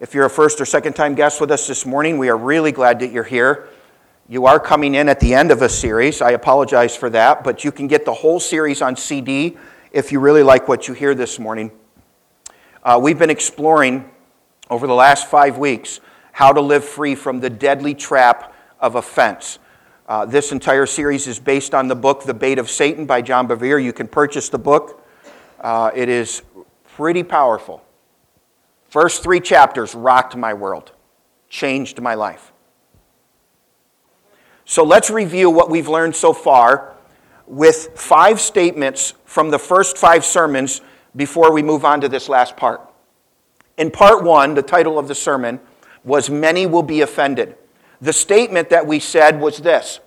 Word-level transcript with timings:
If 0.00 0.14
you're 0.14 0.24
a 0.24 0.30
first 0.30 0.62
or 0.62 0.64
second 0.64 0.94
time 0.94 1.14
guest 1.14 1.42
with 1.42 1.50
us 1.50 1.66
this 1.66 1.84
morning, 1.84 2.16
we 2.16 2.30
are 2.30 2.36
really 2.36 2.72
glad 2.72 3.00
that 3.00 3.12
you're 3.12 3.22
here. 3.22 3.68
You 4.30 4.46
are 4.46 4.58
coming 4.58 4.94
in 4.94 5.10
at 5.10 5.20
the 5.20 5.34
end 5.34 5.50
of 5.50 5.60
a 5.60 5.68
series. 5.68 6.22
I 6.22 6.30
apologize 6.30 6.96
for 6.96 7.10
that, 7.10 7.44
but 7.44 7.64
you 7.64 7.70
can 7.70 7.86
get 7.86 8.06
the 8.06 8.14
whole 8.14 8.40
series 8.40 8.80
on 8.80 8.96
CD 8.96 9.58
if 9.92 10.10
you 10.10 10.18
really 10.18 10.42
like 10.42 10.68
what 10.68 10.88
you 10.88 10.94
hear 10.94 11.14
this 11.14 11.38
morning. 11.38 11.70
Uh, 12.82 12.98
we've 13.02 13.18
been 13.18 13.28
exploring 13.28 14.10
over 14.70 14.86
the 14.86 14.94
last 14.94 15.26
five 15.26 15.58
weeks 15.58 16.00
how 16.32 16.50
to 16.50 16.62
live 16.62 16.82
free 16.82 17.14
from 17.14 17.40
the 17.40 17.50
deadly 17.50 17.94
trap 17.94 18.54
of 18.80 18.94
offense. 18.94 19.58
Uh, 20.08 20.24
this 20.24 20.50
entire 20.50 20.86
series 20.86 21.26
is 21.26 21.38
based 21.38 21.74
on 21.74 21.88
the 21.88 21.94
book 21.94 22.24
The 22.24 22.32
Bait 22.32 22.58
of 22.58 22.70
Satan 22.70 23.04
by 23.04 23.20
John 23.20 23.46
Bevere. 23.46 23.84
You 23.84 23.92
can 23.92 24.08
purchase 24.08 24.48
the 24.48 24.58
book, 24.58 25.06
uh, 25.60 25.90
it 25.94 26.08
is 26.08 26.40
pretty 26.86 27.22
powerful. 27.22 27.84
First 28.90 29.22
three 29.22 29.38
chapters 29.38 29.94
rocked 29.94 30.36
my 30.36 30.52
world, 30.52 30.90
changed 31.48 32.00
my 32.00 32.14
life. 32.14 32.52
So 34.64 34.82
let's 34.82 35.10
review 35.10 35.48
what 35.48 35.70
we've 35.70 35.88
learned 35.88 36.16
so 36.16 36.32
far 36.32 36.94
with 37.46 37.90
five 37.96 38.40
statements 38.40 39.14
from 39.24 39.50
the 39.50 39.58
first 39.60 39.96
five 39.96 40.24
sermons 40.24 40.80
before 41.14 41.52
we 41.52 41.62
move 41.62 41.84
on 41.84 42.00
to 42.00 42.08
this 42.08 42.28
last 42.28 42.56
part. 42.56 42.80
In 43.78 43.92
part 43.92 44.24
one, 44.24 44.54
the 44.54 44.62
title 44.62 44.98
of 44.98 45.06
the 45.06 45.14
sermon 45.14 45.60
was 46.02 46.28
Many 46.28 46.66
Will 46.66 46.82
Be 46.82 47.00
Offended. 47.00 47.56
The 48.00 48.12
statement 48.12 48.70
that 48.70 48.86
we 48.86 48.98
said 48.98 49.40
was 49.40 49.58
this 49.58 50.00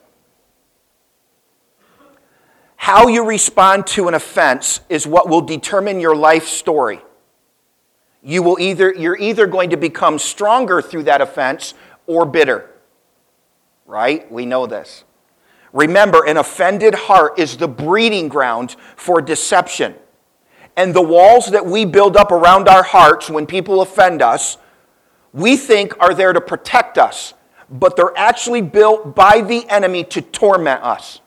How 2.76 3.08
you 3.08 3.26
respond 3.26 3.88
to 3.88 4.10
an 4.10 4.14
offense 4.14 4.82
is 4.90 5.08
what 5.08 5.30
will 5.30 5.42
determine 5.42 6.02
your 6.02 6.18
life 6.18 6.48
story 6.48 7.02
you 8.24 8.42
will 8.42 8.60
either, 8.60 8.94
you're 8.94 9.18
either 9.18 9.46
going 9.46 9.72
to 9.72 9.78
become 9.78 10.18
stronger 10.18 10.82
through 10.82 11.04
that 11.04 11.22
offense 11.22 11.74
or 12.08 12.26
bitter. 12.26 12.70
Right? 13.86 14.32
We 14.32 14.46
know 14.46 14.66
this. 14.66 15.04
Remember, 15.74 16.26
an 16.26 16.38
offended 16.38 16.96
heart 16.96 17.38
is 17.38 17.58
the 17.58 17.68
breeding 17.68 18.30
ground 18.30 18.76
for 18.96 19.22
deception. 19.22 19.96
And 20.78 20.94
the 20.94 21.02
walls 21.02 21.52
that 21.52 21.66
we 21.66 21.84
build 21.86 22.16
up 22.16 22.32
around 22.32 22.68
our 22.68 22.84
hearts 22.84 23.30
when 23.30 23.46
people 23.46 23.82
offend 23.82 24.22
us, 24.22 24.58
we 25.34 25.58
think 25.58 26.00
are 26.00 26.14
there 26.14 26.32
to 26.32 26.42
protect 26.42 26.98
us, 26.98 27.34
but 27.70 27.96
they're 27.96 28.18
actually 28.18 28.62
built 28.62 29.16
by 29.16 29.42
the 29.42 29.68
enemy 29.70 30.04
to 30.06 30.22
torment 30.22 30.82
us. 30.84 31.20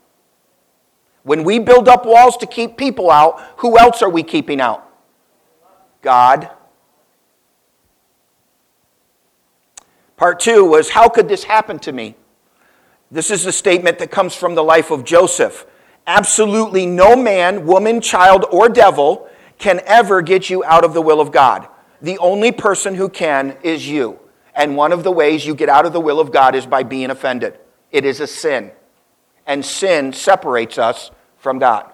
When 1.24 1.44
we 1.44 1.58
build 1.58 1.88
up 1.88 2.06
walls 2.06 2.36
to 2.38 2.46
keep 2.46 2.76
people 2.76 3.10
out, 3.10 3.40
who 3.58 3.78
else 3.78 4.00
are 4.00 4.08
we 4.08 4.22
keeping 4.22 4.60
out? 4.60 4.88
God 6.02 6.50
Part 10.16 10.40
two 10.40 10.64
was, 10.64 10.90
How 10.90 11.08
could 11.08 11.28
this 11.28 11.44
happen 11.44 11.78
to 11.80 11.92
me? 11.92 12.16
This 13.10 13.30
is 13.30 13.46
a 13.46 13.52
statement 13.52 13.98
that 13.98 14.10
comes 14.10 14.34
from 14.34 14.54
the 14.54 14.64
life 14.64 14.90
of 14.90 15.04
Joseph. 15.04 15.66
Absolutely 16.06 16.86
no 16.86 17.16
man, 17.16 17.66
woman, 17.66 18.00
child, 18.00 18.44
or 18.50 18.68
devil 18.68 19.28
can 19.58 19.80
ever 19.86 20.22
get 20.22 20.50
you 20.50 20.64
out 20.64 20.84
of 20.84 20.94
the 20.94 21.02
will 21.02 21.20
of 21.20 21.32
God. 21.32 21.68
The 22.02 22.18
only 22.18 22.52
person 22.52 22.94
who 22.94 23.08
can 23.08 23.56
is 23.62 23.88
you. 23.88 24.18
And 24.54 24.76
one 24.76 24.92
of 24.92 25.04
the 25.04 25.12
ways 25.12 25.46
you 25.46 25.54
get 25.54 25.68
out 25.68 25.86
of 25.86 25.92
the 25.92 26.00
will 26.00 26.20
of 26.20 26.32
God 26.32 26.54
is 26.54 26.66
by 26.66 26.82
being 26.82 27.10
offended. 27.10 27.58
It 27.90 28.04
is 28.04 28.20
a 28.20 28.26
sin. 28.26 28.72
And 29.46 29.64
sin 29.64 30.12
separates 30.12 30.78
us 30.78 31.10
from 31.38 31.58
God. 31.58 31.92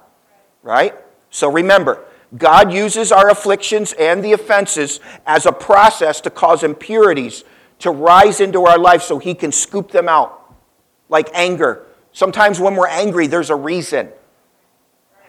Right? 0.62 0.94
So 1.30 1.50
remember, 1.50 2.04
God 2.36 2.72
uses 2.72 3.12
our 3.12 3.28
afflictions 3.30 3.92
and 3.94 4.24
the 4.24 4.32
offenses 4.32 5.00
as 5.26 5.44
a 5.44 5.52
process 5.52 6.20
to 6.22 6.30
cause 6.30 6.62
impurities 6.62 7.44
to 7.82 7.90
rise 7.90 8.40
into 8.40 8.64
our 8.64 8.78
life 8.78 9.02
so 9.02 9.18
He 9.18 9.34
can 9.34 9.50
scoop 9.50 9.90
them 9.90 10.08
out, 10.08 10.54
like 11.08 11.28
anger. 11.34 11.84
Sometimes 12.12 12.60
when 12.60 12.76
we're 12.76 12.88
angry, 12.88 13.26
there's 13.26 13.50
a 13.50 13.56
reason. 13.56 14.08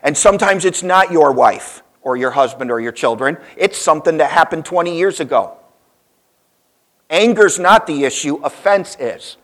And 0.04 0.16
sometimes 0.16 0.64
it's 0.64 0.82
not 0.82 1.10
your 1.10 1.32
wife 1.32 1.82
or 2.02 2.16
your 2.16 2.30
husband 2.30 2.70
or 2.70 2.78
your 2.78 2.92
children, 2.92 3.38
it's 3.56 3.78
something 3.78 4.18
that 4.18 4.30
happened 4.30 4.64
20 4.64 4.96
years 4.96 5.18
ago. 5.18 5.56
Anger's 7.10 7.58
not 7.58 7.86
the 7.86 8.04
issue, 8.04 8.36
offense 8.44 8.96
is. 9.00 9.36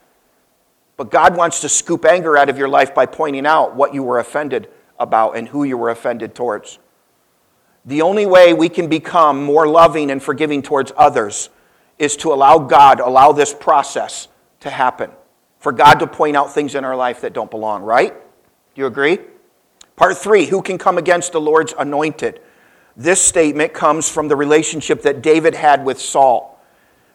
But 0.96 1.10
God 1.10 1.36
wants 1.36 1.62
to 1.62 1.68
scoop 1.68 2.04
anger 2.04 2.36
out 2.36 2.48
of 2.48 2.58
your 2.58 2.68
life 2.68 2.94
by 2.94 3.06
pointing 3.06 3.46
out 3.46 3.74
what 3.74 3.94
you 3.94 4.02
were 4.02 4.18
offended 4.18 4.68
about 4.98 5.36
and 5.36 5.48
who 5.48 5.64
you 5.64 5.78
were 5.78 5.90
offended 5.90 6.34
towards. 6.34 6.78
The 7.86 8.02
only 8.02 8.26
way 8.26 8.52
we 8.52 8.68
can 8.68 8.88
become 8.88 9.42
more 9.42 9.66
loving 9.66 10.10
and 10.10 10.22
forgiving 10.22 10.62
towards 10.62 10.92
others 10.96 11.48
is 12.00 12.16
to 12.16 12.32
allow 12.32 12.58
God, 12.58 12.98
allow 12.98 13.30
this 13.30 13.52
process 13.52 14.26
to 14.60 14.70
happen. 14.70 15.10
For 15.58 15.70
God 15.70 15.96
to 15.96 16.06
point 16.06 16.34
out 16.34 16.52
things 16.52 16.74
in 16.74 16.82
our 16.84 16.96
life 16.96 17.20
that 17.20 17.34
don't 17.34 17.50
belong, 17.50 17.82
right? 17.82 18.14
Do 18.74 18.80
you 18.80 18.86
agree? 18.86 19.18
Part 19.96 20.16
three 20.16 20.46
who 20.46 20.62
can 20.62 20.78
come 20.78 20.96
against 20.96 21.32
the 21.32 21.40
Lord's 21.40 21.74
anointed? 21.78 22.40
This 22.96 23.20
statement 23.20 23.74
comes 23.74 24.08
from 24.08 24.28
the 24.28 24.34
relationship 24.34 25.02
that 25.02 25.20
David 25.20 25.54
had 25.54 25.84
with 25.84 26.00
Saul. 26.00 26.58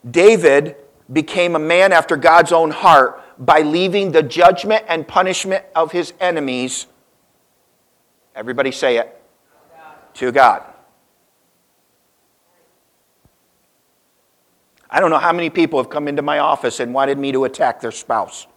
David 0.09 0.75
became 1.11 1.55
a 1.55 1.59
man 1.59 1.91
after 1.91 2.15
God's 2.15 2.51
own 2.51 2.69
heart 2.69 3.23
by 3.39 3.61
leaving 3.61 4.11
the 4.11 4.21
judgment 4.21 4.85
and 4.87 5.07
punishment 5.07 5.65
of 5.75 5.91
his 5.91 6.13
enemies. 6.19 6.85
Everybody 8.35 8.71
say 8.71 8.97
it. 8.97 9.19
To 10.15 10.31
God. 10.31 10.63
I 14.89 14.99
don't 14.99 15.09
know 15.09 15.17
how 15.17 15.33
many 15.33 15.49
people 15.49 15.79
have 15.79 15.89
come 15.89 16.07
into 16.07 16.21
my 16.21 16.39
office 16.39 16.79
and 16.79 16.93
wanted 16.93 17.17
me 17.17 17.31
to 17.31 17.45
attack 17.45 17.81
their 17.81 17.91
spouse. 17.91 18.47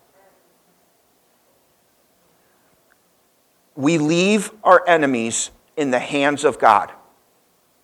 We 3.74 3.98
leave 3.98 4.50
our 4.64 4.86
enemies 4.88 5.50
in 5.76 5.90
the 5.90 5.98
hands 5.98 6.44
of 6.44 6.58
God. 6.58 6.90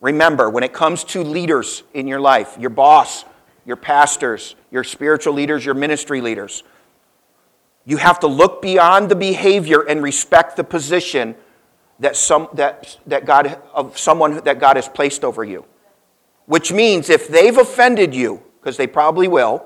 Remember, 0.01 0.49
when 0.49 0.63
it 0.63 0.73
comes 0.73 1.03
to 1.05 1.23
leaders 1.23 1.83
in 1.93 2.07
your 2.07 2.19
life, 2.19 2.57
your 2.59 2.69
boss, 2.69 3.25
your 3.65 3.77
pastors, 3.77 4.55
your 4.69 4.83
spiritual 4.83 5.33
leaders, 5.33 5.65
your 5.65 5.73
ministry 5.73 6.21
leaders, 6.21 6.63
you 7.85 7.97
have 7.97 8.19
to 8.19 8.27
look 8.27 8.61
beyond 8.61 9.09
the 9.09 9.15
behavior 9.15 9.81
and 9.81 10.03
respect 10.03 10.57
the 10.57 10.63
position 10.63 11.35
that, 11.99 12.15
some, 12.15 12.49
that, 12.53 12.97
that 13.07 13.25
God, 13.25 13.59
of 13.73 13.97
someone 13.97 14.43
that 14.43 14.59
God 14.59 14.75
has 14.75 14.89
placed 14.89 15.23
over 15.23 15.43
you. 15.43 15.65
Which 16.45 16.71
means 16.71 17.09
if 17.09 17.27
they've 17.27 17.57
offended 17.57 18.13
you, 18.13 18.43
because 18.59 18.77
they 18.77 18.87
probably 18.87 19.27
will, 19.27 19.65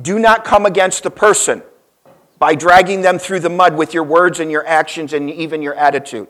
do 0.00 0.18
not 0.18 0.44
come 0.44 0.66
against 0.66 1.02
the 1.02 1.10
person 1.10 1.62
by 2.38 2.54
dragging 2.54 3.02
them 3.02 3.18
through 3.18 3.40
the 3.40 3.50
mud 3.50 3.76
with 3.76 3.94
your 3.94 4.02
words 4.02 4.40
and 4.40 4.50
your 4.50 4.66
actions 4.66 5.12
and 5.12 5.30
even 5.30 5.62
your 5.62 5.74
attitude. 5.74 6.28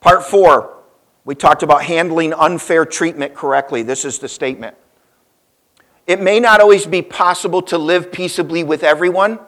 Part 0.00 0.24
four, 0.24 0.74
we 1.24 1.34
talked 1.34 1.62
about 1.62 1.82
handling 1.82 2.32
unfair 2.32 2.86
treatment 2.86 3.34
correctly. 3.34 3.82
This 3.82 4.04
is 4.04 4.18
the 4.18 4.28
statement. 4.28 4.76
It 6.06 6.20
may 6.20 6.38
not 6.38 6.60
always 6.60 6.86
be 6.86 7.02
possible 7.02 7.60
to 7.62 7.76
live 7.76 8.12
peaceably 8.12 8.62
with 8.62 8.84
everyone, 8.84 9.40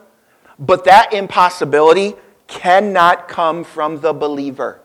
but 0.58 0.84
that 0.84 1.12
impossibility 1.12 2.14
cannot 2.48 3.28
come 3.28 3.62
from 3.62 4.00
the 4.00 4.12
believer. 4.12 4.80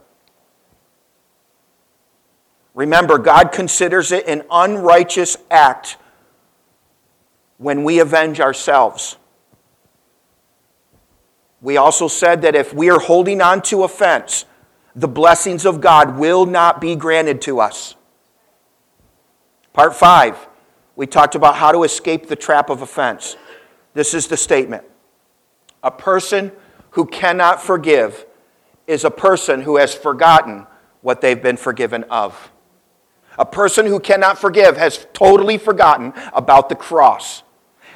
Remember, 2.74 3.18
God 3.18 3.52
considers 3.52 4.12
it 4.12 4.28
an 4.28 4.44
unrighteous 4.50 5.38
act 5.52 5.98
when 7.58 7.84
we 7.84 8.00
avenge 8.00 8.40
ourselves. 8.40 9.18
We 11.62 11.78
also 11.78 12.08
said 12.08 12.42
that 12.42 12.56
if 12.56 12.74
we 12.74 12.90
are 12.90 13.00
holding 13.00 13.42
on 13.42 13.62
to 13.64 13.84
offense, 13.84 14.46
the 14.96 15.08
blessings 15.08 15.66
of 15.66 15.82
God 15.82 16.18
will 16.18 16.46
not 16.46 16.82
be 16.82 16.96
granted 16.96 17.42
to 17.44 17.60
us. 17.60 17.96
Part 19.72 19.96
five, 19.96 20.48
we 20.96 21.08
talked 21.08 21.36
about 21.36 21.56
how 21.56 21.72
to 21.72 21.84
escape 21.84 22.28
the 22.28 22.36
trap 22.36 22.70
of 22.70 22.82
offense. 22.82 23.38
This 23.94 24.14
is 24.14 24.28
the 24.28 24.38
statement 24.38 24.84
A 25.84 25.92
person 25.92 26.52
who 26.92 27.06
cannot 27.06 27.62
forgive 27.62 28.26
is 28.86 29.04
a 29.04 29.12
person 29.12 29.62
who 29.62 29.78
has 29.78 29.96
forgotten 29.96 30.68
what 31.02 31.22
they've 31.22 31.42
been 31.42 31.58
forgiven 31.58 32.04
of. 32.06 32.52
A 33.38 33.46
person 33.46 33.86
who 33.86 34.00
cannot 34.00 34.38
forgive 34.38 34.78
has 34.78 35.08
totally 35.14 35.58
forgotten 35.58 36.14
about 36.34 36.70
the 36.70 36.76
cross. 36.76 37.44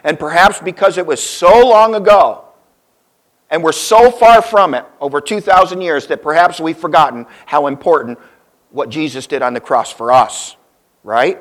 And 0.03 0.17
perhaps 0.17 0.59
because 0.59 0.97
it 0.97 1.05
was 1.05 1.21
so 1.21 1.67
long 1.67 1.95
ago 1.95 2.45
and 3.49 3.63
we're 3.63 3.71
so 3.71 4.11
far 4.11 4.41
from 4.41 4.73
it 4.73 4.85
over 4.99 5.21
2,000 5.21 5.81
years 5.81 6.07
that 6.07 6.21
perhaps 6.21 6.59
we've 6.59 6.77
forgotten 6.77 7.25
how 7.45 7.67
important 7.67 8.19
what 8.71 8.89
Jesus 8.89 9.27
did 9.27 9.41
on 9.41 9.53
the 9.53 9.61
cross 9.61 9.91
for 9.91 10.11
us, 10.11 10.55
right? 11.03 11.39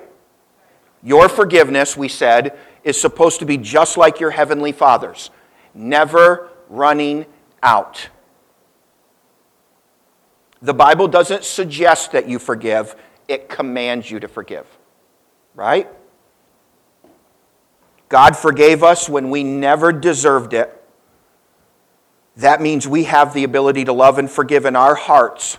Your 1.03 1.29
forgiveness, 1.29 1.97
we 1.97 2.09
said, 2.09 2.57
is 2.85 3.01
supposed 3.01 3.41
to 3.41 3.47
be 3.47 3.57
just 3.57 3.97
like 3.97 4.21
your 4.21 4.31
heavenly 4.31 4.73
Father's, 4.73 5.31
never 5.75 6.51
running 6.69 7.27
out. 7.63 8.09
The 10.63 10.75
Bible 10.75 11.09
doesn't 11.09 11.45
suggest 11.45 12.13
that 12.13 12.29
you 12.29 12.39
forgive, 12.39 12.97
it 13.29 13.49
commands 13.49 14.11
you 14.11 14.21
to 14.21 14.29
forgive. 14.29 14.67
Right? 15.55 15.89
God 18.09 18.37
forgave 18.37 18.83
us 18.83 19.09
when 19.09 19.31
we 19.31 19.43
never 19.43 19.93
deserved 19.93 20.53
it. 20.53 20.73
That 22.37 22.61
means 22.61 22.87
we 22.87 23.05
have 23.05 23.35
the 23.35 23.45
ability 23.45 23.85
to 23.87 23.93
love 23.93 24.19
and 24.19 24.31
forgive 24.31 24.67
in 24.67 24.77
our 24.77 24.95
hearts, 24.95 25.59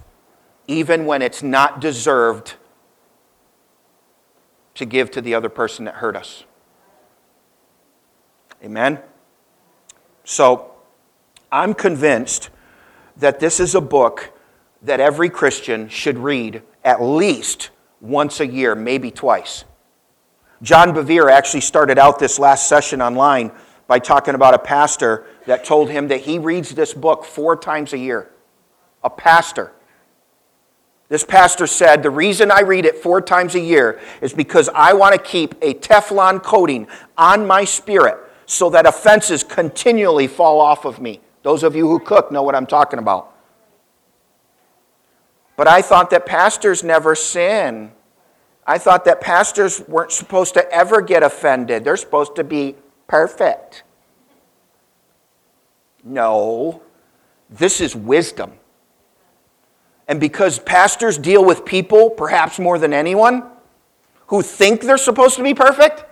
even 0.67 1.05
when 1.05 1.21
it's 1.21 1.41
not 1.41 1.81
deserved 1.81 2.53
to 4.75 4.85
give 4.85 5.09
to 5.11 5.21
the 5.21 5.33
other 5.33 5.49
person 5.49 5.85
that 5.85 5.95
hurt 5.95 6.15
us. 6.15 6.43
Amen? 8.63 8.99
So, 10.23 10.71
I'm 11.51 11.73
convinced 11.73 12.49
that 13.17 13.39
this 13.39 13.59
is 13.59 13.73
a 13.73 13.81
book 13.81 14.31
that 14.81 14.99
every 14.99 15.29
Christian 15.29 15.89
should 15.89 16.19
read 16.19 16.61
at 16.87 17.01
least 17.01 17.71
once 17.99 18.39
a 18.39 18.47
year, 18.47 18.73
maybe 18.73 19.11
twice. 19.11 19.65
John 20.61 20.93
Bevere 20.93 21.29
actually 21.29 21.61
started 21.61 21.99
out 21.99 22.17
this 22.17 22.39
last 22.39 22.69
session 22.69 23.01
online 23.01 23.51
by 23.87 23.99
talking 23.99 24.35
about 24.35 24.53
a 24.53 24.59
pastor 24.59 25.25
that 25.47 25.65
told 25.65 25.89
him 25.89 26.07
that 26.07 26.21
he 26.21 26.39
reads 26.39 26.73
this 26.73 26.93
book 26.93 27.25
four 27.25 27.57
times 27.57 27.91
a 27.91 27.97
year. 27.97 28.31
A 29.03 29.09
pastor. 29.09 29.73
This 31.09 31.25
pastor 31.25 31.67
said, 31.67 32.03
The 32.03 32.09
reason 32.09 32.51
I 32.51 32.61
read 32.61 32.85
it 32.85 32.95
four 32.95 33.21
times 33.21 33.55
a 33.55 33.59
year 33.59 33.99
is 34.21 34.33
because 34.33 34.69
I 34.73 34.93
want 34.93 35.13
to 35.13 35.21
keep 35.21 35.55
a 35.61 35.73
Teflon 35.73 36.41
coating 36.41 36.87
on 37.17 37.45
my 37.45 37.65
spirit 37.65 38.17
so 38.45 38.69
that 38.69 38.85
offenses 38.85 39.43
continually 39.43 40.27
fall 40.27 40.61
off 40.61 40.85
of 40.85 41.01
me. 41.01 41.19
Those 41.43 41.63
of 41.63 41.75
you 41.75 41.85
who 41.85 41.99
cook 41.99 42.31
know 42.31 42.43
what 42.43 42.55
I'm 42.55 42.65
talking 42.65 42.99
about. 42.99 43.36
But 45.57 45.67
I 45.67 45.81
thought 45.81 46.11
that 46.11 46.25
pastors 46.25 46.83
never 46.83 47.15
sin. 47.15 47.91
I 48.65 48.77
thought 48.77 49.03
that 49.05 49.19
pastors 49.19 49.81
weren't 49.87 50.11
supposed 50.11 50.53
to 50.53 50.71
ever 50.71 51.01
get 51.01 51.23
offended. 51.23 51.83
They're 51.83 51.97
supposed 51.97 52.35
to 52.35 52.43
be 52.45 52.75
perfect. 53.07 53.83
No, 56.03 56.81
this 57.49 57.81
is 57.81 57.95
wisdom. 57.95 58.53
And 60.07 60.19
because 60.19 60.59
pastors 60.59 61.17
deal 61.17 61.43
with 61.43 61.65
people, 61.65 62.09
perhaps 62.09 62.59
more 62.59 62.77
than 62.77 62.93
anyone, 62.93 63.43
who 64.27 64.41
think 64.41 64.81
they're 64.81 64.97
supposed 64.97 65.37
to 65.37 65.43
be 65.43 65.53
perfect, 65.53 66.05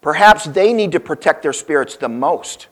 perhaps 0.00 0.44
they 0.44 0.72
need 0.72 0.92
to 0.92 1.00
protect 1.00 1.42
their 1.42 1.52
spirits 1.52 1.96
the 1.96 2.08
most. 2.08 2.68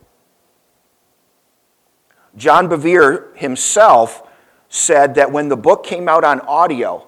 John 2.37 2.69
Bevere 2.69 3.37
himself 3.37 4.23
said 4.69 5.15
that 5.15 5.31
when 5.31 5.49
the 5.49 5.57
book 5.57 5.85
came 5.85 6.09
out 6.09 6.25
on 6.25 6.41
audio 6.41 7.07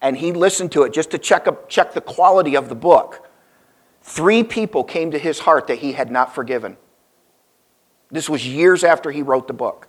and 0.00 0.16
he 0.16 0.32
listened 0.32 0.72
to 0.72 0.82
it 0.82 0.92
just 0.92 1.10
to 1.10 1.18
check, 1.18 1.46
up, 1.46 1.68
check 1.68 1.92
the 1.92 2.00
quality 2.00 2.56
of 2.56 2.68
the 2.68 2.74
book, 2.74 3.28
three 4.02 4.42
people 4.42 4.84
came 4.84 5.10
to 5.10 5.18
his 5.18 5.40
heart 5.40 5.66
that 5.66 5.78
he 5.78 5.92
had 5.92 6.10
not 6.10 6.34
forgiven. 6.34 6.76
This 8.10 8.28
was 8.28 8.46
years 8.46 8.84
after 8.84 9.10
he 9.10 9.22
wrote 9.22 9.48
the 9.48 9.54
book. 9.54 9.88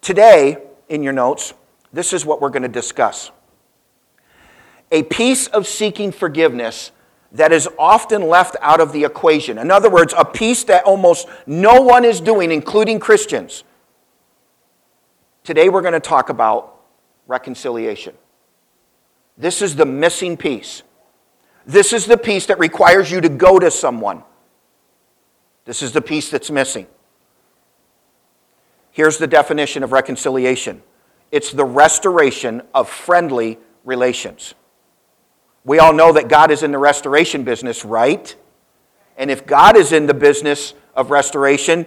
Today, 0.00 0.58
in 0.88 1.02
your 1.02 1.12
notes, 1.12 1.54
this 1.92 2.12
is 2.12 2.24
what 2.24 2.40
we're 2.40 2.50
going 2.50 2.62
to 2.62 2.68
discuss. 2.68 3.30
A 4.90 5.02
piece 5.02 5.48
of 5.48 5.66
seeking 5.66 6.12
forgiveness 6.12 6.92
that 7.32 7.52
is 7.52 7.68
often 7.78 8.22
left 8.22 8.56
out 8.60 8.80
of 8.80 8.92
the 8.92 9.04
equation. 9.04 9.58
In 9.58 9.70
other 9.70 9.90
words, 9.90 10.14
a 10.16 10.24
piece 10.24 10.64
that 10.64 10.84
almost 10.84 11.28
no 11.46 11.82
one 11.82 12.04
is 12.04 12.20
doing, 12.20 12.50
including 12.50 12.98
Christians. 12.98 13.64
Today 15.48 15.70
we're 15.70 15.80
going 15.80 15.94
to 15.94 16.00
talk 16.00 16.28
about 16.28 16.78
reconciliation. 17.26 18.14
This 19.38 19.62
is 19.62 19.76
the 19.76 19.86
missing 19.86 20.36
piece. 20.36 20.82
This 21.64 21.94
is 21.94 22.04
the 22.04 22.18
piece 22.18 22.44
that 22.48 22.58
requires 22.58 23.10
you 23.10 23.22
to 23.22 23.30
go 23.30 23.58
to 23.58 23.70
someone. 23.70 24.24
This 25.64 25.80
is 25.80 25.92
the 25.92 26.02
piece 26.02 26.30
that's 26.30 26.50
missing. 26.50 26.86
Here's 28.90 29.16
the 29.16 29.26
definition 29.26 29.82
of 29.82 29.90
reconciliation 29.90 30.82
it's 31.32 31.50
the 31.50 31.64
restoration 31.64 32.60
of 32.74 32.90
friendly 32.90 33.58
relations. 33.86 34.52
We 35.64 35.78
all 35.78 35.94
know 35.94 36.12
that 36.12 36.28
God 36.28 36.50
is 36.50 36.62
in 36.62 36.72
the 36.72 36.78
restoration 36.78 37.44
business, 37.44 37.86
right? 37.86 38.36
And 39.16 39.30
if 39.30 39.46
God 39.46 39.78
is 39.78 39.92
in 39.92 40.04
the 40.04 40.12
business 40.12 40.74
of 40.94 41.10
restoration, 41.10 41.86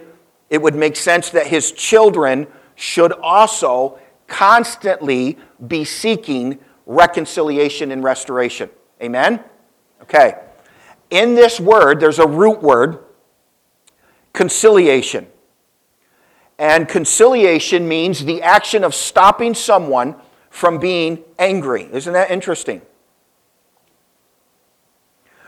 it 0.50 0.60
would 0.60 0.74
make 0.74 0.96
sense 0.96 1.30
that 1.30 1.46
his 1.46 1.70
children 1.70 2.48
should 2.74 3.12
also 3.12 3.98
constantly 4.26 5.38
be 5.66 5.84
seeking 5.84 6.58
reconciliation 6.86 7.92
and 7.92 8.02
restoration. 8.02 8.70
Amen? 9.02 9.40
Okay. 10.02 10.38
In 11.10 11.34
this 11.34 11.60
word, 11.60 12.00
there's 12.00 12.18
a 12.18 12.26
root 12.26 12.62
word, 12.62 13.04
conciliation. 14.32 15.26
And 16.58 16.88
conciliation 16.88 17.88
means 17.88 18.24
the 18.24 18.42
action 18.42 18.84
of 18.84 18.94
stopping 18.94 19.54
someone 19.54 20.16
from 20.48 20.78
being 20.78 21.24
angry. 21.38 21.88
Isn't 21.92 22.12
that 22.12 22.30
interesting? 22.30 22.82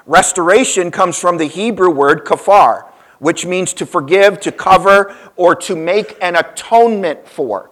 Restoration 0.07 0.91
comes 0.91 1.19
from 1.19 1.39
the 1.39 1.47
Hebrew 1.47 1.91
word 1.91 2.25
kafar, 2.25 2.91
which 3.25 3.47
means 3.47 3.73
to 3.73 3.87
forgive, 3.87 4.39
to 4.39 4.53
cover, 4.53 5.17
or 5.37 5.55
to 5.55 5.75
make 5.75 6.15
an 6.21 6.37
atonement 6.37 7.27
for. 7.27 7.71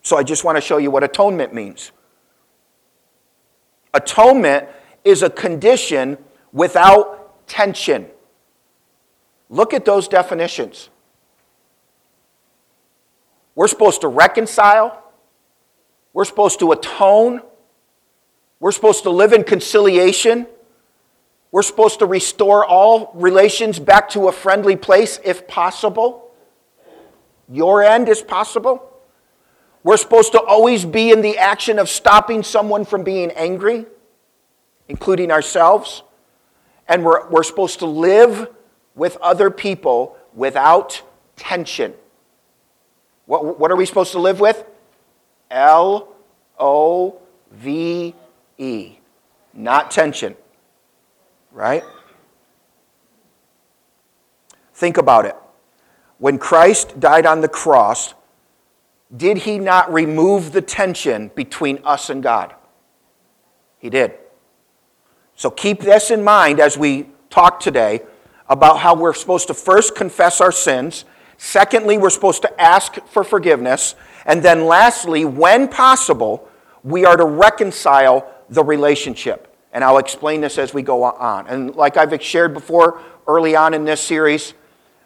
So 0.00 0.16
I 0.16 0.22
just 0.22 0.42
want 0.42 0.56
to 0.56 0.62
show 0.62 0.78
you 0.78 0.90
what 0.90 1.04
atonement 1.04 1.52
means. 1.52 1.92
Atonement 3.92 4.66
is 5.04 5.22
a 5.22 5.28
condition 5.28 6.16
without 6.50 7.46
tension. 7.46 8.06
Look 9.50 9.74
at 9.74 9.84
those 9.84 10.08
definitions. 10.08 10.88
We're 13.54 13.68
supposed 13.68 14.00
to 14.00 14.08
reconcile, 14.08 15.12
we're 16.14 16.24
supposed 16.24 16.58
to 16.60 16.72
atone, 16.72 17.42
we're 18.60 18.72
supposed 18.72 19.02
to 19.02 19.10
live 19.10 19.34
in 19.34 19.44
conciliation. 19.44 20.46
We're 21.50 21.62
supposed 21.62 22.00
to 22.00 22.06
restore 22.06 22.64
all 22.64 23.10
relations 23.14 23.78
back 23.78 24.10
to 24.10 24.28
a 24.28 24.32
friendly 24.32 24.76
place 24.76 25.18
if 25.24 25.48
possible. 25.48 26.30
Your 27.48 27.82
end 27.82 28.08
is 28.08 28.20
possible. 28.20 28.84
We're 29.82 29.96
supposed 29.96 30.32
to 30.32 30.42
always 30.42 30.84
be 30.84 31.10
in 31.10 31.22
the 31.22 31.38
action 31.38 31.78
of 31.78 31.88
stopping 31.88 32.42
someone 32.42 32.84
from 32.84 33.02
being 33.02 33.30
angry, 33.30 33.86
including 34.88 35.30
ourselves. 35.30 36.02
And 36.86 37.04
we're, 37.04 37.26
we're 37.28 37.42
supposed 37.42 37.78
to 37.78 37.86
live 37.86 38.48
with 38.94 39.16
other 39.18 39.50
people 39.50 40.16
without 40.34 41.00
tension. 41.36 41.94
What, 43.24 43.58
what 43.58 43.70
are 43.70 43.76
we 43.76 43.86
supposed 43.86 44.12
to 44.12 44.18
live 44.18 44.40
with? 44.40 44.64
L 45.50 46.08
O 46.58 47.18
V 47.52 48.14
E, 48.58 48.98
not 49.54 49.90
tension 49.90 50.36
right? 51.58 51.82
Think 54.74 54.96
about 54.96 55.26
it. 55.26 55.34
When 56.18 56.38
Christ 56.38 57.00
died 57.00 57.26
on 57.26 57.40
the 57.40 57.48
cross, 57.48 58.14
did 59.14 59.38
he 59.38 59.58
not 59.58 59.92
remove 59.92 60.52
the 60.52 60.62
tension 60.62 61.32
between 61.34 61.80
us 61.82 62.10
and 62.10 62.22
God? 62.22 62.54
He 63.80 63.90
did. 63.90 64.14
So 65.34 65.50
keep 65.50 65.80
this 65.80 66.12
in 66.12 66.22
mind 66.22 66.60
as 66.60 66.78
we 66.78 67.08
talk 67.28 67.58
today 67.58 68.02
about 68.48 68.78
how 68.78 68.94
we're 68.94 69.12
supposed 69.12 69.48
to 69.48 69.54
first 69.54 69.96
confess 69.96 70.40
our 70.40 70.52
sins. 70.52 71.04
Secondly, 71.38 71.98
we're 71.98 72.10
supposed 72.10 72.42
to 72.42 72.60
ask 72.60 73.04
for 73.08 73.24
forgiveness. 73.24 73.96
And 74.26 74.44
then 74.44 74.66
lastly, 74.66 75.24
when 75.24 75.66
possible, 75.66 76.48
we 76.84 77.04
are 77.04 77.16
to 77.16 77.24
reconcile 77.24 78.32
the 78.48 78.62
relationship. 78.62 79.47
And 79.72 79.84
I'll 79.84 79.98
explain 79.98 80.40
this 80.40 80.58
as 80.58 80.72
we 80.72 80.82
go 80.82 81.04
on. 81.04 81.46
And 81.46 81.74
like 81.74 81.96
I've 81.96 82.22
shared 82.22 82.54
before 82.54 83.00
early 83.26 83.54
on 83.54 83.74
in 83.74 83.84
this 83.84 84.00
series, 84.00 84.54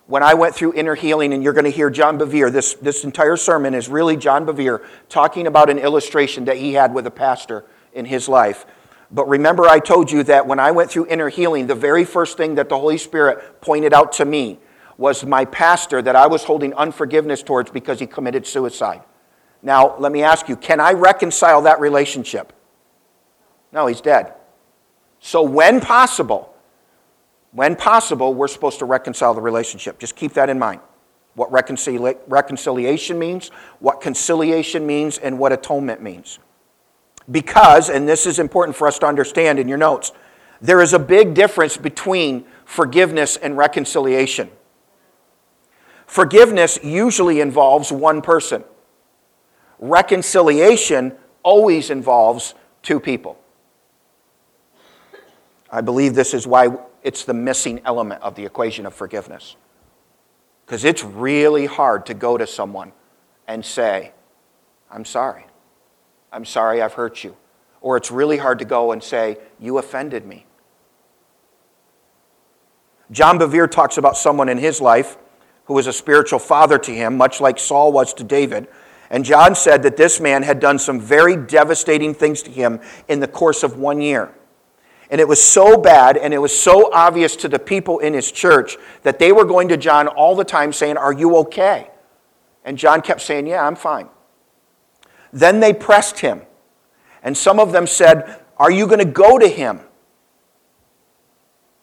when 0.06 0.22
I 0.22 0.34
went 0.34 0.54
through 0.54 0.74
inner 0.74 0.94
healing, 0.94 1.32
and 1.32 1.42
you're 1.42 1.52
going 1.52 1.64
to 1.64 1.70
hear 1.70 1.88
John 1.88 2.18
Bevere, 2.18 2.52
this, 2.52 2.74
this 2.74 3.04
entire 3.04 3.36
sermon 3.36 3.74
is 3.74 3.88
really 3.88 4.16
John 4.16 4.44
Bevere 4.44 4.84
talking 5.08 5.46
about 5.46 5.70
an 5.70 5.78
illustration 5.78 6.44
that 6.46 6.56
he 6.56 6.74
had 6.74 6.92
with 6.92 7.06
a 7.06 7.10
pastor 7.10 7.64
in 7.92 8.04
his 8.04 8.28
life. 8.28 8.66
But 9.10 9.28
remember, 9.28 9.64
I 9.68 9.78
told 9.78 10.10
you 10.10 10.22
that 10.24 10.46
when 10.46 10.58
I 10.58 10.70
went 10.70 10.90
through 10.90 11.06
inner 11.06 11.28
healing, 11.28 11.66
the 11.66 11.74
very 11.74 12.04
first 12.04 12.36
thing 12.36 12.56
that 12.56 12.68
the 12.68 12.78
Holy 12.78 12.98
Spirit 12.98 13.60
pointed 13.60 13.92
out 13.92 14.12
to 14.12 14.24
me 14.24 14.58
was 14.96 15.24
my 15.24 15.44
pastor 15.44 16.02
that 16.02 16.16
I 16.16 16.26
was 16.26 16.44
holding 16.44 16.72
unforgiveness 16.74 17.42
towards 17.42 17.70
because 17.70 18.00
he 18.00 18.06
committed 18.06 18.46
suicide. 18.46 19.02
Now, 19.62 19.96
let 19.98 20.12
me 20.12 20.22
ask 20.22 20.48
you 20.48 20.56
can 20.56 20.80
I 20.80 20.92
reconcile 20.92 21.62
that 21.62 21.80
relationship? 21.80 22.52
No, 23.70 23.86
he's 23.86 24.00
dead. 24.00 24.34
So, 25.24 25.40
when 25.40 25.80
possible, 25.80 26.52
when 27.52 27.76
possible, 27.76 28.34
we're 28.34 28.48
supposed 28.48 28.80
to 28.80 28.84
reconcile 28.84 29.32
the 29.34 29.40
relationship. 29.40 30.00
Just 30.00 30.16
keep 30.16 30.32
that 30.32 30.50
in 30.50 30.58
mind. 30.58 30.80
What 31.34 31.48
reconcili- 31.52 32.18
reconciliation 32.26 33.20
means, 33.20 33.48
what 33.78 34.00
conciliation 34.00 34.84
means, 34.84 35.18
and 35.18 35.38
what 35.38 35.52
atonement 35.52 36.02
means. 36.02 36.40
Because, 37.30 37.88
and 37.88 38.08
this 38.08 38.26
is 38.26 38.40
important 38.40 38.76
for 38.76 38.88
us 38.88 38.98
to 38.98 39.06
understand 39.06 39.60
in 39.60 39.68
your 39.68 39.78
notes, 39.78 40.10
there 40.60 40.82
is 40.82 40.92
a 40.92 40.98
big 40.98 41.34
difference 41.34 41.76
between 41.76 42.44
forgiveness 42.64 43.36
and 43.36 43.56
reconciliation. 43.56 44.50
Forgiveness 46.06 46.80
usually 46.82 47.40
involves 47.40 47.92
one 47.92 48.22
person. 48.22 48.64
Reconciliation 49.78 51.12
always 51.44 51.90
involves 51.90 52.54
two 52.82 52.98
people. 52.98 53.38
I 55.72 55.80
believe 55.80 56.14
this 56.14 56.34
is 56.34 56.46
why 56.46 56.68
it's 57.02 57.24
the 57.24 57.32
missing 57.32 57.80
element 57.86 58.22
of 58.22 58.34
the 58.34 58.44
equation 58.44 58.84
of 58.84 58.94
forgiveness. 58.94 59.56
Because 60.66 60.84
it's 60.84 61.02
really 61.02 61.64
hard 61.64 62.04
to 62.06 62.14
go 62.14 62.36
to 62.36 62.46
someone 62.46 62.92
and 63.48 63.64
say, 63.64 64.12
I'm 64.90 65.06
sorry. 65.06 65.46
I'm 66.30 66.44
sorry 66.44 66.82
I've 66.82 66.92
hurt 66.92 67.24
you. 67.24 67.36
Or 67.80 67.96
it's 67.96 68.10
really 68.10 68.36
hard 68.36 68.58
to 68.58 68.64
go 68.66 68.92
and 68.92 69.02
say, 69.02 69.38
You 69.58 69.78
offended 69.78 70.26
me. 70.26 70.46
John 73.10 73.38
Bevere 73.38 73.70
talks 73.70 73.96
about 73.96 74.16
someone 74.16 74.48
in 74.48 74.58
his 74.58 74.80
life 74.80 75.16
who 75.64 75.74
was 75.74 75.86
a 75.86 75.92
spiritual 75.92 76.38
father 76.38 76.78
to 76.78 76.90
him, 76.90 77.16
much 77.16 77.40
like 77.40 77.58
Saul 77.58 77.92
was 77.92 78.14
to 78.14 78.24
David. 78.24 78.68
And 79.10 79.24
John 79.24 79.54
said 79.54 79.82
that 79.82 79.96
this 79.96 80.20
man 80.20 80.42
had 80.42 80.60
done 80.60 80.78
some 80.78 81.00
very 81.00 81.36
devastating 81.36 82.14
things 82.14 82.42
to 82.42 82.50
him 82.50 82.80
in 83.08 83.20
the 83.20 83.28
course 83.28 83.62
of 83.62 83.76
one 83.76 84.00
year. 84.00 84.32
And 85.12 85.20
it 85.20 85.28
was 85.28 85.44
so 85.44 85.76
bad 85.76 86.16
and 86.16 86.32
it 86.32 86.38
was 86.38 86.58
so 86.58 86.90
obvious 86.90 87.36
to 87.36 87.48
the 87.48 87.58
people 87.58 87.98
in 87.98 88.14
his 88.14 88.32
church 88.32 88.78
that 89.02 89.18
they 89.18 89.30
were 89.30 89.44
going 89.44 89.68
to 89.68 89.76
John 89.76 90.08
all 90.08 90.34
the 90.34 90.42
time 90.42 90.72
saying, 90.72 90.96
Are 90.96 91.12
you 91.12 91.36
okay? 91.36 91.90
And 92.64 92.78
John 92.78 93.02
kept 93.02 93.20
saying, 93.20 93.46
Yeah, 93.46 93.66
I'm 93.66 93.76
fine. 93.76 94.08
Then 95.30 95.60
they 95.60 95.74
pressed 95.74 96.20
him. 96.20 96.40
And 97.22 97.36
some 97.36 97.60
of 97.60 97.72
them 97.72 97.86
said, 97.86 98.40
Are 98.56 98.70
you 98.70 98.86
going 98.86 99.00
to 99.00 99.04
go 99.04 99.38
to 99.38 99.46
him? 99.46 99.80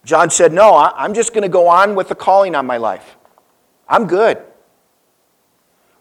John 0.04 0.32
said, 0.32 0.52
No, 0.52 0.76
I'm 0.76 1.14
just 1.14 1.32
going 1.32 1.44
to 1.44 1.50
go 1.50 1.68
on 1.68 1.94
with 1.94 2.10
the 2.10 2.16
calling 2.16 2.56
on 2.56 2.66
my 2.66 2.78
life. 2.78 3.16
I'm 3.88 4.08
good. 4.08 4.42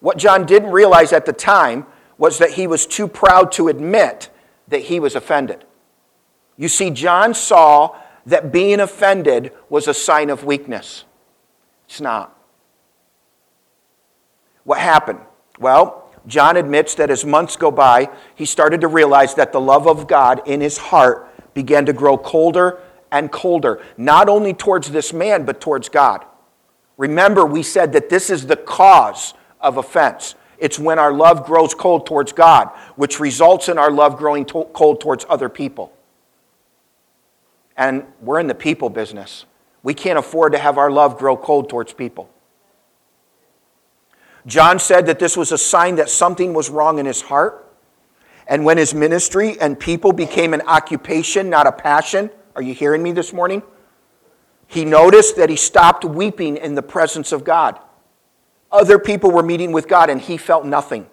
What 0.01 0.17
John 0.17 0.47
didn't 0.47 0.71
realize 0.71 1.13
at 1.13 1.27
the 1.27 1.35
time 1.35 1.85
was 2.17 2.39
that 2.39 2.53
he 2.53 2.67
was 2.67 2.87
too 2.87 3.07
proud 3.07 3.53
to 3.53 3.69
admit 3.69 4.31
that 4.69 4.85
he 4.85 4.99
was 4.99 5.15
offended. 5.15 5.67
You 6.59 6.69
see, 6.69 6.91
John 6.91 7.33
saw 7.33 7.97
that 8.27 8.53
being 8.53 8.81
offended 8.81 9.53
was 9.71 9.89
a 9.89 9.95
sign 9.95 10.29
of 10.29 10.45
weakness. 10.45 11.05
It's 11.87 12.01
not. 12.01 12.37
What 14.65 14.81
happened? 14.81 15.21
Well, 15.59 16.13
John 16.27 16.59
admits 16.59 16.95
that 16.97 17.09
as 17.09 17.25
months 17.25 17.57
go 17.57 17.71
by, 17.71 18.11
he 18.35 18.45
started 18.45 18.83
to 18.83 18.89
realize 18.89 19.35
that 19.37 19.53
the 19.53 19.61
love 19.61 19.87
of 19.87 20.07
God 20.07 20.43
in 20.47 20.61
his 20.61 20.77
heart 20.77 21.27
began 21.55 21.87
to 21.87 21.95
grow 21.95 22.19
colder 22.19 22.81
and 23.11 23.33
colder, 23.33 23.83
not 23.97 24.29
only 24.29 24.53
towards 24.53 24.91
this 24.91 25.15
man, 25.15 25.45
but 25.47 25.61
towards 25.61 25.89
God. 25.89 26.27
Remember, 26.99 27.47
we 27.47 27.63
said 27.63 27.93
that 27.95 28.11
this 28.11 28.29
is 28.29 28.47
the 28.47 28.57
cause 28.57 29.33
of 29.61 29.79
offense. 29.79 30.35
It's 30.59 30.79
when 30.79 30.99
our 30.99 31.13
love 31.13 31.47
grows 31.47 31.73
cold 31.73 32.05
towards 32.05 32.33
God, 32.33 32.69
which 32.97 33.21
results 33.21 33.69
in 33.69 33.79
our 33.79 33.91
love 33.91 34.19
growing 34.19 34.45
to- 34.47 34.69
cold 34.75 35.01
towards 35.01 35.25
other 35.29 35.49
people. 35.49 35.93
And 37.79 38.03
we're 38.21 38.41
in 38.41 38.49
the 38.49 38.55
people 38.55 38.91
business. 38.91 39.47
We 39.83 39.95
can't 39.95 40.19
afford 40.19 40.53
to 40.53 40.59
have 40.59 40.77
our 40.77 40.91
love 40.91 41.17
grow 41.17 41.37
cold 41.37 41.71
towards 41.71 41.95
people. 41.95 42.29
John 44.47 44.79
said 44.79 45.07
that 45.07 45.19
this 45.19 45.37
was 45.37 45.53
a 45.53 45.59
sign 45.59 45.97
that 45.97 46.11
something 46.11 46.53
was 46.53 46.69
wrong 46.69 46.99
in 46.99 47.07
his 47.07 47.23
heart. 47.23 47.65
And 48.49 48.65
when 48.65 48.79
his 48.79 48.95
ministry 48.95 49.61
and 49.61 49.79
people 49.79 50.13
became 50.13 50.55
an 50.55 50.63
occupation, 50.63 51.51
not 51.51 51.67
a 51.67 51.73
passion, 51.73 52.31
are 52.57 52.63
you 52.63 52.75
hearing 52.75 53.03
me 53.03 53.13
this 53.13 53.33
morning? 53.33 53.63
He 54.67 54.85
noticed 54.85 55.37
that 55.37 55.49
he 55.49 55.57
stopped 55.57 56.05
weeping 56.05 56.57
in 56.57 56.75
the 56.75 56.83
presence 56.83 57.31
of 57.31 57.45
God. 57.45 57.79
Other 58.73 58.99
people 58.99 59.31
were 59.31 59.43
meeting 59.43 59.71
with 59.71 59.87
God 59.87 60.11
and 60.11 60.21
he 60.21 60.37
felt 60.37 60.65
nothing. 60.65 61.09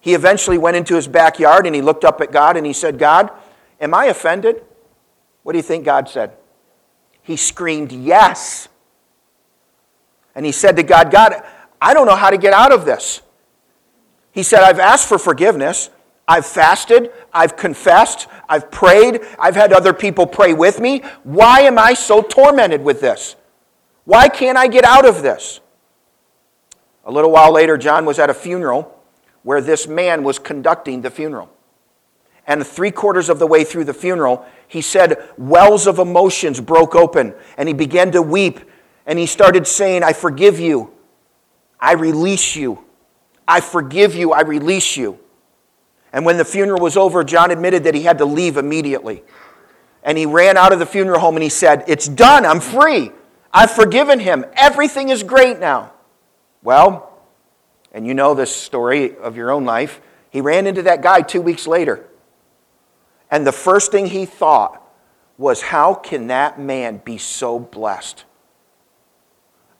He 0.00 0.14
eventually 0.14 0.58
went 0.58 0.76
into 0.76 0.94
his 0.94 1.08
backyard 1.08 1.66
and 1.66 1.74
he 1.74 1.82
looked 1.82 2.04
up 2.04 2.20
at 2.20 2.32
God 2.32 2.56
and 2.56 2.64
he 2.64 2.72
said, 2.72 2.98
God, 2.98 3.30
am 3.80 3.92
I 3.92 4.06
offended? 4.06 4.62
What 5.46 5.52
do 5.52 5.58
you 5.58 5.62
think 5.62 5.84
God 5.84 6.08
said? 6.08 6.32
He 7.22 7.36
screamed, 7.36 7.92
Yes. 7.92 8.66
And 10.34 10.44
he 10.44 10.50
said 10.50 10.74
to 10.74 10.82
God, 10.82 11.12
God, 11.12 11.40
I 11.80 11.94
don't 11.94 12.08
know 12.08 12.16
how 12.16 12.30
to 12.30 12.36
get 12.36 12.52
out 12.52 12.72
of 12.72 12.84
this. 12.84 13.22
He 14.32 14.42
said, 14.42 14.64
I've 14.64 14.80
asked 14.80 15.08
for 15.08 15.18
forgiveness. 15.18 15.88
I've 16.26 16.44
fasted. 16.44 17.12
I've 17.32 17.56
confessed. 17.56 18.26
I've 18.48 18.72
prayed. 18.72 19.20
I've 19.38 19.54
had 19.54 19.72
other 19.72 19.92
people 19.92 20.26
pray 20.26 20.52
with 20.52 20.80
me. 20.80 21.04
Why 21.22 21.60
am 21.60 21.78
I 21.78 21.94
so 21.94 22.22
tormented 22.22 22.82
with 22.82 23.00
this? 23.00 23.36
Why 24.04 24.28
can't 24.28 24.58
I 24.58 24.66
get 24.66 24.84
out 24.84 25.06
of 25.06 25.22
this? 25.22 25.60
A 27.04 27.12
little 27.12 27.30
while 27.30 27.52
later, 27.52 27.78
John 27.78 28.04
was 28.04 28.18
at 28.18 28.30
a 28.30 28.34
funeral 28.34 29.00
where 29.44 29.60
this 29.60 29.86
man 29.86 30.24
was 30.24 30.40
conducting 30.40 31.02
the 31.02 31.10
funeral. 31.10 31.55
And 32.46 32.64
three 32.64 32.90
quarters 32.90 33.28
of 33.28 33.38
the 33.38 33.46
way 33.46 33.64
through 33.64 33.84
the 33.84 33.94
funeral, 33.94 34.46
he 34.68 34.80
said 34.80 35.18
wells 35.36 35.86
of 35.86 35.98
emotions 35.98 36.60
broke 36.60 36.94
open 36.94 37.34
and 37.56 37.68
he 37.68 37.74
began 37.74 38.12
to 38.12 38.22
weep 38.22 38.60
and 39.06 39.18
he 39.18 39.26
started 39.26 39.66
saying, 39.66 40.02
I 40.02 40.12
forgive 40.12 40.58
you. 40.58 40.92
I 41.80 41.92
release 41.92 42.56
you. 42.56 42.84
I 43.46 43.60
forgive 43.60 44.14
you. 44.14 44.32
I 44.32 44.42
release 44.42 44.96
you. 44.96 45.18
And 46.12 46.24
when 46.24 46.36
the 46.36 46.44
funeral 46.44 46.80
was 46.80 46.96
over, 46.96 47.22
John 47.24 47.50
admitted 47.50 47.84
that 47.84 47.94
he 47.94 48.02
had 48.02 48.18
to 48.18 48.24
leave 48.24 48.56
immediately. 48.56 49.22
And 50.02 50.16
he 50.16 50.26
ran 50.26 50.56
out 50.56 50.72
of 50.72 50.78
the 50.78 50.86
funeral 50.86 51.20
home 51.20 51.36
and 51.36 51.42
he 51.42 51.48
said, 51.48 51.84
It's 51.88 52.08
done. 52.08 52.46
I'm 52.46 52.60
free. 52.60 53.10
I've 53.52 53.70
forgiven 53.70 54.20
him. 54.20 54.44
Everything 54.54 55.08
is 55.08 55.22
great 55.22 55.58
now. 55.58 55.92
Well, 56.62 57.12
and 57.92 58.06
you 58.06 58.14
know 58.14 58.34
this 58.34 58.54
story 58.54 59.16
of 59.16 59.36
your 59.36 59.50
own 59.50 59.64
life. 59.64 60.00
He 60.30 60.40
ran 60.40 60.66
into 60.66 60.82
that 60.82 61.02
guy 61.02 61.22
two 61.22 61.40
weeks 61.40 61.66
later. 61.66 62.06
And 63.30 63.46
the 63.46 63.52
first 63.52 63.90
thing 63.90 64.06
he 64.06 64.26
thought 64.26 64.82
was, 65.38 65.62
How 65.62 65.94
can 65.94 66.28
that 66.28 66.58
man 66.58 67.00
be 67.04 67.18
so 67.18 67.58
blessed? 67.58 68.24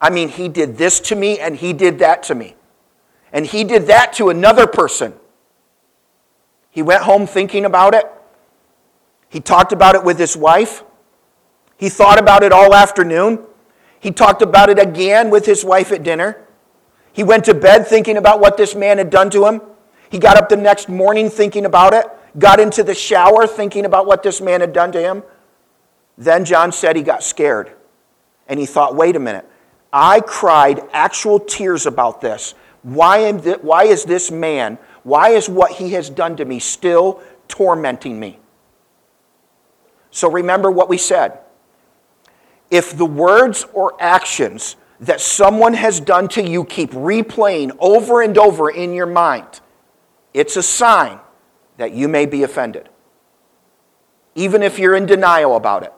I 0.00 0.10
mean, 0.10 0.28
he 0.28 0.48
did 0.48 0.76
this 0.76 1.00
to 1.00 1.16
me 1.16 1.38
and 1.38 1.56
he 1.56 1.72
did 1.72 2.00
that 2.00 2.22
to 2.24 2.34
me. 2.34 2.54
And 3.32 3.46
he 3.46 3.64
did 3.64 3.86
that 3.86 4.12
to 4.14 4.28
another 4.28 4.66
person. 4.66 5.14
He 6.70 6.82
went 6.82 7.02
home 7.02 7.26
thinking 7.26 7.64
about 7.64 7.94
it. 7.94 8.04
He 9.28 9.40
talked 9.40 9.72
about 9.72 9.94
it 9.94 10.04
with 10.04 10.18
his 10.18 10.36
wife. 10.36 10.84
He 11.76 11.88
thought 11.88 12.18
about 12.18 12.42
it 12.42 12.52
all 12.52 12.74
afternoon. 12.74 13.40
He 13.98 14.10
talked 14.10 14.42
about 14.42 14.68
it 14.68 14.78
again 14.78 15.30
with 15.30 15.46
his 15.46 15.64
wife 15.64 15.90
at 15.92 16.02
dinner. 16.02 16.46
He 17.12 17.24
went 17.24 17.44
to 17.46 17.54
bed 17.54 17.86
thinking 17.86 18.18
about 18.18 18.40
what 18.40 18.56
this 18.56 18.74
man 18.74 18.98
had 18.98 19.10
done 19.10 19.30
to 19.30 19.46
him. 19.46 19.62
He 20.10 20.18
got 20.18 20.36
up 20.36 20.48
the 20.48 20.56
next 20.56 20.88
morning 20.88 21.30
thinking 21.30 21.64
about 21.64 21.94
it, 21.94 22.06
got 22.38 22.60
into 22.60 22.82
the 22.82 22.94
shower 22.94 23.46
thinking 23.46 23.84
about 23.84 24.06
what 24.06 24.22
this 24.22 24.40
man 24.40 24.60
had 24.60 24.72
done 24.72 24.92
to 24.92 25.00
him. 25.00 25.22
Then 26.18 26.44
John 26.44 26.72
said 26.72 26.96
he 26.96 27.02
got 27.02 27.22
scared. 27.22 27.72
And 28.48 28.60
he 28.60 28.66
thought, 28.66 28.94
wait 28.94 29.16
a 29.16 29.20
minute. 29.20 29.48
I 29.92 30.20
cried 30.20 30.82
actual 30.92 31.40
tears 31.40 31.86
about 31.86 32.20
this. 32.20 32.54
Why, 32.82 33.18
am 33.18 33.40
th- 33.40 33.58
why 33.62 33.84
is 33.84 34.04
this 34.04 34.30
man, 34.30 34.78
why 35.02 35.30
is 35.30 35.48
what 35.48 35.72
he 35.72 35.92
has 35.92 36.08
done 36.08 36.36
to 36.36 36.44
me 36.44 36.58
still 36.58 37.22
tormenting 37.48 38.18
me? 38.20 38.38
So 40.10 40.30
remember 40.30 40.70
what 40.70 40.88
we 40.88 40.98
said. 40.98 41.40
If 42.70 42.96
the 42.96 43.06
words 43.06 43.66
or 43.72 43.94
actions 44.00 44.76
that 45.00 45.20
someone 45.20 45.74
has 45.74 46.00
done 46.00 46.28
to 46.28 46.42
you 46.42 46.64
keep 46.64 46.90
replaying 46.92 47.76
over 47.80 48.22
and 48.22 48.36
over 48.38 48.70
in 48.70 48.94
your 48.94 49.06
mind, 49.06 49.60
it's 50.32 50.56
a 50.56 50.62
sign 50.62 51.20
that 51.76 51.92
you 51.92 52.08
may 52.08 52.26
be 52.26 52.42
offended. 52.42 52.88
Even 54.34 54.62
if 54.62 54.78
you're 54.78 54.94
in 54.94 55.06
denial 55.06 55.56
about 55.56 55.82
it. 55.82 55.92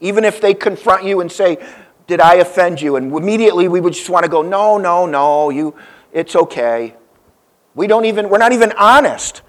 Even 0.00 0.24
if 0.24 0.40
they 0.40 0.54
confront 0.54 1.04
you 1.04 1.20
and 1.20 1.30
say, 1.30 1.64
did 2.06 2.20
I 2.20 2.34
offend 2.34 2.80
you? 2.80 2.96
And 2.96 3.12
immediately 3.12 3.68
we 3.68 3.80
would 3.80 3.94
just 3.94 4.10
want 4.10 4.24
to 4.24 4.30
go, 4.30 4.42
no, 4.42 4.76
no, 4.76 5.06
no, 5.06 5.50
you, 5.50 5.74
it's 6.12 6.36
okay. 6.36 6.94
We 7.74 7.86
don't 7.86 8.04
even, 8.04 8.28
we're 8.28 8.38
not 8.38 8.52
even 8.52 8.72
honest. 8.72 9.42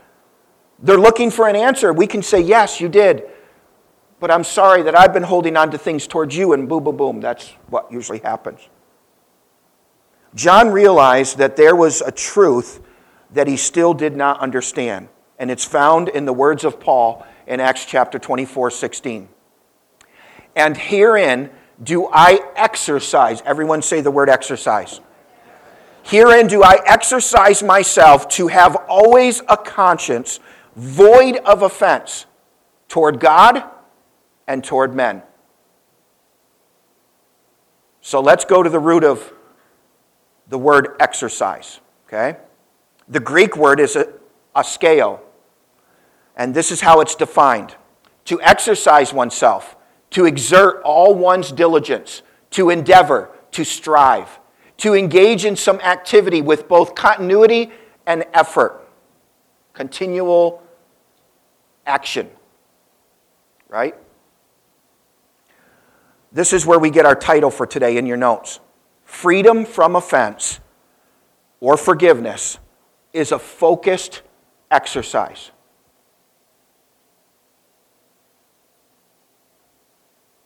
They're 0.79 0.97
looking 0.97 1.31
for 1.31 1.47
an 1.47 1.55
answer. 1.55 1.93
We 1.93 2.07
can 2.07 2.23
say, 2.23 2.41
yes, 2.41 2.79
you 2.79 2.89
did. 2.89 3.23
But 4.19 4.31
I'm 4.31 4.43
sorry 4.43 4.81
that 4.83 4.97
I've 4.97 5.13
been 5.13 5.23
holding 5.23 5.57
on 5.57 5.71
to 5.71 5.77
things 5.77 6.07
towards 6.07 6.35
you, 6.35 6.53
and 6.53 6.69
boom, 6.69 6.83
boom, 6.83 6.97
boom. 6.97 7.21
That's 7.21 7.49
what 7.67 7.91
usually 7.91 8.19
happens. 8.19 8.61
John 10.33 10.69
realized 10.69 11.37
that 11.37 11.55
there 11.55 11.75
was 11.75 12.01
a 12.01 12.11
truth 12.11 12.81
that 13.31 13.47
he 13.47 13.57
still 13.57 13.93
did 13.93 14.15
not 14.15 14.39
understand. 14.39 15.09
And 15.37 15.51
it's 15.51 15.65
found 15.65 16.09
in 16.09 16.25
the 16.25 16.33
words 16.33 16.63
of 16.63 16.79
Paul 16.79 17.25
in 17.47 17.59
Acts 17.59 17.85
chapter 17.85 18.19
24, 18.19 18.71
16. 18.71 19.29
And 20.55 20.77
herein 20.77 21.49
do 21.83 22.07
I 22.07 22.39
exercise? 22.55 23.41
Everyone 23.45 23.81
say 23.81 24.01
the 24.01 24.11
word 24.11 24.29
exercise. 24.29 25.01
Herein 26.03 26.47
do 26.47 26.63
I 26.63 26.79
exercise 26.85 27.61
myself 27.63 28.29
to 28.29 28.47
have 28.47 28.75
always 28.87 29.41
a 29.49 29.57
conscience 29.57 30.39
void 30.75 31.37
of 31.37 31.63
offense 31.63 32.25
toward 32.87 33.19
God 33.19 33.63
and 34.47 34.63
toward 34.63 34.93
men. 34.95 35.23
So 38.01 38.21
let's 38.21 38.45
go 38.45 38.61
to 38.61 38.69
the 38.69 38.79
root 38.79 39.03
of 39.03 39.33
the 40.47 40.59
word 40.59 40.95
exercise, 40.99 41.79
okay? 42.07 42.37
The 43.07 43.19
Greek 43.19 43.57
word 43.57 43.79
is 43.79 43.97
askeo, 44.55 45.19
and 46.35 46.53
this 46.53 46.71
is 46.71 46.81
how 46.81 47.01
it's 47.01 47.15
defined 47.15 47.75
to 48.25 48.41
exercise 48.41 49.13
oneself, 49.13 49.75
to 50.11 50.25
exert 50.25 50.81
all 50.83 51.13
one's 51.13 51.51
diligence, 51.51 52.21
to 52.51 52.69
endeavor, 52.69 53.29
to 53.51 53.63
strive, 53.63 54.39
to 54.77 54.93
engage 54.95 55.45
in 55.45 55.55
some 55.55 55.79
activity 55.81 56.41
with 56.41 56.67
both 56.67 56.95
continuity 56.95 57.71
and 58.05 58.25
effort, 58.33 58.87
continual 59.73 60.61
action, 61.85 62.29
right? 63.69 63.95
This 66.31 66.51
is 66.51 66.65
where 66.65 66.79
we 66.79 66.89
get 66.89 67.05
our 67.05 67.15
title 67.15 67.49
for 67.49 67.65
today 67.65 67.97
in 67.97 68.05
your 68.05 68.17
notes. 68.17 68.59
Freedom 69.05 69.65
from 69.65 69.95
offense 69.95 70.59
or 71.59 71.77
forgiveness 71.77 72.59
is 73.13 73.31
a 73.31 73.39
focused 73.39 74.21
exercise. 74.71 75.51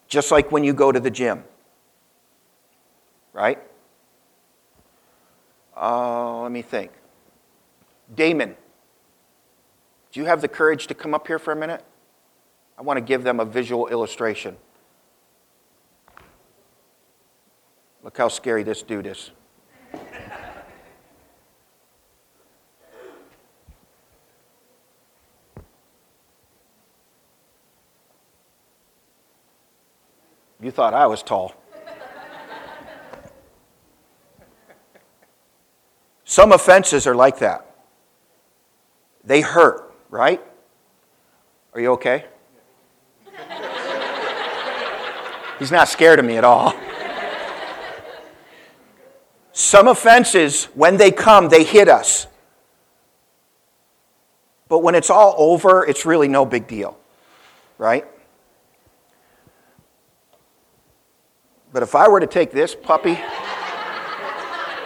Just 0.08 0.32
like 0.32 0.52
when 0.52 0.64
you 0.64 0.74
go 0.74 0.92
to 0.92 1.00
the 1.00 1.12
gym, 1.12 1.44
right? 3.34 3.60
Uh, 5.78 6.42
let 6.42 6.52
me 6.52 6.62
think. 6.62 6.92
Damon, 8.14 8.56
do 10.12 10.20
you 10.20 10.26
have 10.26 10.42
the 10.42 10.48
courage 10.48 10.88
to 10.88 10.96
come 10.96 11.14
up 11.14 11.28
here 11.28 11.38
for 11.38 11.52
a 11.52 11.56
minute? 11.56 11.84
I 12.78 12.82
want 12.82 12.98
to 12.98 13.02
give 13.02 13.24
them 13.24 13.40
a 13.40 13.46
visual 13.46 13.88
illustration. 13.88 14.58
Look 18.04 18.18
how 18.18 18.30
scary 18.30 18.64
this 18.64 18.82
dude 18.82 19.06
is. 19.06 19.32
Thought 30.80 30.94
I 30.94 31.08
was 31.08 31.22
tall. 31.22 31.54
Some 36.24 36.54
offenses 36.54 37.06
are 37.06 37.16
like 37.16 37.40
that. 37.40 37.66
They 39.26 39.42
hurt, 39.42 39.94
right? 40.10 40.42
Are 41.74 41.82
you 41.82 41.92
okay? 41.92 42.24
He's 45.60 45.70
not 45.70 45.90
scared 45.90 46.18
of 46.20 46.24
me 46.24 46.38
at 46.38 46.46
all. 46.46 46.74
Some 49.52 49.90
offenses, 49.90 50.70
when 50.76 50.96
they 50.96 51.12
come, 51.12 51.50
they 51.50 51.66
hit 51.66 51.90
us. 51.90 52.26
But 54.70 54.80
when 54.80 54.96
it's 54.96 55.10
all 55.10 55.36
over, 55.38 55.86
it's 55.86 56.06
really 56.06 56.30
no 56.30 56.46
big 56.46 56.68
deal, 56.68 56.98
right? 57.78 58.06
But 61.72 61.84
if 61.84 61.96
I 61.96 62.08
were 62.08 62.20
to 62.20 62.28
take 62.28 62.52
this 62.52 62.76
puppy, 62.76 63.20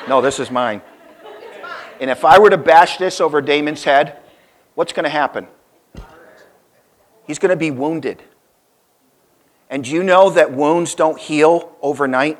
no, 0.07 0.21
this 0.21 0.39
is 0.39 0.51
mine. 0.51 0.81
And 2.01 2.09
if 2.09 2.25
I 2.25 2.39
were 2.39 2.49
to 2.49 2.57
bash 2.57 2.97
this 2.97 3.21
over 3.21 3.41
Damon's 3.41 3.83
head, 3.83 4.17
what's 4.75 4.91
going 4.91 5.05
to 5.05 5.09
happen? 5.09 5.47
He's 7.25 7.39
going 7.39 7.51
to 7.51 7.55
be 7.55 7.71
wounded. 7.71 8.21
And 9.69 9.83
do 9.83 9.91
you 9.91 10.03
know 10.03 10.29
that 10.31 10.51
wounds 10.51 10.93
don't 10.93 11.17
heal 11.17 11.75
overnight? 11.81 12.37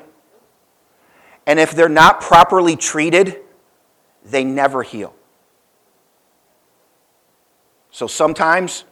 And 1.46 1.58
if 1.58 1.72
they're 1.72 1.88
not 1.88 2.20
properly 2.20 2.76
treated, 2.76 3.40
they 4.24 4.44
never 4.44 4.82
heal. 4.82 5.14
So 7.90 8.06
sometimes 8.06 8.84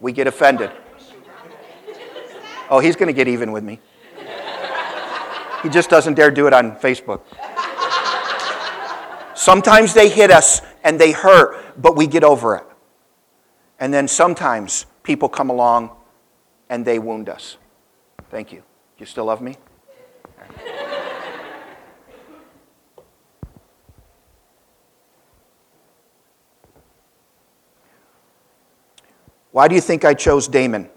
we 0.00 0.12
get 0.12 0.26
offended. 0.26 0.70
Oh, 2.68 2.80
he's 2.80 2.96
going 2.96 3.08
to 3.08 3.12
get 3.12 3.28
even 3.28 3.52
with 3.52 3.64
me. 3.64 3.80
He 5.62 5.68
just 5.68 5.90
doesn't 5.90 6.14
dare 6.14 6.30
do 6.30 6.46
it 6.46 6.52
on 6.52 6.76
Facebook. 6.76 7.22
Sometimes 9.34 9.94
they 9.94 10.08
hit 10.08 10.30
us 10.30 10.62
and 10.82 11.00
they 11.00 11.12
hurt, 11.12 11.80
but 11.80 11.96
we 11.96 12.06
get 12.06 12.24
over 12.24 12.56
it. 12.56 12.64
And 13.78 13.92
then 13.92 14.08
sometimes 14.08 14.86
people 15.02 15.28
come 15.28 15.50
along 15.50 15.90
and 16.68 16.84
they 16.84 16.98
wound 16.98 17.28
us. 17.28 17.56
Thank 18.30 18.52
you. 18.52 18.62
You 18.98 19.06
still 19.06 19.26
love 19.26 19.40
me? 19.40 19.56
Why 29.52 29.68
do 29.68 29.74
you 29.74 29.80
think 29.80 30.04
I 30.04 30.12
chose 30.12 30.48
Damon? 30.48 30.90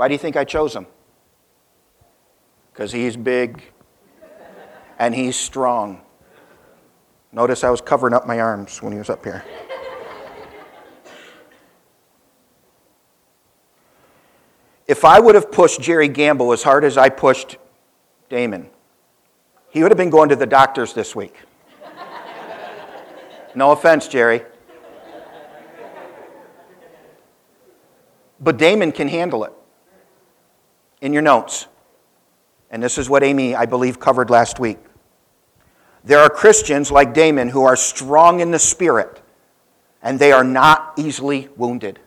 Why 0.00 0.08
do 0.08 0.14
you 0.14 0.18
think 0.18 0.34
I 0.34 0.44
chose 0.44 0.74
him? 0.74 0.86
Because 2.72 2.90
he's 2.90 3.18
big 3.18 3.62
and 4.98 5.14
he's 5.14 5.36
strong. 5.36 6.00
Notice 7.32 7.64
I 7.64 7.68
was 7.68 7.82
covering 7.82 8.14
up 8.14 8.26
my 8.26 8.40
arms 8.40 8.80
when 8.80 8.94
he 8.94 8.98
was 8.98 9.10
up 9.10 9.22
here. 9.22 9.44
if 14.88 15.04
I 15.04 15.20
would 15.20 15.34
have 15.34 15.52
pushed 15.52 15.82
Jerry 15.82 16.08
Gamble 16.08 16.54
as 16.54 16.62
hard 16.62 16.82
as 16.84 16.96
I 16.96 17.10
pushed 17.10 17.58
Damon, 18.30 18.70
he 19.68 19.82
would 19.82 19.90
have 19.90 19.98
been 19.98 20.08
going 20.08 20.30
to 20.30 20.36
the 20.36 20.46
doctors 20.46 20.94
this 20.94 21.14
week. 21.14 21.36
No 23.54 23.72
offense, 23.72 24.08
Jerry. 24.08 24.46
But 28.40 28.56
Damon 28.56 28.92
can 28.92 29.06
handle 29.06 29.44
it 29.44 29.52
in 31.00 31.12
your 31.12 31.22
notes. 31.22 31.66
And 32.70 32.82
this 32.82 32.98
is 32.98 33.10
what 33.10 33.22
Amy, 33.22 33.54
I 33.54 33.66
believe, 33.66 33.98
covered 33.98 34.30
last 34.30 34.60
week. 34.60 34.78
There 36.04 36.18
are 36.18 36.30
Christians 36.30 36.90
like 36.90 37.12
Damon 37.12 37.48
who 37.48 37.64
are 37.64 37.76
strong 37.76 38.40
in 38.40 38.50
the 38.50 38.58
spirit, 38.58 39.20
and 40.02 40.18
they 40.18 40.32
are 40.32 40.44
not 40.44 40.94
easily 40.96 41.48
wounded. 41.56 41.98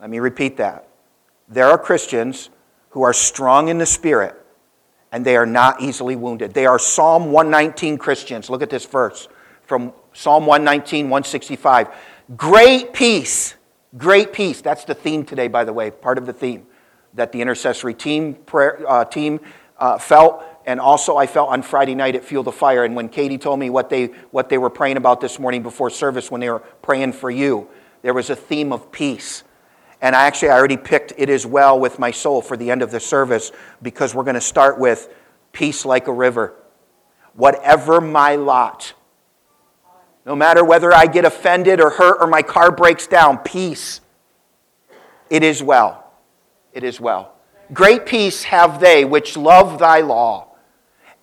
Let 0.00 0.10
me 0.10 0.18
repeat 0.18 0.56
that. 0.56 0.88
There 1.48 1.66
are 1.66 1.78
Christians 1.78 2.50
who 2.90 3.02
are 3.02 3.12
strong 3.12 3.68
in 3.68 3.78
the 3.78 3.86
spirit, 3.86 4.34
and 5.12 5.24
they 5.24 5.36
are 5.36 5.46
not 5.46 5.80
easily 5.80 6.16
wounded. 6.16 6.52
They 6.52 6.66
are 6.66 6.78
Psalm 6.78 7.32
119 7.32 7.98
Christians. 7.98 8.50
Look 8.50 8.62
at 8.62 8.70
this 8.70 8.86
verse 8.86 9.28
from 9.62 9.92
Psalm 10.12 10.46
119, 10.46 11.06
165. 11.06 11.88
Great 12.36 12.92
peace 12.92 13.54
Great 13.96 14.32
peace. 14.32 14.60
That's 14.60 14.84
the 14.84 14.94
theme 14.94 15.24
today, 15.24 15.48
by 15.48 15.64
the 15.64 15.72
way, 15.72 15.90
part 15.90 16.18
of 16.18 16.26
the 16.26 16.32
theme 16.32 16.66
that 17.14 17.30
the 17.30 17.40
intercessory 17.40 17.94
team, 17.94 18.34
prayer, 18.34 18.84
uh, 18.88 19.04
team 19.04 19.40
uh, 19.78 19.98
felt. 19.98 20.42
And 20.66 20.80
also, 20.80 21.16
I 21.16 21.26
felt 21.26 21.50
on 21.50 21.62
Friday 21.62 21.94
night 21.94 22.16
at 22.16 22.24
Fuel 22.24 22.42
the 22.42 22.50
Fire. 22.50 22.84
And 22.84 22.96
when 22.96 23.08
Katie 23.08 23.38
told 23.38 23.60
me 23.60 23.70
what 23.70 23.90
they, 23.90 24.06
what 24.30 24.48
they 24.48 24.58
were 24.58 24.70
praying 24.70 24.96
about 24.96 25.20
this 25.20 25.38
morning 25.38 25.62
before 25.62 25.90
service, 25.90 26.30
when 26.30 26.40
they 26.40 26.50
were 26.50 26.60
praying 26.82 27.12
for 27.12 27.30
you, 27.30 27.68
there 28.02 28.14
was 28.14 28.30
a 28.30 28.36
theme 28.36 28.72
of 28.72 28.90
peace. 28.90 29.44
And 30.00 30.16
I 30.16 30.26
actually 30.26 30.48
I 30.48 30.58
already 30.58 30.76
picked 30.76 31.12
It 31.16 31.28
Is 31.28 31.46
Well 31.46 31.78
with 31.78 31.98
My 31.98 32.10
Soul 32.10 32.42
for 32.42 32.56
the 32.56 32.70
end 32.70 32.82
of 32.82 32.90
the 32.90 33.00
service 33.00 33.52
because 33.80 34.14
we're 34.14 34.24
going 34.24 34.34
to 34.34 34.40
start 34.40 34.78
with 34.78 35.08
Peace 35.52 35.84
like 35.84 36.08
a 36.08 36.12
river. 36.12 36.52
Whatever 37.34 38.00
my 38.00 38.34
lot, 38.34 38.92
no 40.26 40.34
matter 40.34 40.64
whether 40.64 40.92
I 40.92 41.06
get 41.06 41.24
offended 41.24 41.80
or 41.80 41.90
hurt 41.90 42.18
or 42.20 42.26
my 42.26 42.42
car 42.42 42.70
breaks 42.70 43.06
down, 43.06 43.38
peace. 43.38 44.00
It 45.30 45.42
is 45.42 45.62
well. 45.62 46.12
It 46.72 46.84
is 46.84 47.00
well. 47.00 47.34
Great 47.72 48.06
peace 48.06 48.44
have 48.44 48.80
they 48.80 49.04
which 49.04 49.36
love 49.36 49.78
thy 49.78 50.00
law, 50.00 50.48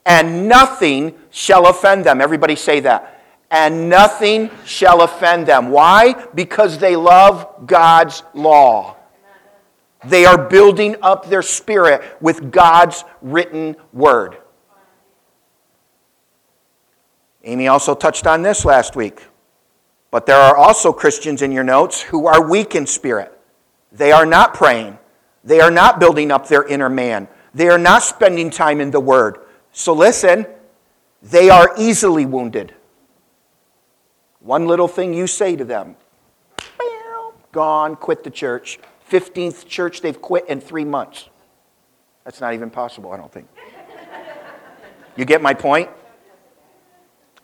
and 0.05 0.47
nothing 0.47 1.15
shall 1.29 1.67
offend 1.67 2.05
them. 2.05 2.21
Everybody 2.21 2.55
say 2.55 2.79
that. 2.81 3.19
And 3.51 3.89
nothing 3.89 4.49
shall 4.65 5.01
offend 5.01 5.45
them. 5.45 5.71
Why? 5.71 6.13
Because 6.33 6.77
they 6.77 6.95
love 6.95 7.67
God's 7.67 8.23
law. 8.33 8.95
They 10.05 10.25
are 10.25 10.37
building 10.37 10.95
up 11.01 11.29
their 11.29 11.41
spirit 11.41 12.01
with 12.21 12.51
God's 12.51 13.03
written 13.21 13.75
word. 13.91 14.37
Amy 17.43 17.67
also 17.67 17.95
touched 17.95 18.27
on 18.27 18.41
this 18.41 18.65
last 18.65 18.95
week. 18.95 19.25
But 20.11 20.25
there 20.25 20.37
are 20.37 20.55
also 20.55 20.91
Christians 20.91 21.41
in 21.41 21.51
your 21.51 21.63
notes 21.63 22.01
who 22.01 22.27
are 22.27 22.47
weak 22.47 22.75
in 22.75 22.85
spirit. 22.85 23.31
They 23.91 24.11
are 24.11 24.25
not 24.25 24.53
praying. 24.53 24.99
They 25.43 25.61
are 25.61 25.71
not 25.71 25.99
building 25.99 26.31
up 26.31 26.47
their 26.47 26.63
inner 26.63 26.89
man. 26.89 27.27
They 27.53 27.69
are 27.69 27.77
not 27.77 28.03
spending 28.03 28.49
time 28.49 28.79
in 28.79 28.91
the 28.91 28.99
Word. 28.99 29.39
So 29.71 29.93
listen, 29.93 30.45
they 31.21 31.49
are 31.49 31.73
easily 31.77 32.25
wounded. 32.25 32.73
One 34.39 34.67
little 34.67 34.87
thing 34.87 35.13
you 35.13 35.27
say 35.27 35.55
to 35.55 35.63
them, 35.63 35.95
gone, 37.51 37.95
quit 37.95 38.23
the 38.23 38.29
church. 38.29 38.79
15th 39.09 39.67
church 39.67 40.01
they've 40.01 40.21
quit 40.21 40.47
in 40.47 40.61
three 40.61 40.85
months. 40.85 41.29
That's 42.23 42.39
not 42.39 42.53
even 42.53 42.69
possible, 42.69 43.11
I 43.11 43.17
don't 43.17 43.31
think. 43.31 43.47
You 45.15 45.25
get 45.25 45.41
my 45.41 45.53
point? 45.53 45.89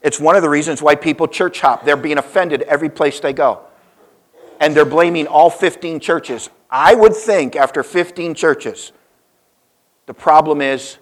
It's 0.02 0.20
one 0.20 0.36
of 0.36 0.42
the 0.42 0.48
reasons 0.48 0.80
why 0.80 0.94
people 0.94 1.26
church 1.26 1.60
hop. 1.60 1.84
They're 1.84 1.96
being 1.96 2.18
offended 2.18 2.62
every 2.62 2.88
place 2.88 3.20
they 3.20 3.32
go. 3.32 3.60
And 4.60 4.74
they're 4.74 4.84
blaming 4.84 5.26
all 5.26 5.50
15 5.50 6.00
churches. 6.00 6.50
I 6.70 6.94
would 6.94 7.14
think 7.14 7.56
after 7.56 7.82
15 7.82 8.34
churches, 8.34 8.92
the 10.06 10.14
problem 10.14 10.60
is. 10.60 10.98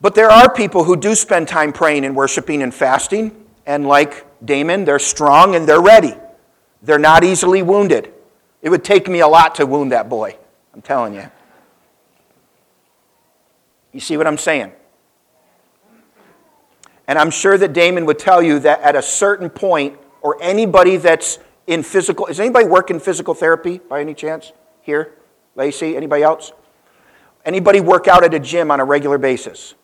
But 0.00 0.14
there 0.14 0.30
are 0.30 0.52
people 0.52 0.84
who 0.84 0.96
do 0.96 1.14
spend 1.14 1.48
time 1.48 1.72
praying 1.72 2.04
and 2.04 2.14
worshiping 2.14 2.62
and 2.62 2.74
fasting. 2.74 3.44
And 3.64 3.86
like 3.86 4.26
Damon, 4.44 4.84
they're 4.84 4.98
strong 4.98 5.54
and 5.54 5.66
they're 5.66 5.80
ready. 5.80 6.14
They're 6.82 6.98
not 6.98 7.24
easily 7.24 7.62
wounded. 7.62 8.12
It 8.62 8.68
would 8.70 8.84
take 8.84 9.08
me 9.08 9.20
a 9.20 9.28
lot 9.28 9.56
to 9.56 9.66
wound 9.66 9.92
that 9.92 10.08
boy, 10.08 10.36
I'm 10.74 10.82
telling 10.82 11.14
you. 11.14 11.30
You 13.96 14.00
see 14.00 14.18
what 14.18 14.26
I'm 14.26 14.36
saying? 14.36 14.72
And 17.08 17.18
I'm 17.18 17.30
sure 17.30 17.56
that 17.56 17.72
Damon 17.72 18.04
would 18.04 18.18
tell 18.18 18.42
you 18.42 18.58
that 18.58 18.82
at 18.82 18.94
a 18.94 19.00
certain 19.00 19.48
point, 19.48 19.98
or 20.20 20.36
anybody 20.42 20.98
that's 20.98 21.38
in 21.66 21.82
physical, 21.82 22.26
is 22.26 22.38
anybody 22.38 22.66
working 22.66 23.00
physical 23.00 23.32
therapy 23.32 23.78
by 23.78 24.02
any 24.02 24.12
chance 24.12 24.52
here? 24.82 25.14
Lacey, 25.54 25.96
anybody 25.96 26.22
else? 26.22 26.52
Anybody 27.46 27.80
work 27.80 28.06
out 28.06 28.22
at 28.22 28.34
a 28.34 28.38
gym 28.38 28.70
on 28.70 28.80
a 28.80 28.84
regular 28.84 29.16
basis? 29.16 29.74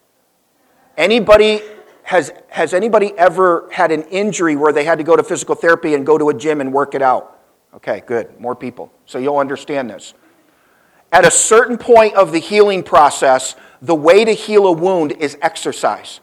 Anybody 0.99 1.63
has, 2.03 2.35
has 2.51 2.75
anybody 2.75 3.17
ever 3.17 3.67
had 3.73 3.93
an 3.93 4.03
injury 4.11 4.57
where 4.57 4.75
they 4.75 4.85
had 4.85 4.99
to 4.99 5.05
go 5.05 5.17
to 5.17 5.23
physical 5.23 5.55
therapy 5.55 5.95
and 5.95 6.05
go 6.05 6.19
to 6.19 6.29
a 6.29 6.35
gym 6.35 6.61
and 6.61 6.71
work 6.71 6.95
it 6.95 7.01
out? 7.01 7.41
Okay, 7.77 8.03
good. 8.07 8.39
More 8.39 8.55
people. 8.55 8.93
So 9.07 9.17
you'll 9.17 9.39
understand 9.39 9.89
this. 9.89 10.13
At 11.13 11.27
a 11.27 11.31
certain 11.31 11.79
point 11.79 12.15
of 12.15 12.33
the 12.33 12.39
healing 12.39 12.83
process, 12.83 13.55
the 13.83 13.95
way 13.95 14.25
to 14.25 14.33
heal 14.33 14.67
a 14.67 14.73
wound 14.73 15.13
is 15.13 15.37
exercise. 15.43 16.21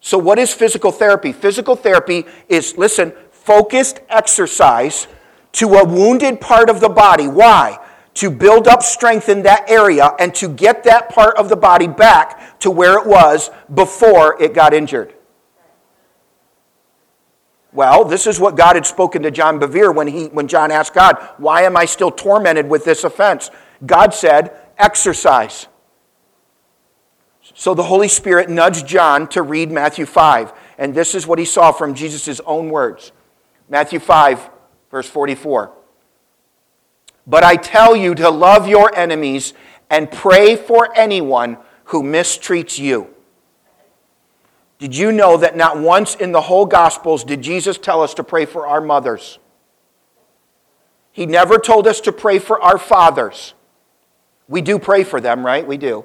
So, 0.00 0.18
what 0.18 0.38
is 0.38 0.52
physical 0.52 0.92
therapy? 0.92 1.32
Physical 1.32 1.74
therapy 1.74 2.26
is, 2.48 2.76
listen, 2.76 3.12
focused 3.30 4.00
exercise 4.08 5.06
to 5.52 5.74
a 5.74 5.84
wounded 5.84 6.40
part 6.40 6.68
of 6.68 6.80
the 6.80 6.88
body. 6.88 7.26
Why? 7.26 7.78
To 8.14 8.30
build 8.30 8.68
up 8.68 8.82
strength 8.82 9.28
in 9.28 9.42
that 9.42 9.70
area 9.70 10.10
and 10.18 10.34
to 10.34 10.48
get 10.48 10.84
that 10.84 11.08
part 11.08 11.36
of 11.36 11.48
the 11.48 11.56
body 11.56 11.88
back 11.88 12.60
to 12.60 12.70
where 12.70 12.98
it 12.98 13.06
was 13.06 13.50
before 13.72 14.40
it 14.42 14.52
got 14.54 14.74
injured. 14.74 15.14
Well, 17.72 18.04
this 18.04 18.26
is 18.26 18.38
what 18.38 18.54
God 18.54 18.76
had 18.76 18.84
spoken 18.84 19.22
to 19.22 19.30
John 19.30 19.58
Bevere 19.58 19.94
when, 19.94 20.06
he, 20.06 20.26
when 20.26 20.46
John 20.46 20.70
asked 20.70 20.92
God, 20.92 21.16
Why 21.38 21.62
am 21.62 21.76
I 21.76 21.86
still 21.86 22.10
tormented 22.10 22.68
with 22.68 22.84
this 22.84 23.04
offense? 23.04 23.50
God 23.86 24.12
said, 24.12 24.54
Exercise. 24.76 25.68
So 27.42 27.74
the 27.74 27.82
Holy 27.82 28.08
Spirit 28.08 28.48
nudged 28.48 28.86
John 28.86 29.28
to 29.28 29.42
read 29.42 29.70
Matthew 29.70 30.06
5. 30.06 30.52
And 30.78 30.94
this 30.94 31.14
is 31.14 31.26
what 31.26 31.38
he 31.38 31.44
saw 31.44 31.72
from 31.72 31.94
Jesus' 31.94 32.40
own 32.46 32.70
words 32.70 33.12
Matthew 33.68 33.98
5, 33.98 34.50
verse 34.90 35.08
44. 35.08 35.72
But 37.26 37.44
I 37.44 37.56
tell 37.56 37.94
you 37.94 38.14
to 38.16 38.30
love 38.30 38.68
your 38.68 38.94
enemies 38.94 39.54
and 39.90 40.10
pray 40.10 40.56
for 40.56 40.96
anyone 40.96 41.58
who 41.84 42.02
mistreats 42.02 42.78
you. 42.78 43.08
Did 44.78 44.96
you 44.96 45.12
know 45.12 45.36
that 45.36 45.56
not 45.56 45.78
once 45.78 46.16
in 46.16 46.32
the 46.32 46.40
whole 46.40 46.66
Gospels 46.66 47.22
did 47.22 47.42
Jesus 47.42 47.78
tell 47.78 48.02
us 48.02 48.14
to 48.14 48.24
pray 48.24 48.46
for 48.46 48.66
our 48.66 48.80
mothers? 48.80 49.38
He 51.12 51.26
never 51.26 51.58
told 51.58 51.86
us 51.86 52.00
to 52.00 52.12
pray 52.12 52.38
for 52.38 52.60
our 52.60 52.78
fathers. 52.78 53.54
We 54.48 54.60
do 54.60 54.78
pray 54.78 55.04
for 55.04 55.20
them, 55.20 55.46
right? 55.46 55.64
We 55.64 55.76
do. 55.76 56.04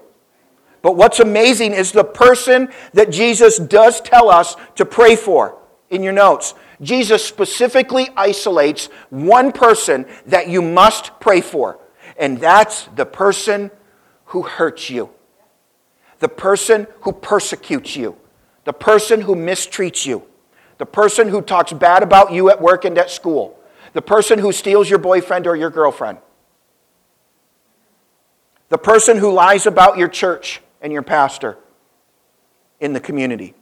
But 0.88 0.95
what's 0.95 1.19
amazing 1.19 1.73
is 1.73 1.91
the 1.91 2.06
person 2.06 2.69
that 2.93 3.12
Jesus 3.12 3.58
does 3.58 4.00
tell 4.00 4.30
us 4.30 4.56
to 4.76 4.86
pray 4.86 5.17
for 5.17 5.58
in 5.89 6.02
your 6.02 6.13
notes. 6.13 6.54
Jesus 6.82 7.26
specifically 7.26 8.08
isolates 8.15 8.86
one 9.10 9.52
person 9.52 10.06
that 10.28 10.47
you 10.47 10.62
must 10.62 11.19
pray 11.19 11.41
for, 11.41 11.78
and 12.15 12.39
that's 12.39 12.86
the 12.95 13.06
person 13.06 13.69
who 14.28 14.43
hurts 14.43 14.89
you, 14.89 15.10
the 16.19 16.30
person 16.30 16.88
who 17.02 17.12
persecutes 17.12 17.97
you, 17.97 18.15
the 18.63 18.71
person 18.71 19.19
who 19.19 19.36
mistreats 19.36 20.06
you, 20.06 20.23
the 20.78 20.86
person 20.86 21.28
who 21.28 21.41
talks 21.41 21.73
bad 21.73 22.02
about 22.02 22.32
you 22.32 22.50
at 22.50 22.62
work 22.62 22.86
and 22.86 22.97
at 22.97 23.12
school, 23.12 23.60
the 23.91 24.02
person 24.02 24.39
who 24.39 24.54
steals 24.54 24.89
your 24.89 25.00
boyfriend 25.00 25.47
or 25.47 25.58
your 25.58 25.69
girlfriend, 25.69 26.19
the 28.69 28.78
person 28.78 29.17
who 29.17 29.34
lies 29.34 29.65
about 29.65 29.97
your 29.97 30.08
church 30.08 30.62
and 30.81 30.93
your 30.93 31.01
pastor 31.01 31.57
in 32.79 32.93
the 32.93 32.99
community. 32.99 33.53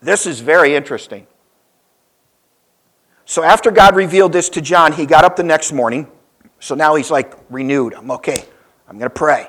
This 0.00 0.26
is 0.26 0.40
very 0.40 0.74
interesting. 0.74 1.26
So, 3.24 3.42
after 3.42 3.70
God 3.70 3.96
revealed 3.96 4.32
this 4.32 4.48
to 4.50 4.60
John, 4.60 4.92
he 4.92 5.04
got 5.04 5.24
up 5.24 5.36
the 5.36 5.42
next 5.42 5.72
morning. 5.72 6.10
So 6.58 6.74
now 6.74 6.94
he's 6.94 7.10
like 7.10 7.34
renewed. 7.50 7.94
I'm 7.94 8.10
okay. 8.12 8.44
I'm 8.88 8.98
going 8.98 9.10
to 9.10 9.14
pray. 9.14 9.48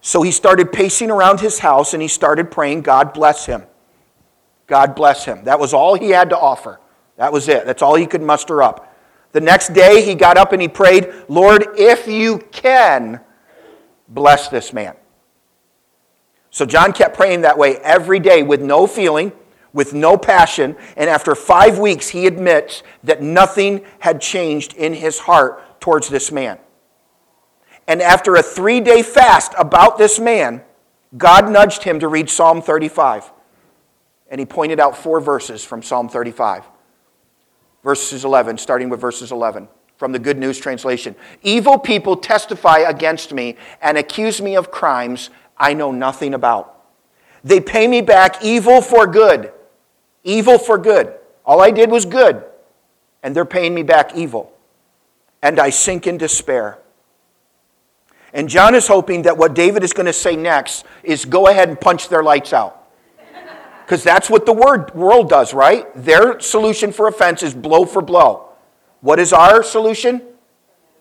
So 0.00 0.22
he 0.22 0.32
started 0.32 0.72
pacing 0.72 1.10
around 1.10 1.40
his 1.40 1.58
house 1.58 1.94
and 1.94 2.02
he 2.02 2.08
started 2.08 2.50
praying, 2.50 2.82
God 2.82 3.12
bless 3.14 3.46
him. 3.46 3.64
God 4.66 4.94
bless 4.94 5.24
him. 5.24 5.44
That 5.44 5.58
was 5.58 5.72
all 5.72 5.94
he 5.94 6.10
had 6.10 6.30
to 6.30 6.38
offer. 6.38 6.80
That 7.16 7.32
was 7.32 7.48
it. 7.48 7.64
That's 7.64 7.82
all 7.82 7.94
he 7.94 8.06
could 8.06 8.22
muster 8.22 8.62
up. 8.62 8.94
The 9.32 9.40
next 9.40 9.72
day 9.72 10.04
he 10.04 10.14
got 10.14 10.36
up 10.36 10.52
and 10.52 10.60
he 10.60 10.68
prayed, 10.68 11.12
Lord, 11.28 11.66
if 11.76 12.06
you 12.06 12.38
can, 12.52 13.20
bless 14.08 14.48
this 14.48 14.72
man. 14.72 14.94
So 16.54 16.64
John 16.64 16.92
kept 16.92 17.16
praying 17.16 17.40
that 17.40 17.58
way 17.58 17.78
every 17.78 18.20
day 18.20 18.44
with 18.44 18.62
no 18.62 18.86
feeling, 18.86 19.32
with 19.72 19.92
no 19.92 20.16
passion, 20.16 20.76
and 20.96 21.10
after 21.10 21.34
five 21.34 21.80
weeks, 21.80 22.10
he 22.10 22.28
admits 22.28 22.84
that 23.02 23.20
nothing 23.20 23.84
had 23.98 24.20
changed 24.20 24.72
in 24.74 24.94
his 24.94 25.18
heart 25.18 25.80
towards 25.80 26.08
this 26.08 26.30
man. 26.30 26.60
And 27.88 28.00
after 28.00 28.36
a 28.36 28.42
three 28.42 28.80
day 28.80 29.02
fast 29.02 29.52
about 29.58 29.98
this 29.98 30.20
man, 30.20 30.62
God 31.18 31.50
nudged 31.50 31.82
him 31.82 31.98
to 31.98 32.06
read 32.06 32.30
Psalm 32.30 32.62
35. 32.62 33.32
And 34.30 34.38
he 34.38 34.46
pointed 34.46 34.78
out 34.78 34.96
four 34.96 35.20
verses 35.20 35.64
from 35.64 35.82
Psalm 35.82 36.08
35. 36.08 36.66
Verses 37.82 38.24
11, 38.24 38.58
starting 38.58 38.90
with 38.90 39.00
verses 39.00 39.32
11 39.32 39.66
from 39.96 40.12
the 40.12 40.20
Good 40.20 40.38
News 40.38 40.58
Translation. 40.58 41.16
Evil 41.42 41.78
people 41.78 42.16
testify 42.16 42.78
against 42.78 43.32
me 43.32 43.56
and 43.82 43.98
accuse 43.98 44.40
me 44.40 44.56
of 44.56 44.70
crimes 44.70 45.30
I 45.56 45.74
know 45.74 45.92
nothing 45.92 46.34
about. 46.34 46.82
They 47.42 47.60
pay 47.60 47.86
me 47.86 48.00
back 48.00 48.42
evil 48.42 48.80
for 48.80 49.06
good. 49.06 49.52
Evil 50.24 50.58
for 50.58 50.78
good. 50.78 51.14
All 51.44 51.60
I 51.60 51.70
did 51.70 51.90
was 51.90 52.06
good, 52.06 52.42
and 53.22 53.36
they're 53.36 53.44
paying 53.44 53.74
me 53.74 53.82
back 53.82 54.16
evil. 54.16 54.52
And 55.42 55.60
I 55.60 55.70
sink 55.70 56.06
in 56.06 56.16
despair. 56.16 56.78
And 58.32 58.48
John 58.48 58.74
is 58.74 58.88
hoping 58.88 59.22
that 59.22 59.36
what 59.36 59.54
David 59.54 59.84
is 59.84 59.92
going 59.92 60.06
to 60.06 60.12
say 60.12 60.34
next 60.34 60.84
is 61.02 61.24
go 61.24 61.48
ahead 61.48 61.68
and 61.68 61.80
punch 61.80 62.08
their 62.08 62.22
lights 62.22 62.52
out. 62.52 62.80
Because 63.84 64.02
that's 64.02 64.30
what 64.30 64.46
the 64.46 64.52
word, 64.52 64.94
world 64.94 65.28
does, 65.28 65.52
right? 65.52 65.86
Their 65.94 66.40
solution 66.40 66.90
for 66.90 67.06
offense 67.06 67.42
is 67.42 67.54
blow 67.54 67.84
for 67.84 68.00
blow. 68.00 68.48
What 69.02 69.20
is 69.20 69.34
our 69.34 69.62
solution? 69.62 70.22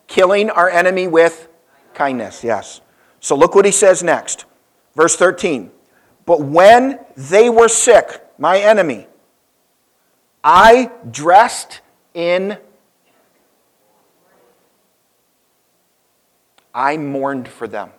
Killing 0.08 0.50
our 0.50 0.70
enemy 0.70 1.08
with 1.08 1.48
kindness, 1.94 2.44
yes. 2.44 2.82
So 3.24 3.38
look 3.38 3.56
what 3.56 3.64
he 3.64 3.72
says 3.72 4.04
next. 4.04 4.44
Verse 4.98 5.16
13. 5.16 5.72
But 6.26 6.42
when 6.42 7.00
they 7.16 7.50
were 7.50 7.70
sick, 7.70 8.22
my 8.38 8.60
enemy, 8.60 9.08
I 10.44 10.92
dressed 11.10 11.80
in 12.14 12.58
I 16.74 16.98
mourned 16.98 17.48
for 17.48 17.68
them. 17.68 17.92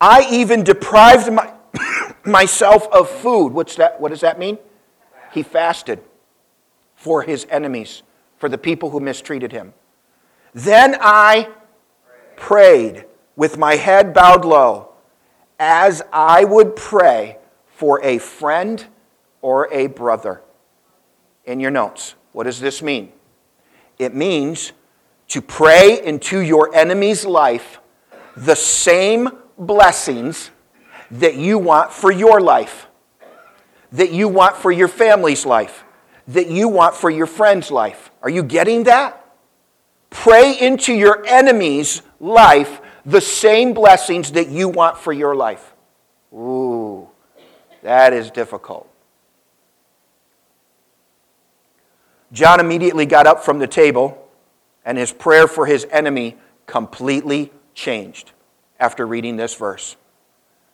I 0.00 0.28
even 0.30 0.62
deprived 0.62 1.32
my, 1.32 1.52
myself 2.24 2.86
of 2.92 3.10
food. 3.10 3.48
What's 3.48 3.74
that, 3.76 4.00
what 4.00 4.10
does 4.10 4.20
that 4.20 4.38
mean? 4.38 4.58
He 5.32 5.42
fasted 5.42 6.00
for 6.94 7.22
his 7.22 7.46
enemies, 7.50 8.02
for 8.36 8.48
the 8.48 8.58
people 8.58 8.90
who 8.90 9.00
mistreated 9.00 9.50
him. 9.50 9.72
Then 10.52 10.96
I 11.00 11.48
prayed 12.36 13.06
with 13.36 13.58
my 13.58 13.76
head 13.76 14.14
bowed 14.14 14.44
low, 14.44 14.90
as 15.58 16.02
I 16.12 16.44
would 16.44 16.76
pray 16.76 17.38
for 17.66 18.02
a 18.04 18.18
friend 18.18 18.84
or 19.42 19.72
a 19.72 19.86
brother. 19.88 20.42
In 21.44 21.60
your 21.60 21.70
notes, 21.70 22.14
what 22.32 22.44
does 22.44 22.60
this 22.60 22.82
mean? 22.82 23.12
It 23.98 24.14
means 24.14 24.72
to 25.28 25.42
pray 25.42 26.00
into 26.04 26.40
your 26.40 26.74
enemy's 26.74 27.24
life 27.24 27.80
the 28.36 28.56
same 28.56 29.28
blessings 29.58 30.50
that 31.10 31.36
you 31.36 31.58
want 31.58 31.92
for 31.92 32.10
your 32.10 32.40
life, 32.40 32.86
that 33.92 34.10
you 34.10 34.28
want 34.28 34.56
for 34.56 34.72
your 34.72 34.88
family's 34.88 35.46
life, 35.46 35.84
that 36.28 36.48
you 36.48 36.68
want 36.68 36.94
for 36.94 37.10
your 37.10 37.26
friend's 37.26 37.70
life. 37.70 38.10
Are 38.22 38.30
you 38.30 38.42
getting 38.42 38.84
that? 38.84 39.20
Pray 40.10 40.58
into 40.58 40.92
your 40.92 41.24
enemy's 41.26 42.02
life 42.18 42.80
the 43.04 43.20
same 43.20 43.74
blessings 43.74 44.32
that 44.32 44.48
you 44.48 44.68
want 44.68 44.98
for 44.98 45.12
your 45.12 45.34
life. 45.34 45.72
Ooh, 46.32 47.08
that 47.82 48.12
is 48.12 48.30
difficult. 48.30 48.88
John 52.32 52.58
immediately 52.58 53.06
got 53.06 53.26
up 53.26 53.44
from 53.44 53.58
the 53.58 53.66
table, 53.66 54.28
and 54.84 54.98
his 54.98 55.12
prayer 55.12 55.46
for 55.46 55.66
his 55.66 55.86
enemy 55.90 56.36
completely 56.66 57.52
changed 57.74 58.32
after 58.80 59.06
reading 59.06 59.36
this 59.36 59.54
verse. 59.54 59.96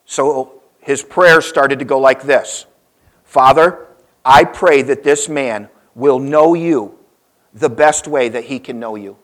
So 0.06 0.62
his 0.80 1.02
prayer 1.02 1.40
started 1.40 1.78
to 1.80 1.84
go 1.84 1.98
like 1.98 2.22
this 2.22 2.66
Father, 3.24 3.86
I 4.24 4.44
pray 4.44 4.82
that 4.82 5.02
this 5.02 5.28
man 5.28 5.68
will 5.94 6.18
know 6.18 6.54
you 6.54 6.98
the 7.52 7.68
best 7.68 8.08
way 8.08 8.28
that 8.28 8.44
he 8.44 8.58
can 8.58 8.80
know 8.80 8.96
you. 8.96 9.16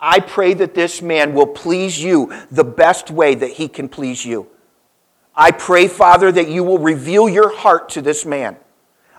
I 0.00 0.20
pray 0.20 0.54
that 0.54 0.74
this 0.74 1.02
man 1.02 1.34
will 1.34 1.46
please 1.46 2.02
you 2.02 2.32
the 2.50 2.64
best 2.64 3.10
way 3.10 3.34
that 3.34 3.52
he 3.52 3.68
can 3.68 3.88
please 3.88 4.24
you. 4.24 4.48
I 5.34 5.50
pray, 5.50 5.88
Father, 5.88 6.30
that 6.32 6.48
you 6.48 6.64
will 6.64 6.78
reveal 6.78 7.28
your 7.28 7.54
heart 7.54 7.90
to 7.90 8.02
this 8.02 8.24
man. 8.24 8.56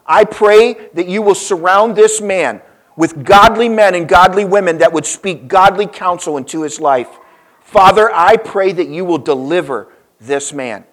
I 0.06 0.26
pray 0.26 0.90
that 0.94 1.08
you 1.08 1.22
will 1.22 1.36
surround 1.36 1.96
this 1.96 2.20
man 2.20 2.62
with 2.96 3.24
godly 3.24 3.70
men 3.70 3.96
and 3.96 4.08
godly 4.08 4.44
women 4.44 4.80
that 4.80 4.92
would 4.92 5.06
speak 5.06 5.48
godly 5.48 5.88
counsel 5.88 6.38
into 6.38 6.64
his 6.64 6.80
life. 6.80 7.10
Father, 7.62 8.10
I 8.14 8.36
pray 8.36 8.72
that 8.72 8.88
you 8.88 9.06
will 9.06 9.18
deliver 9.18 9.94
this 10.20 10.52
man. 10.52 10.84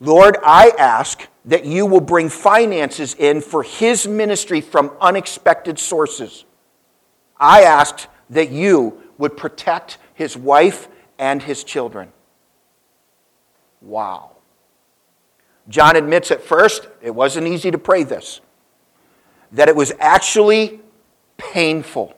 Lord, 0.00 0.38
I 0.42 0.72
ask 0.78 1.26
that 1.44 1.64
you 1.66 1.84
will 1.84 2.00
bring 2.00 2.28
finances 2.28 3.14
in 3.14 3.40
for 3.40 3.62
his 3.62 4.06
ministry 4.06 4.60
from 4.60 4.92
unexpected 5.00 5.78
sources. 5.78 6.44
I 7.38 7.62
asked 7.62 8.06
that 8.30 8.50
you 8.50 9.02
would 9.18 9.36
protect 9.36 9.98
his 10.14 10.36
wife 10.36 10.88
and 11.18 11.42
his 11.42 11.64
children. 11.64 12.12
Wow. 13.80 14.32
John 15.68 15.96
admits 15.96 16.30
at 16.30 16.42
first 16.42 16.88
it 17.02 17.14
wasn't 17.14 17.46
easy 17.46 17.70
to 17.70 17.78
pray 17.78 18.02
this, 18.02 18.40
that 19.52 19.68
it 19.68 19.76
was 19.76 19.92
actually 19.98 20.80
painful. 21.36 22.14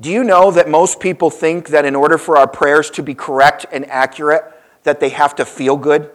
Do 0.00 0.10
you 0.10 0.22
know 0.22 0.50
that 0.52 0.68
most 0.68 1.00
people 1.00 1.28
think 1.28 1.68
that 1.68 1.84
in 1.84 1.96
order 1.96 2.18
for 2.18 2.36
our 2.36 2.46
prayers 2.46 2.88
to 2.90 3.02
be 3.02 3.14
correct 3.14 3.66
and 3.72 3.84
accurate, 3.86 4.44
that 4.84 5.00
they 5.00 5.08
have 5.08 5.34
to 5.36 5.44
feel 5.44 5.76
good? 5.76 6.10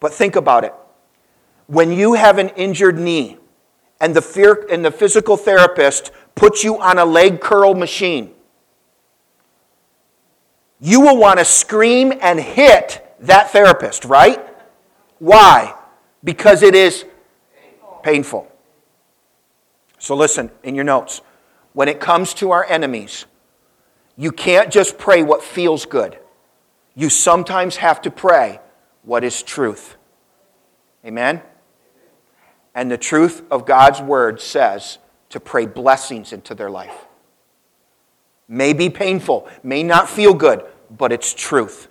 But 0.00 0.12
think 0.12 0.34
about 0.34 0.64
it. 0.64 0.74
When 1.68 1.92
you 1.92 2.14
have 2.14 2.38
an 2.38 2.48
injured 2.50 2.98
knee 2.98 3.38
and 4.02 4.16
the, 4.16 4.20
fear, 4.20 4.66
and 4.68 4.84
the 4.84 4.90
physical 4.90 5.36
therapist 5.36 6.10
puts 6.34 6.64
you 6.64 6.78
on 6.78 6.98
a 6.98 7.04
leg 7.04 7.40
curl 7.40 7.72
machine, 7.72 8.34
you 10.80 11.00
will 11.00 11.16
want 11.16 11.38
to 11.38 11.44
scream 11.44 12.12
and 12.20 12.40
hit 12.40 13.16
that 13.20 13.50
therapist, 13.50 14.04
right? 14.04 14.44
Why? 15.20 15.76
Because 16.24 16.62
it 16.62 16.74
is 16.74 17.04
painful. 18.02 18.50
So 20.00 20.16
listen 20.16 20.50
in 20.64 20.74
your 20.74 20.84
notes. 20.84 21.20
When 21.72 21.86
it 21.86 22.00
comes 22.00 22.34
to 22.34 22.50
our 22.50 22.64
enemies, 22.64 23.26
you 24.16 24.32
can't 24.32 24.72
just 24.72 24.98
pray 24.98 25.22
what 25.22 25.44
feels 25.44 25.86
good. 25.86 26.18
You 26.96 27.08
sometimes 27.08 27.76
have 27.76 28.02
to 28.02 28.10
pray 28.10 28.60
what 29.02 29.22
is 29.22 29.44
truth. 29.44 29.94
Amen? 31.06 31.40
And 32.74 32.90
the 32.90 32.98
truth 32.98 33.42
of 33.50 33.66
God's 33.66 34.00
word 34.00 34.40
says 34.40 34.98
to 35.30 35.40
pray 35.40 35.66
blessings 35.66 36.32
into 36.32 36.54
their 36.54 36.70
life. 36.70 37.06
May 38.48 38.72
be 38.72 38.90
painful, 38.90 39.48
may 39.62 39.82
not 39.82 40.08
feel 40.08 40.34
good, 40.34 40.64
but 40.90 41.12
it's 41.12 41.32
truth. 41.32 41.88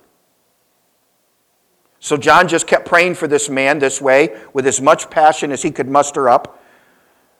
So 1.98 2.16
John 2.16 2.48
just 2.48 2.66
kept 2.66 2.86
praying 2.86 3.14
for 3.14 3.28
this 3.28 3.48
man 3.48 3.78
this 3.78 4.00
way 4.00 4.36
with 4.52 4.66
as 4.66 4.80
much 4.80 5.08
passion 5.08 5.52
as 5.52 5.62
he 5.62 5.70
could 5.70 5.88
muster 5.88 6.28
up. 6.28 6.60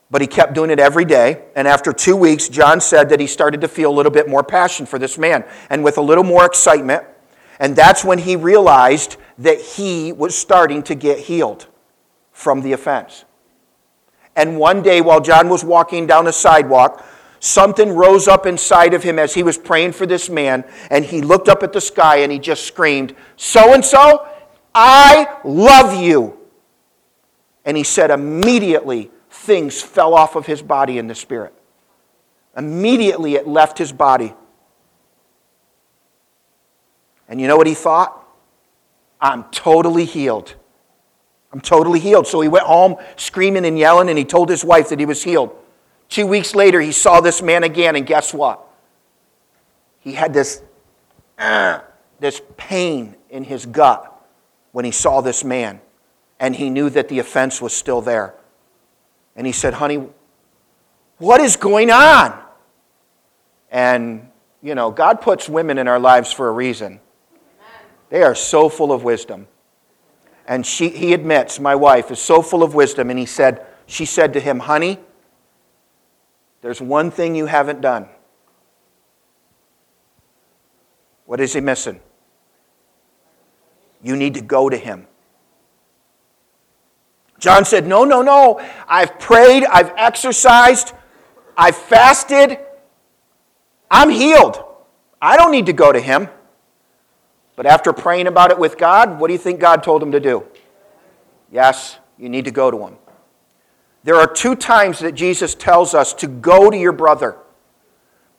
But 0.08 0.20
he 0.20 0.26
kept 0.28 0.54
doing 0.54 0.70
it 0.70 0.78
every 0.78 1.04
day. 1.04 1.42
And 1.56 1.66
after 1.66 1.92
two 1.92 2.14
weeks, 2.14 2.48
John 2.48 2.80
said 2.80 3.08
that 3.08 3.18
he 3.18 3.26
started 3.26 3.60
to 3.62 3.68
feel 3.68 3.90
a 3.90 3.96
little 3.96 4.12
bit 4.12 4.28
more 4.28 4.44
passion 4.44 4.86
for 4.86 4.98
this 4.98 5.18
man 5.18 5.44
and 5.68 5.82
with 5.82 5.98
a 5.98 6.00
little 6.00 6.22
more 6.22 6.44
excitement. 6.44 7.04
And 7.58 7.74
that's 7.74 8.04
when 8.04 8.18
he 8.18 8.36
realized 8.36 9.16
that 9.38 9.60
he 9.60 10.12
was 10.12 10.36
starting 10.38 10.82
to 10.84 10.94
get 10.94 11.18
healed 11.18 11.66
from 12.30 12.60
the 12.60 12.72
offense. 12.72 13.24
And 14.34 14.58
one 14.58 14.82
day, 14.82 15.00
while 15.00 15.20
John 15.20 15.48
was 15.48 15.64
walking 15.64 16.06
down 16.06 16.24
the 16.24 16.32
sidewalk, 16.32 17.04
something 17.40 17.90
rose 17.94 18.28
up 18.28 18.46
inside 18.46 18.94
of 18.94 19.02
him 19.02 19.18
as 19.18 19.34
he 19.34 19.42
was 19.42 19.58
praying 19.58 19.92
for 19.92 20.06
this 20.06 20.30
man, 20.30 20.64
and 20.90 21.04
he 21.04 21.20
looked 21.20 21.48
up 21.48 21.62
at 21.62 21.72
the 21.72 21.80
sky 21.80 22.18
and 22.18 22.32
he 22.32 22.38
just 22.38 22.64
screamed, 22.64 23.14
So 23.36 23.74
and 23.74 23.84
so, 23.84 24.26
I 24.74 25.38
love 25.44 26.00
you. 26.00 26.38
And 27.64 27.76
he 27.76 27.82
said, 27.82 28.10
immediately, 28.10 29.10
things 29.30 29.80
fell 29.80 30.14
off 30.14 30.36
of 30.36 30.46
his 30.46 30.62
body 30.62 30.98
in 30.98 31.06
the 31.06 31.14
spirit. 31.14 31.54
Immediately, 32.56 33.34
it 33.34 33.46
left 33.46 33.78
his 33.78 33.92
body. 33.92 34.34
And 37.28 37.40
you 37.40 37.46
know 37.46 37.56
what 37.56 37.66
he 37.66 37.74
thought? 37.74 38.18
I'm 39.20 39.44
totally 39.44 40.04
healed. 40.04 40.54
I'm 41.52 41.60
totally 41.60 42.00
healed. 42.00 42.26
So 42.26 42.40
he 42.40 42.48
went 42.48 42.64
home 42.64 42.96
screaming 43.16 43.64
and 43.64 43.78
yelling, 43.78 44.08
and 44.08 44.18
he 44.18 44.24
told 44.24 44.48
his 44.48 44.64
wife 44.64 44.88
that 44.88 44.98
he 44.98 45.06
was 45.06 45.22
healed. 45.22 45.54
Two 46.08 46.26
weeks 46.26 46.54
later, 46.54 46.80
he 46.80 46.92
saw 46.92 47.20
this 47.20 47.42
man 47.42 47.64
again, 47.64 47.96
and 47.96 48.06
guess 48.06 48.32
what? 48.32 48.66
He 50.00 50.12
had 50.12 50.32
this, 50.32 50.62
uh, 51.38 51.80
this 52.20 52.40
pain 52.56 53.16
in 53.30 53.44
his 53.44 53.66
gut 53.66 54.08
when 54.72 54.84
he 54.84 54.90
saw 54.90 55.20
this 55.20 55.44
man, 55.44 55.80
and 56.40 56.56
he 56.56 56.70
knew 56.70 56.88
that 56.90 57.08
the 57.08 57.18
offense 57.18 57.60
was 57.60 57.74
still 57.74 58.00
there. 58.00 58.34
And 59.36 59.46
he 59.46 59.52
said, 59.52 59.74
Honey, 59.74 60.06
what 61.18 61.40
is 61.40 61.56
going 61.56 61.90
on? 61.90 62.38
And, 63.70 64.28
you 64.62 64.74
know, 64.74 64.90
God 64.90 65.20
puts 65.20 65.48
women 65.48 65.78
in 65.78 65.88
our 65.88 65.98
lives 65.98 66.32
for 66.32 66.48
a 66.48 66.52
reason. 66.52 67.00
They 68.10 68.22
are 68.22 68.34
so 68.34 68.68
full 68.68 68.92
of 68.92 69.04
wisdom. 69.04 69.46
And 70.46 70.66
she, 70.66 70.88
he 70.88 71.12
admits, 71.12 71.60
my 71.60 71.74
wife 71.74 72.10
is 72.10 72.18
so 72.18 72.42
full 72.42 72.62
of 72.62 72.74
wisdom. 72.74 73.10
And 73.10 73.18
he 73.18 73.26
said, 73.26 73.64
she 73.86 74.04
said 74.04 74.32
to 74.32 74.40
him, 74.40 74.60
Honey, 74.60 74.98
there's 76.60 76.80
one 76.80 77.10
thing 77.10 77.34
you 77.34 77.46
haven't 77.46 77.80
done. 77.80 78.08
What 81.26 81.40
is 81.40 81.52
he 81.52 81.60
missing? 81.60 82.00
You 84.02 84.16
need 84.16 84.34
to 84.34 84.40
go 84.40 84.68
to 84.68 84.76
him. 84.76 85.06
John 87.38 87.64
said, 87.64 87.86
No, 87.86 88.04
no, 88.04 88.22
no. 88.22 88.60
I've 88.86 89.18
prayed, 89.18 89.64
I've 89.64 89.92
exercised, 89.96 90.92
I've 91.56 91.76
fasted, 91.76 92.58
I'm 93.90 94.10
healed. 94.10 94.62
I 95.20 95.36
don't 95.36 95.52
need 95.52 95.66
to 95.66 95.72
go 95.72 95.92
to 95.92 96.00
him. 96.00 96.28
But 97.62 97.70
after 97.70 97.92
praying 97.92 98.26
about 98.26 98.50
it 98.50 98.58
with 98.58 98.76
God, 98.76 99.20
what 99.20 99.28
do 99.28 99.34
you 99.34 99.38
think 99.38 99.60
God 99.60 99.84
told 99.84 100.02
him 100.02 100.10
to 100.10 100.18
do? 100.18 100.42
Yes, 101.48 101.96
you 102.18 102.28
need 102.28 102.44
to 102.46 102.50
go 102.50 102.72
to 102.72 102.88
him. 102.88 102.96
There 104.02 104.16
are 104.16 104.26
two 104.26 104.56
times 104.56 104.98
that 104.98 105.12
Jesus 105.12 105.54
tells 105.54 105.94
us 105.94 106.12
to 106.14 106.26
go 106.26 106.72
to 106.72 106.76
your 106.76 106.90
brother. 106.90 107.36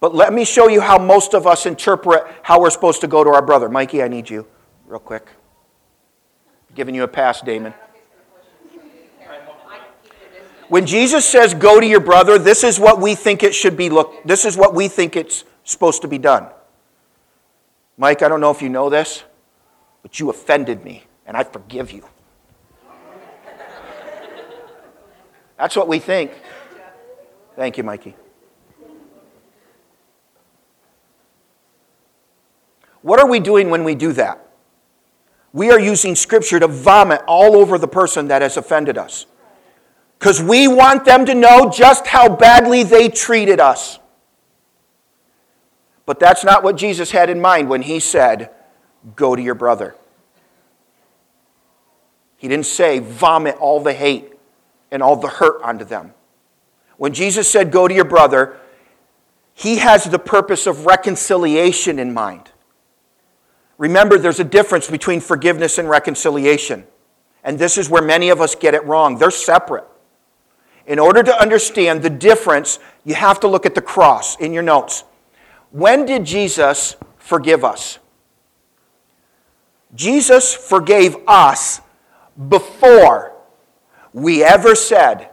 But 0.02 0.14
let 0.14 0.34
me 0.34 0.44
show 0.44 0.68
you 0.68 0.82
how 0.82 0.98
most 0.98 1.34
of 1.34 1.48
us 1.48 1.66
interpret 1.66 2.26
how 2.42 2.60
we're 2.60 2.70
supposed 2.70 3.00
to 3.00 3.08
go 3.08 3.24
to 3.24 3.30
our 3.30 3.42
brother. 3.42 3.70
Mikey, 3.70 4.04
I 4.04 4.10
need 4.10 4.30
you, 4.30 4.46
real 4.88 5.00
quick. 5.00 5.30
giving 6.76 6.94
you 6.94 7.04
a 7.04 7.08
pass, 7.08 7.40
Damon. 7.40 7.74
When 10.68 10.86
Jesus 10.86 11.26
says 11.26 11.54
go 11.54 11.80
to 11.80 11.88
your 11.88 12.02
brother, 12.02 12.38
this 12.38 12.66
is 12.66 12.78
what 12.78 13.00
we 13.00 13.16
think 13.16 13.42
it 13.42 13.56
should 13.56 13.78
be 13.78 13.90
look 13.90 14.22
this 14.26 14.44
is 14.44 14.58
what 14.58 14.76
we 14.76 14.90
think 14.90 15.16
it's 15.16 15.46
supposed 15.64 16.02
to 16.02 16.10
be 16.10 16.18
done. 16.18 16.50
Mike, 17.98 18.22
I 18.22 18.28
don't 18.28 18.42
know 18.42 18.52
if 18.52 18.62
you 18.62 18.70
know 18.70 18.90
this, 18.90 19.24
but 20.02 20.20
you 20.20 20.30
offended 20.30 20.84
me, 20.84 21.04
and 21.26 21.38
I 21.38 21.44
forgive 21.44 21.92
you. 21.92 22.06
That's 25.58 25.76
what 25.76 25.88
we 25.88 26.00
think. 26.00 26.32
Thank 27.56 27.78
you, 27.78 27.84
Mikey. 27.84 28.16
What 33.02 33.20
are 33.20 33.28
we 33.28 33.40
doing 33.40 33.70
when 33.70 33.84
we 33.84 33.96
do 33.96 34.14
that? 34.14 34.40
We 35.52 35.70
are 35.70 35.80
using 35.80 36.16
Scripture 36.16 36.60
to 36.60 36.68
vomit 36.68 37.22
all 37.28 37.56
over 37.56 37.78
the 37.78 37.88
person 37.88 38.30
that 38.30 38.42
has 38.42 38.58
offended 38.58 38.98
us. 38.98 39.28
Because 40.18 40.42
we 40.42 40.68
want 40.68 41.06
them 41.06 41.26
to 41.26 41.36
know 41.36 41.70
just 41.70 42.08
how 42.08 42.34
badly 42.34 42.84
they 42.84 43.10
treated 43.10 43.60
us. 43.60 44.00
But 46.06 46.20
that's 46.20 46.44
not 46.44 46.64
what 46.64 46.76
Jesus 46.76 47.12
had 47.12 47.30
in 47.30 47.42
mind 47.42 47.70
when 47.70 47.82
he 47.82 48.00
said, 48.00 48.50
Go 49.16 49.36
to 49.36 49.42
your 49.42 49.56
brother. 49.56 49.96
He 52.38 52.48
didn't 52.48 52.66
say, 52.66 53.00
Vomit 53.00 53.56
all 53.58 53.80
the 53.82 53.94
hate 53.94 54.34
and 54.92 55.02
all 55.02 55.16
the 55.16 55.30
hurt 55.30 55.62
onto 55.62 55.86
them. 55.86 56.14
When 56.98 57.14
Jesus 57.14 57.50
said, 57.50 57.72
Go 57.72 57.88
to 57.88 57.94
your 57.94 58.06
brother, 58.06 58.58
he 59.54 59.78
has 59.78 60.06
the 60.06 60.20
purpose 60.20 60.68
of 60.68 60.86
reconciliation 60.86 62.00
in 62.00 62.14
mind. 62.14 62.52
Remember, 63.78 64.18
there's 64.18 64.40
a 64.40 64.46
difference 64.46 64.90
between 64.90 65.20
forgiveness 65.20 65.78
and 65.78 65.90
reconciliation. 65.90 66.86
And 67.44 67.60
this 67.60 67.78
is 67.78 67.90
where 67.90 68.02
many 68.02 68.30
of 68.30 68.40
us 68.42 68.56
get 68.56 68.74
it 68.74 68.84
wrong. 68.86 69.18
They're 69.18 69.32
separate. 69.32 69.86
In 70.86 71.00
order 71.00 71.24
to 71.24 71.42
understand 71.42 72.02
the 72.02 72.10
difference, 72.10 72.80
you 73.04 73.16
have 73.16 73.40
to 73.42 73.48
look 73.48 73.66
at 73.66 73.76
the 73.76 73.82
cross 73.82 74.38
in 74.38 74.54
your 74.54 74.64
notes. 74.64 75.04
When 75.74 76.06
did 76.06 76.24
Jesus 76.24 76.96
forgive 77.18 77.66
us? 77.66 77.98
Jesus 79.96 80.54
forgave 80.54 81.18
us 81.28 81.82
before 82.48 83.34
we 84.14 84.44
ever 84.44 84.76
said, 84.76 85.32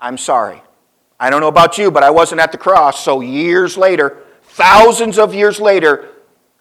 I'm 0.00 0.16
sorry. 0.16 0.62
I 1.20 1.28
don't 1.28 1.42
know 1.42 1.48
about 1.48 1.76
you, 1.76 1.90
but 1.90 2.02
I 2.02 2.08
wasn't 2.08 2.40
at 2.40 2.52
the 2.52 2.58
cross. 2.58 3.04
So 3.04 3.20
years 3.20 3.76
later, 3.76 4.22
thousands 4.44 5.18
of 5.18 5.34
years 5.34 5.60
later, 5.60 6.08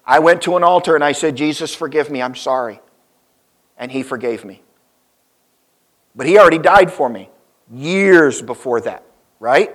I 0.06 0.19
went 0.19 0.41
to 0.41 0.58
an 0.58 0.63
altar 0.65 0.93
and 0.95 1.04
I 1.04 1.13
said, 1.13 1.38
Jesus, 1.38 1.73
forgive 1.73 2.12
me. 2.12 2.21
I'm 2.21 2.36
sorry. 2.36 2.82
And 3.78 3.93
he 3.93 4.04
forgave 4.04 4.43
me. 4.43 4.62
But 6.17 6.28
he 6.28 6.38
already 6.38 6.60
died 6.60 6.91
for 6.91 7.08
me 7.08 7.30
years 7.71 8.41
before 8.41 8.82
that, 8.82 9.04
right? 9.39 9.73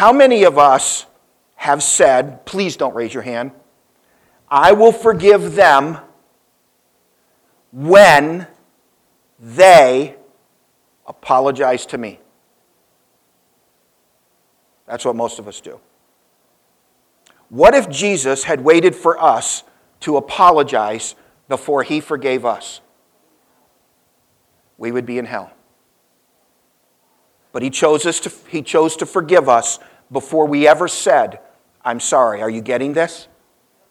How 0.00 0.14
many 0.14 0.44
of 0.44 0.56
us 0.56 1.04
have 1.56 1.82
said, 1.82 2.46
please 2.46 2.74
don't 2.74 2.94
raise 2.94 3.12
your 3.12 3.22
hand, 3.22 3.50
I 4.48 4.72
will 4.72 4.92
forgive 4.92 5.56
them 5.56 5.98
when 7.70 8.46
they 9.38 10.16
apologize 11.06 11.84
to 11.84 11.98
me? 11.98 12.18
That's 14.86 15.04
what 15.04 15.16
most 15.16 15.38
of 15.38 15.46
us 15.46 15.60
do. 15.60 15.78
What 17.50 17.74
if 17.74 17.90
Jesus 17.90 18.44
had 18.44 18.62
waited 18.62 18.96
for 18.96 19.22
us 19.22 19.64
to 20.00 20.16
apologize 20.16 21.14
before 21.46 21.82
he 21.82 22.00
forgave 22.00 22.46
us? 22.46 22.80
We 24.78 24.92
would 24.92 25.04
be 25.04 25.18
in 25.18 25.26
hell. 25.26 25.52
But 27.52 27.62
he 27.62 27.68
chose, 27.68 28.06
us 28.06 28.20
to, 28.20 28.32
he 28.48 28.62
chose 28.62 28.96
to 28.96 29.04
forgive 29.04 29.48
us 29.48 29.78
before 30.12 30.46
we 30.46 30.66
ever 30.66 30.88
said, 30.88 31.40
I'm 31.84 32.00
sorry. 32.00 32.42
Are 32.42 32.50
you 32.50 32.60
getting 32.60 32.92
this? 32.92 33.28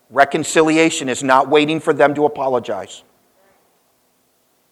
Reconciliation 0.09 1.09
is 1.09 1.23
not 1.23 1.49
waiting 1.49 1.79
for 1.79 1.93
them 1.93 2.13
to 2.15 2.25
apologize. 2.25 3.03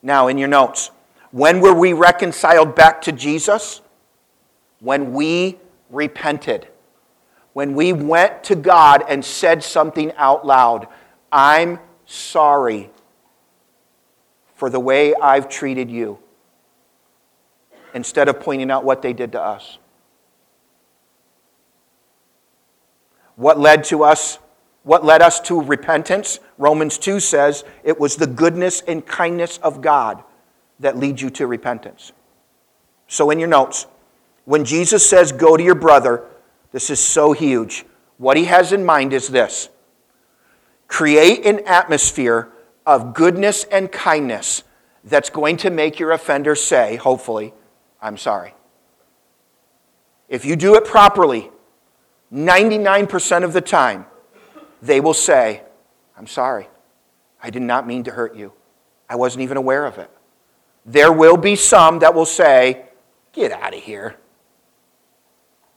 Now, 0.02 0.28
in 0.28 0.38
your 0.38 0.48
notes, 0.48 0.92
when 1.32 1.60
were 1.60 1.74
we 1.74 1.94
reconciled 1.94 2.76
back 2.76 3.02
to 3.04 3.12
Jesus? 3.12 3.82
When 4.80 5.14
we 5.14 5.58
repented. 5.90 6.68
When 7.54 7.74
we 7.74 7.94
went 7.94 8.44
to 8.46 8.56
God 8.56 9.04
and 9.08 9.24
said 9.24 9.64
something 9.64 10.12
out 10.14 10.46
loud 10.46 10.88
I'm 11.32 11.80
sorry 12.06 12.90
for 14.56 14.70
the 14.70 14.80
way 14.80 15.14
I've 15.14 15.50
treated 15.50 15.92
you, 15.92 16.20
instead 17.94 18.28
of 18.28 18.40
pointing 18.40 18.72
out 18.72 18.84
what 18.84 19.02
they 19.02 19.14
did 19.14 19.34
to 19.34 19.42
us. 19.42 19.78
What 23.38 23.60
led 23.60 23.86
to 23.86 24.04
us? 24.04 24.40
What 24.84 25.06
led 25.06 25.22
us 25.22 25.40
to 25.42 25.62
repentance? 25.62 26.40
Romans 26.58 26.98
2 26.98 27.20
says 27.20 27.64
it 27.84 28.00
was 28.00 28.16
the 28.16 28.28
goodness 28.28 28.82
and 28.82 29.06
kindness 29.06 29.60
of 29.60 29.80
God 29.82 30.24
that 30.80 30.98
lead 30.98 31.22
you 31.22 31.30
to 31.32 31.48
repentance. 31.48 32.12
So, 33.08 33.30
in 33.30 33.40
your 33.40 33.48
notes, 33.48 33.88
when 34.46 34.66
Jesus 34.66 35.08
says, 35.08 35.32
Go 35.32 35.56
to 35.56 35.64
your 35.64 35.76
brother, 35.76 36.26
this 36.72 36.90
is 36.90 37.00
so 37.00 37.32
huge. 37.32 37.86
What 38.18 38.38
he 38.38 38.46
has 38.46 38.74
in 38.74 38.86
mind 38.86 39.14
is 39.14 39.28
this 39.28 39.70
create 40.88 41.46
an 41.46 41.62
atmosphere 41.68 42.50
of 42.86 43.14
goodness 43.14 43.66
and 43.66 43.92
kindness 43.92 44.64
that's 45.04 45.30
going 45.30 45.58
to 45.58 45.70
make 45.70 46.00
your 46.00 46.12
offender 46.12 46.56
say, 46.56 46.96
hopefully, 46.96 47.54
I'm 48.02 48.18
sorry. 48.18 48.54
If 50.28 50.44
you 50.44 50.56
do 50.56 50.76
it 50.76 50.86
properly, 50.86 51.52
99% 52.34 53.44
of 53.44 53.54
the 53.54 53.62
time, 53.62 54.06
they 54.82 55.00
will 55.00 55.14
say, 55.14 55.64
I'm 56.18 56.28
sorry. 56.28 56.68
I 57.42 57.50
did 57.50 57.62
not 57.62 57.88
mean 57.88 58.04
to 58.04 58.12
hurt 58.12 58.36
you. 58.36 58.54
I 59.10 59.16
wasn't 59.16 59.44
even 59.44 59.58
aware 59.58 59.86
of 59.86 59.98
it. 59.98 60.10
There 60.86 61.12
will 61.12 61.38
be 61.38 61.56
some 61.56 62.00
that 62.00 62.14
will 62.14 62.26
say, 62.26 62.84
Get 63.34 63.52
out 63.52 63.76
of 63.76 63.84
here. 63.84 64.18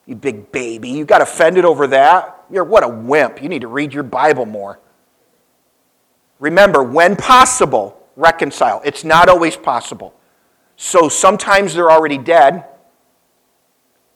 You 0.06 0.16
big 0.16 0.50
baby. 0.50 0.88
You 0.88 1.04
got 1.04 1.20
offended 1.20 1.66
over 1.66 1.88
that? 1.88 2.42
You're 2.50 2.64
what 2.64 2.82
a 2.82 2.88
wimp. 2.88 3.42
You 3.42 3.50
need 3.50 3.60
to 3.60 3.68
read 3.68 3.92
your 3.92 4.02
Bible 4.02 4.46
more. 4.46 4.80
Remember, 6.38 6.82
when 6.82 7.16
possible, 7.16 8.02
reconcile. 8.16 8.80
It's 8.82 9.04
not 9.04 9.28
always 9.28 9.56
possible. 9.56 10.14
So 10.76 11.10
sometimes 11.10 11.74
they're 11.74 11.90
already 11.90 12.16
dead, 12.16 12.64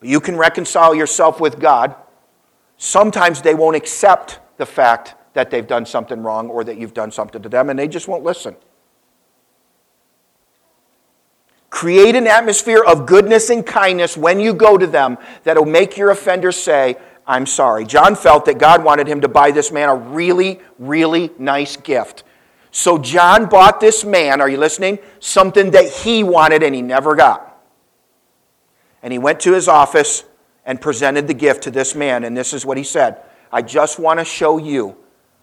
but 0.01 0.09
you 0.09 0.21
can 0.21 0.37
reconcile 0.37 0.95
yourself 0.95 1.39
with 1.39 1.61
God. 1.61 1.95
Sometimes 2.77 3.43
they 3.43 3.55
won't 3.55 3.77
accept 3.77 4.41
the 4.57 4.67
fact 4.67 5.15
that 5.35 5.51
they've 5.51 5.67
done 5.67 5.85
something 5.87 6.23
wrong 6.23 6.49
or 6.49 6.65
that 6.65 6.79
you've 6.79 6.95
done 6.95 7.11
something 7.11 7.43
to 7.43 7.49
them, 7.49 7.71
and 7.71 7.79
they 7.79 7.89
just 7.89 8.09
won't 8.09 8.25
listen. 8.25 8.57
Create 11.71 12.15
an 12.15 12.29
atmosphere 12.29 12.85
of 12.87 13.05
goodness 13.05 13.51
and 13.51 13.67
kindness 13.67 14.17
when 14.17 14.39
you 14.39 14.55
go 14.55 14.79
to 14.79 14.87
them 14.87 15.19
that'll 15.43 15.65
make 15.65 15.97
your 15.97 16.11
offender 16.11 16.53
say, 16.53 16.97
I'm 17.27 17.47
sorry. 17.47 17.85
John 17.85 18.15
felt 18.15 18.45
that 18.45 18.59
God 18.59 18.85
wanted 18.85 19.09
him 19.09 19.23
to 19.23 19.29
buy 19.29 19.51
this 19.51 19.73
man 19.73 19.89
a 19.89 19.95
really, 19.95 20.61
really 20.79 21.31
nice 21.39 21.77
gift. 21.77 22.23
So 22.71 22.99
John 22.99 23.47
bought 23.47 23.81
this 23.81 24.05
man, 24.05 24.41
are 24.41 24.49
you 24.49 24.59
listening? 24.59 24.99
Something 25.21 25.71
that 25.73 25.91
he 25.91 26.23
wanted 26.23 26.63
and 26.63 26.75
he 26.75 26.83
never 26.83 27.15
got. 27.15 27.61
And 29.03 29.13
he 29.13 29.19
went 29.19 29.41
to 29.41 29.53
his 29.53 29.69
office 29.69 30.25
and 30.67 30.81
presented 30.81 31.27
the 31.27 31.35
gift 31.35 31.65
to 31.65 31.71
this 31.71 31.95
man, 31.95 32.25
and 32.25 32.37
this 32.37 32.53
is 32.53 32.65
what 32.65 32.77
he 32.77 32.85
said 32.85 33.21
I 33.53 33.63
just 33.63 33.99
want 33.99 34.19
to 34.21 34.25
show 34.25 34.59
you 34.59 34.97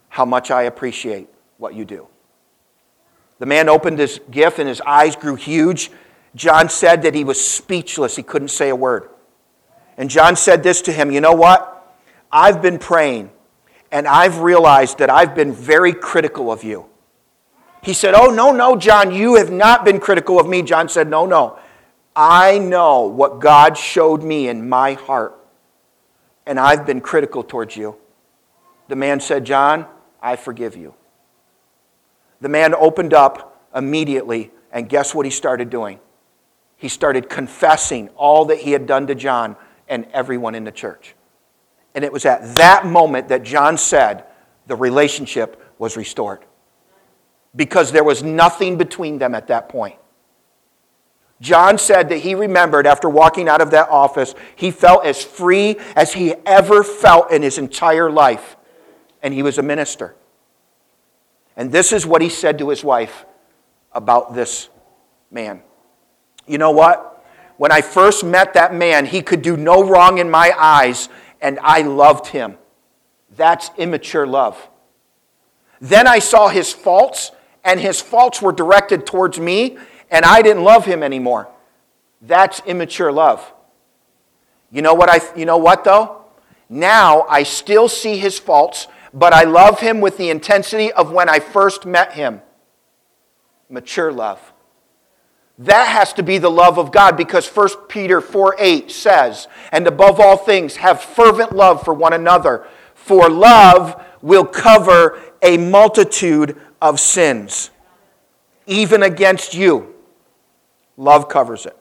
how 0.09 0.25
much 0.25 0.51
I 0.51 0.63
appreciate 0.63 1.29
what 1.57 1.75
you 1.75 1.85
do. 1.85 2.07
The 3.39 3.45
man 3.45 3.69
opened 3.69 3.99
his 3.99 4.19
gift 4.29 4.59
and 4.59 4.67
his 4.67 4.81
eyes 4.81 5.15
grew 5.15 5.35
huge 5.35 5.91
John 6.35 6.69
said 6.69 7.01
that 7.03 7.13
he 7.13 7.23
was 7.23 7.45
speechless, 7.45 8.15
he 8.15 8.23
couldn't 8.23 8.49
say 8.49 8.69
a 8.69 8.75
word. 8.75 9.09
And 9.97 10.09
John 10.09 10.35
said 10.35 10.63
this 10.63 10.81
to 10.83 10.91
him 10.91 11.11
You 11.11 11.21
know 11.21 11.33
what? 11.33 11.77
I've 12.31 12.61
been 12.61 12.79
praying, 12.79 13.29
and 13.91 14.07
I've 14.07 14.39
realized 14.39 14.99
that 14.99 15.09
I've 15.09 15.35
been 15.35 15.51
very 15.51 15.93
critical 15.93 16.51
of 16.51 16.63
you. 16.63 16.85
He 17.83 17.93
said, 17.93 18.13
Oh, 18.15 18.27
no, 18.27 18.51
no, 18.51 18.77
John, 18.77 19.11
you 19.11 19.35
have 19.35 19.51
not 19.51 19.83
been 19.83 19.99
critical 19.99 20.39
of 20.39 20.47
me. 20.47 20.61
John 20.61 20.87
said, 20.87 21.09
No, 21.09 21.25
no. 21.25 21.59
I 22.15 22.57
know 22.57 23.03
what 23.03 23.39
God 23.39 23.77
showed 23.77 24.23
me 24.23 24.47
in 24.47 24.67
my 24.67 24.93
heart, 24.93 25.37
and 26.45 26.59
I've 26.59 26.85
been 26.85 27.01
critical 27.01 27.43
towards 27.43 27.75
you. 27.75 27.95
The 28.87 28.95
man 28.95 29.19
said, 29.19 29.45
John, 29.45 29.85
I 30.21 30.35
forgive 30.35 30.75
you. 30.75 30.93
The 32.41 32.49
man 32.49 32.75
opened 32.75 33.13
up 33.13 33.65
immediately, 33.73 34.51
and 34.71 34.89
guess 34.89 35.15
what 35.15 35.25
he 35.25 35.31
started 35.31 35.69
doing? 35.69 35.99
he 36.81 36.89
started 36.89 37.29
confessing 37.29 38.09
all 38.15 38.45
that 38.45 38.57
he 38.57 38.71
had 38.71 38.87
done 38.87 39.05
to 39.05 39.13
John 39.13 39.55
and 39.87 40.07
everyone 40.13 40.55
in 40.55 40.63
the 40.63 40.71
church. 40.71 41.13
And 41.93 42.03
it 42.03 42.11
was 42.11 42.25
at 42.25 42.55
that 42.55 42.87
moment 42.87 43.27
that 43.27 43.43
John 43.43 43.77
said 43.77 44.25
the 44.65 44.75
relationship 44.75 45.63
was 45.77 45.95
restored. 45.95 46.43
Because 47.55 47.91
there 47.91 48.03
was 48.03 48.23
nothing 48.23 48.79
between 48.79 49.19
them 49.19 49.35
at 49.35 49.45
that 49.47 49.69
point. 49.69 49.95
John 51.41 51.79
said 51.79 52.09
that 52.09 52.19
he 52.19 52.35
remembered 52.35 52.85
after 52.85 53.09
walking 53.09 53.49
out 53.49 53.61
of 53.61 53.71
that 53.71 53.89
office, 53.89 54.35
he 54.55 54.69
felt 54.69 55.03
as 55.03 55.21
free 55.23 55.77
as 55.95 56.13
he 56.13 56.35
ever 56.45 56.83
felt 56.83 57.31
in 57.31 57.41
his 57.41 57.57
entire 57.57 58.11
life. 58.11 58.55
And 59.23 59.33
he 59.33 59.41
was 59.41 59.57
a 59.57 59.63
minister. 59.63 60.15
And 61.57 61.71
this 61.71 61.91
is 61.91 62.05
what 62.05 62.21
he 62.21 62.29
said 62.29 62.59
to 62.59 62.69
his 62.69 62.83
wife 62.83 63.25
about 63.91 64.35
this 64.35 64.69
man. 65.31 65.61
You 66.47 66.59
know 66.59 66.71
what? 66.71 67.25
When 67.57 67.71
I 67.71 67.81
first 67.81 68.23
met 68.23 68.53
that 68.53 68.73
man, 68.73 69.05
he 69.05 69.21
could 69.21 69.41
do 69.41 69.57
no 69.57 69.83
wrong 69.83 70.19
in 70.19 70.29
my 70.29 70.53
eyes, 70.57 71.09
and 71.41 71.59
I 71.61 71.81
loved 71.81 72.27
him. 72.27 72.57
That's 73.35 73.71
immature 73.77 74.27
love. 74.27 74.69
Then 75.79 76.07
I 76.07 76.19
saw 76.19 76.49
his 76.49 76.71
faults, 76.71 77.31
and 77.63 77.79
his 77.79 77.99
faults 77.99 78.41
were 78.41 78.51
directed 78.51 79.05
towards 79.05 79.39
me, 79.39 79.77
and 80.11 80.25
I 80.25 80.41
didn't 80.41 80.63
love 80.63 80.85
him 80.85 81.01
anymore. 81.01 81.47
That's 82.21 82.61
immature 82.65 83.11
love. 83.11 83.51
You 84.69 84.81
know 84.81 84.93
what 84.93 85.09
I 85.09 85.19
you 85.37 85.45
know 85.45 85.57
what 85.57 85.83
though? 85.83 86.25
Now 86.69 87.23
I 87.23 87.43
still 87.43 87.89
see 87.89 88.17
his 88.17 88.37
faults, 88.37 88.87
but 89.13 89.33
I 89.33 89.43
love 89.43 89.79
him 89.79 90.01
with 90.01 90.17
the 90.17 90.29
intensity 90.29 90.91
of 90.91 91.11
when 91.11 91.29
I 91.29 91.39
first 91.39 91.85
met 91.85 92.13
him. 92.13 92.41
Mature 93.69 94.11
love. 94.11 94.53
That 95.57 95.87
has 95.87 96.13
to 96.13 96.23
be 96.23 96.37
the 96.37 96.49
love 96.49 96.79
of 96.79 96.91
God 96.91 97.15
because 97.15 97.47
1 97.47 97.69
Peter 97.87 98.19
4 98.19 98.55
8 98.57 98.91
says, 98.91 99.47
And 99.71 99.85
above 99.85 100.19
all 100.19 100.37
things, 100.37 100.77
have 100.77 101.01
fervent 101.01 101.55
love 101.55 101.83
for 101.83 101.93
one 101.93 102.13
another, 102.13 102.65
for 102.95 103.29
love 103.29 104.03
will 104.21 104.45
cover 104.45 105.21
a 105.41 105.57
multitude 105.57 106.59
of 106.81 106.99
sins, 106.99 107.69
even 108.65 109.03
against 109.03 109.53
you. 109.53 109.93
Love 111.01 111.27
covers 111.27 111.65
it. 111.65 111.75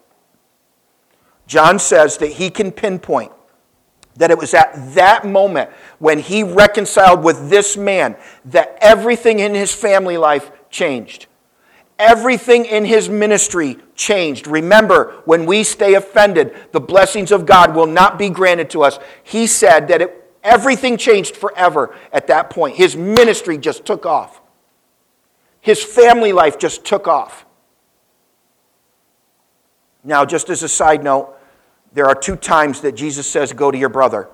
John 1.46 1.78
says 1.78 2.16
that 2.18 2.32
he 2.32 2.48
can 2.48 2.72
pinpoint 2.72 3.32
that 4.16 4.30
it 4.30 4.38
was 4.38 4.54
at 4.54 4.94
that 4.94 5.26
moment 5.26 5.68
when 5.98 6.20
he 6.20 6.42
reconciled 6.42 7.22
with 7.22 7.50
this 7.50 7.76
man 7.76 8.16
that 8.46 8.78
everything 8.80 9.40
in 9.40 9.54
his 9.54 9.74
family 9.74 10.16
life 10.16 10.50
changed. 10.70 11.26
Everything 11.98 12.64
in 12.64 12.86
his 12.86 13.10
ministry 13.10 13.76
changed. 13.94 14.46
Remember, 14.46 15.20
when 15.26 15.44
we 15.44 15.64
stay 15.64 15.94
offended, 15.94 16.56
the 16.72 16.80
blessings 16.80 17.30
of 17.30 17.44
God 17.44 17.74
will 17.74 17.86
not 17.86 18.18
be 18.18 18.30
granted 18.30 18.70
to 18.70 18.82
us. 18.82 18.98
He 19.22 19.46
said 19.46 19.88
that 19.88 20.00
it, 20.00 20.32
everything 20.42 20.96
changed 20.96 21.36
forever 21.36 21.94
at 22.10 22.26
that 22.28 22.48
point. 22.48 22.76
His 22.76 22.96
ministry 22.96 23.58
just 23.58 23.84
took 23.84 24.06
off, 24.06 24.40
his 25.60 25.84
family 25.84 26.32
life 26.32 26.58
just 26.58 26.86
took 26.86 27.06
off. 27.06 27.44
Now, 30.02 30.24
just 30.24 30.48
as 30.50 30.62
a 30.62 30.68
side 30.68 31.04
note, 31.04 31.36
there 31.92 32.06
are 32.06 32.14
two 32.14 32.36
times 32.36 32.80
that 32.82 32.92
Jesus 32.92 33.30
says, 33.30 33.52
Go 33.52 33.70
to 33.70 33.78
your 33.78 33.88
brother. 33.88 34.28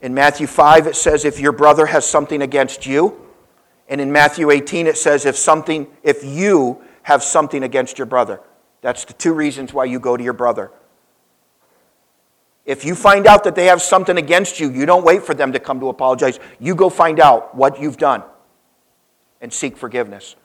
In 0.00 0.14
Matthew 0.14 0.46
5, 0.46 0.86
it 0.86 0.96
says, 0.96 1.24
If 1.24 1.40
your 1.40 1.52
brother 1.52 1.86
has 1.86 2.06
something 2.06 2.42
against 2.42 2.86
you. 2.86 3.24
And 3.88 4.00
in 4.00 4.12
Matthew 4.12 4.50
18, 4.50 4.86
it 4.86 4.96
says, 4.96 5.26
If, 5.26 5.36
something, 5.36 5.86
if 6.02 6.24
you 6.24 6.80
have 7.02 7.22
something 7.22 7.62
against 7.62 7.98
your 7.98 8.06
brother. 8.06 8.40
That's 8.80 9.04
the 9.04 9.14
two 9.14 9.32
reasons 9.32 9.72
why 9.72 9.86
you 9.86 9.98
go 9.98 10.16
to 10.16 10.22
your 10.22 10.34
brother. 10.34 10.70
If 12.64 12.84
you 12.84 12.94
find 12.94 13.26
out 13.26 13.44
that 13.44 13.54
they 13.54 13.64
have 13.66 13.80
something 13.80 14.18
against 14.18 14.60
you, 14.60 14.70
you 14.70 14.84
don't 14.84 15.04
wait 15.04 15.22
for 15.22 15.32
them 15.34 15.52
to 15.52 15.58
come 15.58 15.80
to 15.80 15.88
apologize. 15.88 16.38
You 16.60 16.74
go 16.74 16.90
find 16.90 17.18
out 17.18 17.54
what 17.54 17.80
you've 17.80 17.96
done 17.96 18.22
and 19.40 19.50
seek 19.50 19.76
forgiveness. 19.76 20.36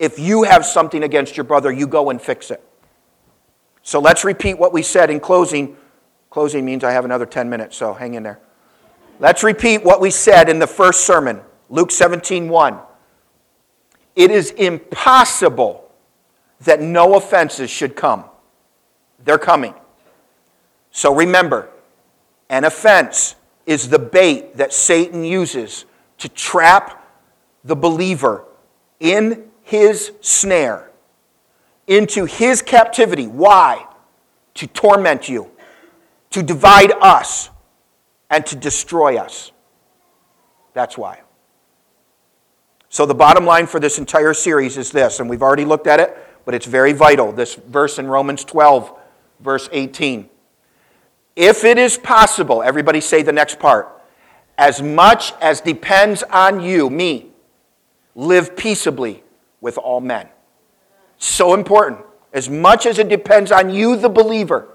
If 0.00 0.18
you 0.18 0.42
have 0.42 0.66
something 0.66 1.04
against 1.04 1.36
your 1.36 1.44
brother, 1.44 1.70
you 1.70 1.86
go 1.86 2.10
and 2.10 2.20
fix 2.20 2.50
it. 2.50 2.60
So 3.84 4.00
let's 4.00 4.24
repeat 4.24 4.58
what 4.58 4.72
we 4.72 4.82
said 4.82 5.10
in 5.10 5.20
closing. 5.20 5.76
Closing 6.30 6.64
means 6.64 6.82
I 6.82 6.92
have 6.92 7.04
another 7.04 7.26
10 7.26 7.48
minutes, 7.48 7.76
so 7.76 7.92
hang 7.92 8.14
in 8.14 8.22
there. 8.22 8.40
Let's 9.20 9.44
repeat 9.44 9.84
what 9.84 10.00
we 10.00 10.10
said 10.10 10.48
in 10.48 10.58
the 10.58 10.66
first 10.66 11.06
sermon, 11.06 11.40
Luke 11.68 11.92
17 11.92 12.48
1. 12.48 12.78
It 14.16 14.30
is 14.30 14.50
impossible 14.52 15.92
that 16.60 16.80
no 16.80 17.14
offenses 17.14 17.70
should 17.70 17.94
come. 17.94 18.24
They're 19.22 19.38
coming. 19.38 19.74
So 20.90 21.14
remember, 21.14 21.68
an 22.48 22.64
offense 22.64 23.36
is 23.66 23.90
the 23.90 23.98
bait 23.98 24.56
that 24.56 24.72
Satan 24.72 25.24
uses 25.24 25.84
to 26.18 26.28
trap 26.30 27.06
the 27.64 27.76
believer 27.76 28.44
in 28.98 29.50
his 29.62 30.12
snare 30.22 30.90
into 31.86 32.24
his 32.24 32.62
captivity. 32.62 33.26
Why? 33.26 33.86
To 34.54 34.66
torment 34.66 35.28
you, 35.28 35.50
to 36.30 36.42
divide 36.42 36.92
us, 37.00 37.50
and 38.30 38.44
to 38.46 38.56
destroy 38.56 39.16
us. 39.16 39.52
That's 40.72 40.98
why. 40.98 41.20
So, 42.88 43.06
the 43.06 43.14
bottom 43.14 43.44
line 43.44 43.66
for 43.66 43.80
this 43.80 43.98
entire 43.98 44.34
series 44.34 44.76
is 44.76 44.90
this, 44.90 45.20
and 45.20 45.28
we've 45.28 45.42
already 45.42 45.64
looked 45.64 45.86
at 45.86 46.00
it, 46.00 46.16
but 46.44 46.54
it's 46.54 46.66
very 46.66 46.92
vital. 46.92 47.32
This 47.32 47.54
verse 47.54 47.98
in 47.98 48.06
Romans 48.06 48.44
12, 48.44 48.92
verse 49.40 49.68
18. 49.72 50.28
If 51.36 51.64
it 51.64 51.78
is 51.78 51.98
possible, 51.98 52.62
everybody 52.62 53.00
say 53.00 53.22
the 53.22 53.32
next 53.32 53.58
part, 53.58 53.88
as 54.56 54.80
much 54.80 55.32
as 55.40 55.60
depends 55.60 56.22
on 56.24 56.60
you, 56.60 56.88
me, 56.88 57.30
live 58.14 58.56
peaceably 58.56 59.24
with 59.60 59.76
all 59.78 60.00
men. 60.00 60.28
So 61.18 61.54
important. 61.54 62.00
As 62.32 62.50
much 62.50 62.86
as 62.86 62.98
it 62.98 63.08
depends 63.08 63.52
on 63.52 63.70
you, 63.70 63.96
the 63.96 64.08
believer, 64.08 64.68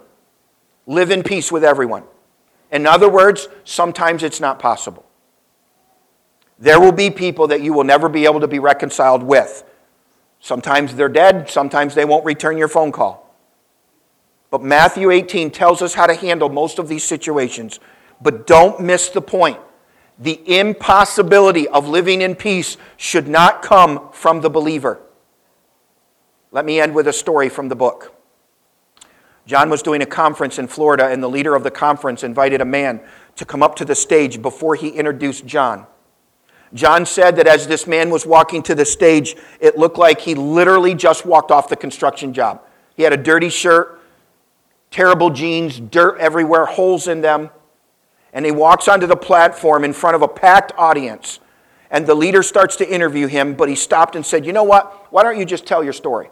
live 0.88 1.12
in 1.12 1.24
peace 1.24 1.52
with 1.52 1.64
everyone. 1.64 2.04
In 2.72 2.86
other 2.86 3.10
words, 3.10 3.48
sometimes 3.64 4.24
it's 4.24 4.40
not 4.40 4.60
possible. 4.60 5.06
There 6.58 6.80
will 6.80 6.92
be 6.92 7.10
people 7.10 7.48
that 7.48 7.62
you 7.62 7.74
will 7.74 7.84
never 7.84 8.10
be 8.10 8.26
able 8.26 8.42
to 8.42 8.48
be 8.48 8.60
reconciled 8.60 9.24
with. 9.24 9.64
Sometimes 10.40 10.96
they're 10.96 11.10
dead, 11.10 11.50
sometimes 11.50 11.96
they 11.96 12.06
won't 12.06 12.26
return 12.26 12.58
your 12.58 12.68
phone 12.68 12.92
call. 12.92 13.36
But 14.52 14.64
Matthew 14.64 15.12
18 15.12 15.52
tells 15.52 15.82
us 15.82 15.94
how 15.94 16.08
to 16.08 16.14
handle 16.14 16.50
most 16.50 16.80
of 16.80 16.88
these 16.88 17.04
situations. 17.04 17.80
But 18.22 18.48
don't 18.48 18.80
miss 18.80 19.10
the 19.10 19.22
point. 19.22 19.60
The 20.18 20.42
impossibility 20.60 21.68
of 21.68 21.88
living 21.88 22.22
in 22.22 22.36
peace 22.36 22.78
should 22.98 23.28
not 23.28 23.62
come 23.62 24.10
from 24.12 24.42
the 24.42 24.50
believer. 24.50 25.00
Let 26.52 26.66
me 26.66 26.80
end 26.80 26.95
with 26.95 27.08
a 27.08 27.14
story 27.14 27.50
from 27.50 27.70
the 27.70 27.76
book. 27.76 28.16
John 29.45 29.70
was 29.70 29.82
doing 29.82 30.02
a 30.02 30.06
conference 30.06 30.60
in 30.60 30.68
Florida, 30.68 31.08
and 31.08 31.24
the 31.24 31.30
leader 31.30 31.56
of 31.56 31.64
the 31.64 31.72
conference 31.72 32.24
invited 32.24 32.62
a 32.62 32.66
man 32.66 33.02
to 33.36 33.45
come 33.45 33.64
up 33.64 33.76
to 33.78 33.86
the 33.86 33.95
stage 33.95 34.41
before 34.41 34.76
he 34.76 34.89
introduced 34.89 35.45
John. 35.45 35.88
John 36.74 37.06
said 37.06 37.36
that 37.38 37.47
as 37.47 37.68
this 37.68 37.88
man 37.88 38.10
was 38.10 38.26
walking 38.26 38.62
to 38.64 38.76
the 38.76 38.86
stage, 38.86 39.36
it 39.60 39.78
looked 39.78 39.97
like 39.97 40.22
he 40.22 40.36
literally 40.36 40.93
just 40.93 41.26
walked 41.26 41.50
off 41.50 41.68
the 41.68 41.76
construction 41.76 42.34
job. 42.34 42.62
He 42.95 43.04
had 43.04 43.14
a 43.14 43.18
dirty 43.18 43.50
shirt, 43.50 44.00
terrible 44.91 45.30
jeans, 45.32 45.80
dirt 45.80 46.20
everywhere, 46.20 46.66
holes 46.66 47.08
in 47.08 47.22
them. 47.22 47.50
And 48.34 48.45
he 48.45 48.52
walks 48.52 48.88
onto 48.88 49.08
the 49.08 49.16
platform 49.16 49.84
in 49.84 49.93
front 49.93 50.16
of 50.16 50.22
a 50.22 50.28
packed 50.28 50.72
audience. 50.78 51.39
And 51.89 52.06
the 52.06 52.14
leader 52.14 52.43
starts 52.43 52.76
to 52.76 52.88
interview 52.88 53.26
him, 53.26 53.56
but 53.56 53.68
he 53.68 53.76
stopped 53.76 54.16
and 54.16 54.24
said, 54.24 54.45
You 54.45 54.54
know 54.54 54.64
what? 54.64 55.12
Why 55.12 55.24
don't 55.24 55.39
you 55.39 55.45
just 55.45 55.66
tell 55.66 55.84
your 55.84 55.93
story? 55.93 56.30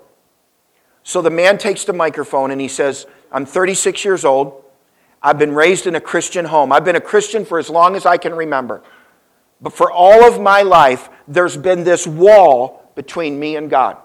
So 1.08 1.22
the 1.22 1.30
man 1.30 1.58
takes 1.58 1.86
the 1.86 1.94
microphone 1.94 2.52
and 2.52 2.60
he 2.60 2.68
says, 2.68 3.06
I'm 3.32 3.46
36 3.46 4.04
years 4.04 4.26
old. 4.26 4.62
I've 5.24 5.40
been 5.40 5.56
raised 5.56 5.88
in 5.88 5.96
a 5.96 6.02
Christian 6.02 6.44
home. 6.44 6.74
I've 6.74 6.84
been 6.84 6.98
a 6.98 7.02
Christian 7.02 7.46
for 7.46 7.60
as 7.60 7.70
long 7.70 7.96
as 7.96 8.06
I 8.06 8.18
can 8.18 8.36
remember. 8.36 8.84
But 9.62 9.72
for 9.72 9.90
all 9.90 10.26
of 10.26 10.42
my 10.42 10.64
life, 10.64 11.08
there's 11.26 11.56
been 11.56 11.86
this 11.86 12.06
wall 12.06 12.92
between 12.94 13.40
me 13.40 13.56
and 13.56 13.70
God. 13.70 13.96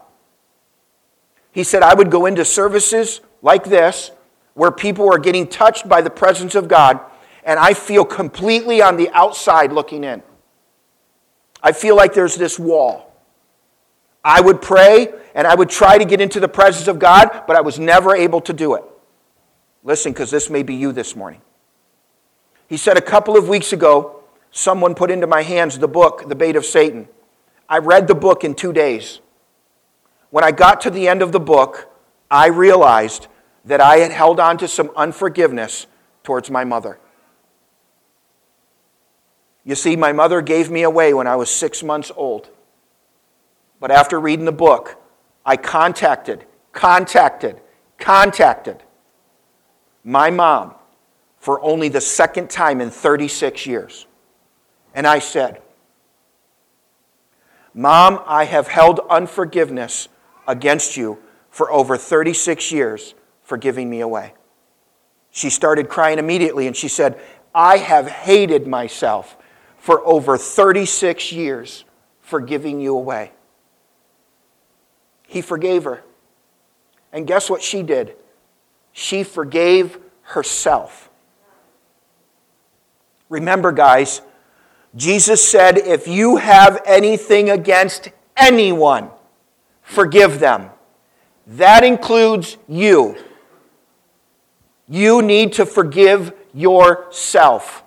He 1.50 1.64
said, 1.64 1.82
I 1.82 1.92
would 1.92 2.08
go 2.08 2.26
into 2.26 2.44
services 2.44 3.20
like 3.42 3.64
this 3.64 4.12
where 4.54 4.70
people 4.70 5.12
are 5.12 5.18
getting 5.18 5.48
touched 5.48 5.88
by 5.88 6.02
the 6.02 6.10
presence 6.10 6.54
of 6.54 6.68
God, 6.68 7.00
and 7.42 7.58
I 7.58 7.74
feel 7.74 8.04
completely 8.04 8.80
on 8.80 8.96
the 8.96 9.10
outside 9.10 9.72
looking 9.72 10.04
in. 10.04 10.22
I 11.60 11.72
feel 11.72 11.96
like 11.96 12.14
there's 12.14 12.36
this 12.36 12.60
wall. 12.60 13.11
I 14.24 14.40
would 14.40 14.62
pray 14.62 15.08
and 15.34 15.46
I 15.46 15.54
would 15.54 15.70
try 15.70 15.98
to 15.98 16.04
get 16.04 16.20
into 16.20 16.40
the 16.40 16.48
presence 16.48 16.88
of 16.88 16.98
God, 16.98 17.44
but 17.46 17.56
I 17.56 17.60
was 17.60 17.78
never 17.78 18.14
able 18.14 18.40
to 18.42 18.52
do 18.52 18.74
it. 18.74 18.84
Listen, 19.82 20.12
because 20.12 20.30
this 20.30 20.48
may 20.48 20.62
be 20.62 20.74
you 20.74 20.92
this 20.92 21.16
morning. 21.16 21.40
He 22.68 22.76
said 22.76 22.96
a 22.96 23.02
couple 23.02 23.36
of 23.36 23.48
weeks 23.48 23.72
ago, 23.72 24.22
someone 24.50 24.94
put 24.94 25.10
into 25.10 25.26
my 25.26 25.42
hands 25.42 25.78
the 25.78 25.88
book, 25.88 26.28
The 26.28 26.34
Bait 26.34 26.56
of 26.56 26.64
Satan. 26.64 27.08
I 27.68 27.78
read 27.78 28.06
the 28.06 28.14
book 28.14 28.44
in 28.44 28.54
two 28.54 28.72
days. 28.72 29.20
When 30.30 30.44
I 30.44 30.52
got 30.52 30.80
to 30.82 30.90
the 30.90 31.08
end 31.08 31.20
of 31.20 31.32
the 31.32 31.40
book, 31.40 31.90
I 32.30 32.46
realized 32.46 33.26
that 33.64 33.80
I 33.80 33.98
had 33.98 34.10
held 34.10 34.40
on 34.40 34.56
to 34.58 34.68
some 34.68 34.90
unforgiveness 34.96 35.86
towards 36.22 36.50
my 36.50 36.64
mother. 36.64 36.98
You 39.64 39.74
see, 39.74 39.96
my 39.96 40.12
mother 40.12 40.40
gave 40.40 40.70
me 40.70 40.82
away 40.82 41.14
when 41.14 41.26
I 41.26 41.36
was 41.36 41.50
six 41.50 41.82
months 41.82 42.10
old. 42.16 42.48
But 43.82 43.90
after 43.90 44.20
reading 44.20 44.44
the 44.44 44.52
book, 44.52 44.94
I 45.44 45.56
contacted, 45.56 46.44
contacted, 46.70 47.60
contacted 47.98 48.80
my 50.04 50.30
mom 50.30 50.76
for 51.40 51.60
only 51.64 51.88
the 51.88 52.00
second 52.00 52.48
time 52.48 52.80
in 52.80 52.90
36 52.90 53.66
years. 53.66 54.06
And 54.94 55.04
I 55.04 55.18
said, 55.18 55.60
Mom, 57.74 58.22
I 58.24 58.44
have 58.44 58.68
held 58.68 59.00
unforgiveness 59.10 60.08
against 60.46 60.96
you 60.96 61.18
for 61.50 61.72
over 61.72 61.96
36 61.96 62.70
years 62.70 63.14
for 63.42 63.56
giving 63.56 63.90
me 63.90 63.98
away. 63.98 64.34
She 65.32 65.50
started 65.50 65.88
crying 65.88 66.20
immediately 66.20 66.68
and 66.68 66.76
she 66.76 66.86
said, 66.86 67.20
I 67.52 67.78
have 67.78 68.06
hated 68.06 68.68
myself 68.68 69.36
for 69.76 70.06
over 70.06 70.38
36 70.38 71.32
years 71.32 71.84
for 72.20 72.38
giving 72.40 72.80
you 72.80 72.96
away. 72.96 73.32
He 75.32 75.40
forgave 75.40 75.84
her. 75.84 76.04
And 77.10 77.26
guess 77.26 77.48
what 77.48 77.62
she 77.62 77.82
did? 77.82 78.16
She 78.92 79.24
forgave 79.24 79.96
herself. 80.24 81.08
Remember, 83.30 83.72
guys, 83.72 84.20
Jesus 84.94 85.48
said, 85.48 85.78
if 85.78 86.06
you 86.06 86.36
have 86.36 86.82
anything 86.84 87.48
against 87.48 88.10
anyone, 88.36 89.08
forgive 89.80 90.38
them. 90.38 90.68
That 91.46 91.82
includes 91.82 92.58
you. 92.68 93.16
You 94.86 95.22
need 95.22 95.54
to 95.54 95.64
forgive 95.64 96.34
yourself. 96.52 97.82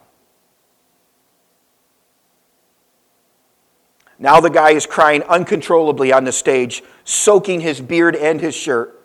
Now 4.17 4.39
the 4.39 4.49
guy 4.49 4.71
is 4.71 4.87
crying 4.87 5.21
uncontrollably 5.23 6.11
on 6.11 6.23
the 6.23 6.31
stage, 6.31 6.81
soaking 7.05 7.61
his 7.61 7.79
beard 7.79 8.15
and 8.15 8.41
his 8.41 8.53
shirt. 8.53 9.01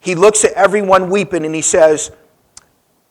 He 0.00 0.14
looks 0.14 0.44
at 0.44 0.52
everyone 0.52 1.10
weeping 1.10 1.44
and 1.44 1.54
he 1.54 1.60
says, 1.60 2.10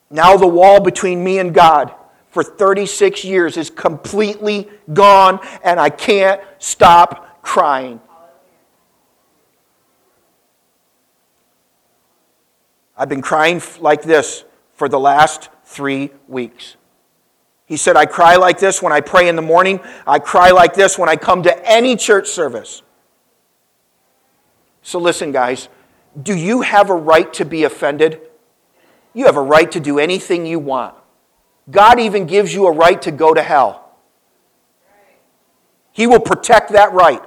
Now 0.10 0.38
the 0.38 0.48
wall 0.48 0.80
between 0.80 1.24
me 1.24 1.38
and 1.38 1.54
God 1.54 1.94
for 2.32 2.44
36 2.44 3.24
years 3.24 3.58
is 3.58 3.70
completely 3.70 4.68
gone, 4.92 5.40
and 5.64 5.80
I 5.80 5.92
can't 5.92 6.42
stop 6.58 7.44
crying. 7.44 8.02
I've 12.98 13.10
been 13.10 13.22
crying 13.22 13.62
like 13.80 14.02
this 14.02 14.46
for 14.74 14.90
the 14.90 15.00
last 15.00 15.50
three 15.66 16.12
weeks. 16.28 16.76
He 17.66 17.78
said, 17.78 17.96
I 17.96 18.06
cry 18.06 18.36
like 18.36 18.60
this 18.60 18.82
when 18.82 18.94
I 18.94 19.02
pray 19.02 19.28
in 19.28 19.36
the 19.36 19.42
morning. 19.42 19.80
I 20.06 20.20
cry 20.20 20.52
like 20.52 20.74
this 20.74 20.98
when 20.98 21.10
I 21.10 21.16
come 21.16 21.44
to 21.44 21.70
any 21.70 21.96
church 21.96 22.30
service. 22.30 22.82
So, 24.84 25.00
listen, 25.00 25.32
guys, 25.32 25.70
do 26.22 26.36
you 26.36 26.62
have 26.62 26.90
a 26.90 26.96
right 26.96 27.32
to 27.34 27.46
be 27.46 27.64
offended? 27.64 28.22
You 29.14 29.26
have 29.26 29.38
a 29.38 29.42
right 29.42 29.72
to 29.72 29.80
do 29.80 29.98
anything 29.98 30.46
you 30.46 30.60
want. 30.60 30.96
God 31.72 32.00
even 32.00 32.28
gives 32.28 32.54
you 32.54 32.68
a 32.68 32.72
right 32.72 33.02
to 33.04 33.12
go 33.12 33.34
to 33.34 33.42
hell. 33.42 33.98
He 35.94 36.06
will 36.08 36.20
protect 36.20 36.72
that 36.74 36.92
right. 36.92 37.22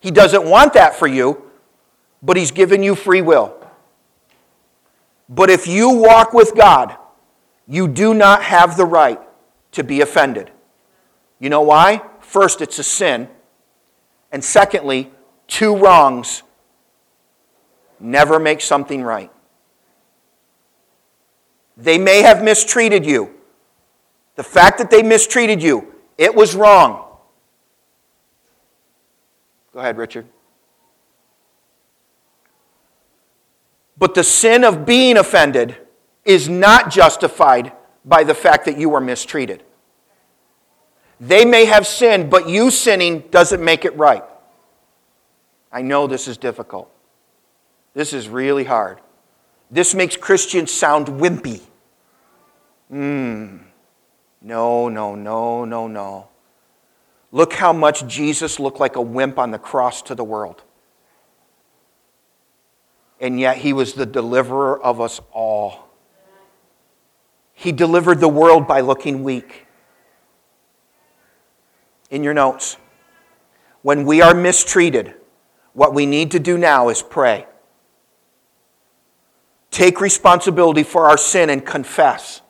He 0.00 0.10
doesn't 0.10 0.44
want 0.44 0.74
that 0.74 0.94
for 0.94 1.06
you, 1.06 1.50
but 2.22 2.36
He's 2.36 2.50
given 2.50 2.82
you 2.82 2.94
free 2.94 3.22
will. 3.22 3.56
But 5.28 5.48
if 5.48 5.66
you 5.66 5.88
walk 5.90 6.34
with 6.34 6.54
God, 6.54 6.96
you 7.66 7.88
do 7.88 8.12
not 8.12 8.42
have 8.42 8.76
the 8.76 8.84
right 8.84 9.20
to 9.72 9.82
be 9.82 10.00
offended. 10.00 10.50
You 11.38 11.48
know 11.48 11.62
why? 11.62 12.02
First, 12.20 12.60
it's 12.60 12.78
a 12.78 12.84
sin. 12.84 13.28
And 14.30 14.44
secondly, 14.44 15.10
two 15.52 15.76
wrongs 15.76 16.42
never 18.00 18.38
make 18.38 18.62
something 18.62 19.02
right. 19.02 19.30
They 21.76 21.98
may 21.98 22.22
have 22.22 22.42
mistreated 22.42 23.04
you. 23.04 23.34
The 24.36 24.42
fact 24.42 24.78
that 24.78 24.90
they 24.90 25.02
mistreated 25.02 25.62
you, 25.62 25.94
it 26.16 26.34
was 26.34 26.54
wrong. 26.54 27.04
Go 29.74 29.80
ahead, 29.80 29.98
Richard. 29.98 30.26
But 33.98 34.14
the 34.14 34.24
sin 34.24 34.64
of 34.64 34.86
being 34.86 35.18
offended 35.18 35.76
is 36.24 36.48
not 36.48 36.90
justified 36.90 37.72
by 38.06 38.24
the 38.24 38.34
fact 38.34 38.64
that 38.64 38.78
you 38.78 38.88
were 38.88 39.02
mistreated. 39.02 39.62
They 41.20 41.44
may 41.44 41.66
have 41.66 41.86
sinned, 41.86 42.30
but 42.30 42.48
you 42.48 42.70
sinning 42.70 43.24
doesn't 43.30 43.62
make 43.62 43.84
it 43.84 43.94
right. 43.98 44.24
I 45.72 45.82
know 45.82 46.06
this 46.06 46.28
is 46.28 46.36
difficult. 46.36 46.90
This 47.94 48.12
is 48.12 48.28
really 48.28 48.64
hard. 48.64 49.00
This 49.70 49.94
makes 49.94 50.16
Christians 50.16 50.70
sound 50.70 51.06
wimpy. 51.06 51.62
Hmm. 52.90 53.58
No, 54.42 54.88
no, 54.88 55.14
no, 55.14 55.64
no, 55.64 55.86
no. 55.86 56.28
Look 57.30 57.54
how 57.54 57.72
much 57.72 58.06
Jesus 58.06 58.60
looked 58.60 58.80
like 58.80 58.96
a 58.96 59.00
wimp 59.00 59.38
on 59.38 59.50
the 59.50 59.58
cross 59.58 60.02
to 60.02 60.14
the 60.14 60.24
world. 60.24 60.62
And 63.20 63.40
yet 63.40 63.56
he 63.58 63.72
was 63.72 63.94
the 63.94 64.04
deliverer 64.04 64.82
of 64.82 65.00
us 65.00 65.20
all. 65.32 65.88
He 67.54 67.72
delivered 67.72 68.20
the 68.20 68.28
world 68.28 68.66
by 68.66 68.80
looking 68.80 69.22
weak. 69.22 69.66
In 72.10 72.22
your 72.22 72.34
notes, 72.34 72.76
when 73.80 74.04
we 74.04 74.20
are 74.20 74.34
mistreated, 74.34 75.14
what 75.72 75.94
we 75.94 76.06
need 76.06 76.30
to 76.32 76.38
do 76.38 76.58
now 76.58 76.88
is 76.88 77.02
pray. 77.02 77.46
Take 79.70 80.00
responsibility 80.00 80.82
for 80.82 81.08
our 81.08 81.16
sin 81.16 81.48
and 81.48 81.64
confess 81.64 82.42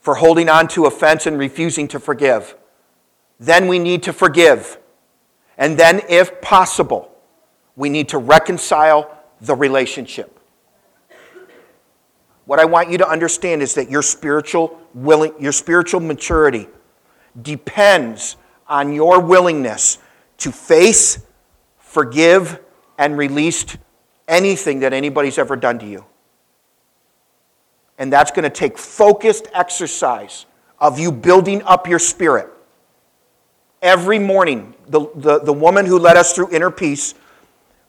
for 0.00 0.16
holding 0.16 0.50
on 0.50 0.68
to 0.68 0.84
offense 0.84 1.26
and 1.26 1.38
refusing 1.38 1.88
to 1.88 1.98
forgive. 1.98 2.56
Then 3.40 3.68
we 3.68 3.78
need 3.78 4.02
to 4.02 4.12
forgive. 4.12 4.78
And 5.56 5.78
then, 5.78 6.02
if 6.10 6.42
possible, 6.42 7.10
we 7.74 7.88
need 7.88 8.10
to 8.10 8.18
reconcile 8.18 9.10
the 9.40 9.54
relationship. 9.54 10.38
What 12.44 12.60
I 12.60 12.66
want 12.66 12.90
you 12.90 12.98
to 12.98 13.08
understand 13.08 13.62
is 13.62 13.74
that 13.76 13.90
your 13.90 14.02
spiritual 14.02 14.78
willing, 14.92 15.32
your 15.40 15.52
spiritual 15.52 16.00
maturity 16.00 16.68
depends 17.40 18.36
on 18.68 18.92
your 18.92 19.20
willingness 19.20 19.98
to 20.38 20.52
face, 20.52 21.24
forgive, 21.94 22.60
and 22.98 23.16
release 23.16 23.64
anything 24.26 24.80
that 24.80 24.92
anybody's 24.92 25.38
ever 25.38 25.54
done 25.54 25.78
to 25.78 25.86
you. 25.86 26.04
And 27.98 28.12
that's 28.12 28.32
going 28.32 28.42
to 28.42 28.50
take 28.50 28.76
focused 28.76 29.46
exercise 29.54 30.46
of 30.80 30.98
you 30.98 31.12
building 31.12 31.62
up 31.62 31.86
your 31.86 32.00
spirit. 32.00 32.48
Every 33.80 34.18
morning, 34.18 34.74
the, 34.88 35.08
the, 35.14 35.38
the 35.38 35.52
woman 35.52 35.86
who 35.86 35.98
led 35.98 36.16
us 36.16 36.34
through 36.34 36.50
inner 36.50 36.70
peace, 36.70 37.14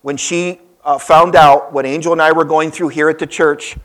when 0.04 0.18
she 0.18 0.60
uh, 0.84 1.00
found 1.00 1.36
out 1.36 1.74
what 1.74 1.88
Angel 1.88 2.12
and 2.12 2.22
I 2.22 2.32
were 2.32 2.46
going 2.46 2.70
through 2.70 2.90
here 2.90 3.10
at 3.10 3.18
the 3.18 3.26
church, 3.26 3.76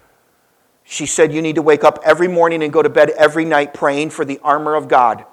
she 0.85 1.07
said, 1.07 1.33
You 1.33 1.41
need 1.41 1.55
to 1.55 1.63
wake 1.63 1.83
up 1.83 1.99
every 2.05 2.29
morning 2.29 2.63
and 2.63 2.71
go 2.71 2.83
to 2.83 2.91
bed 2.91 3.11
every 3.11 3.47
night 3.47 3.73
praying 3.73 4.11
for 4.11 4.27
the 4.27 4.39
armor 4.41 4.75
of 4.75 4.87
God. 4.87 5.25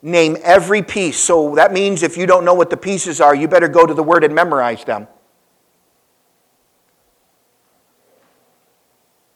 Name 0.00 0.36
every 0.42 0.82
piece. 0.82 1.18
So 1.18 1.54
that 1.56 1.72
means 1.72 2.02
if 2.02 2.16
you 2.16 2.26
don't 2.26 2.44
know 2.44 2.54
what 2.54 2.70
the 2.70 2.76
pieces 2.76 3.20
are, 3.20 3.34
you 3.34 3.48
better 3.48 3.68
go 3.68 3.84
to 3.84 3.94
the 3.94 4.02
Word 4.02 4.22
and 4.24 4.34
memorize 4.34 4.84
them. 4.84 5.08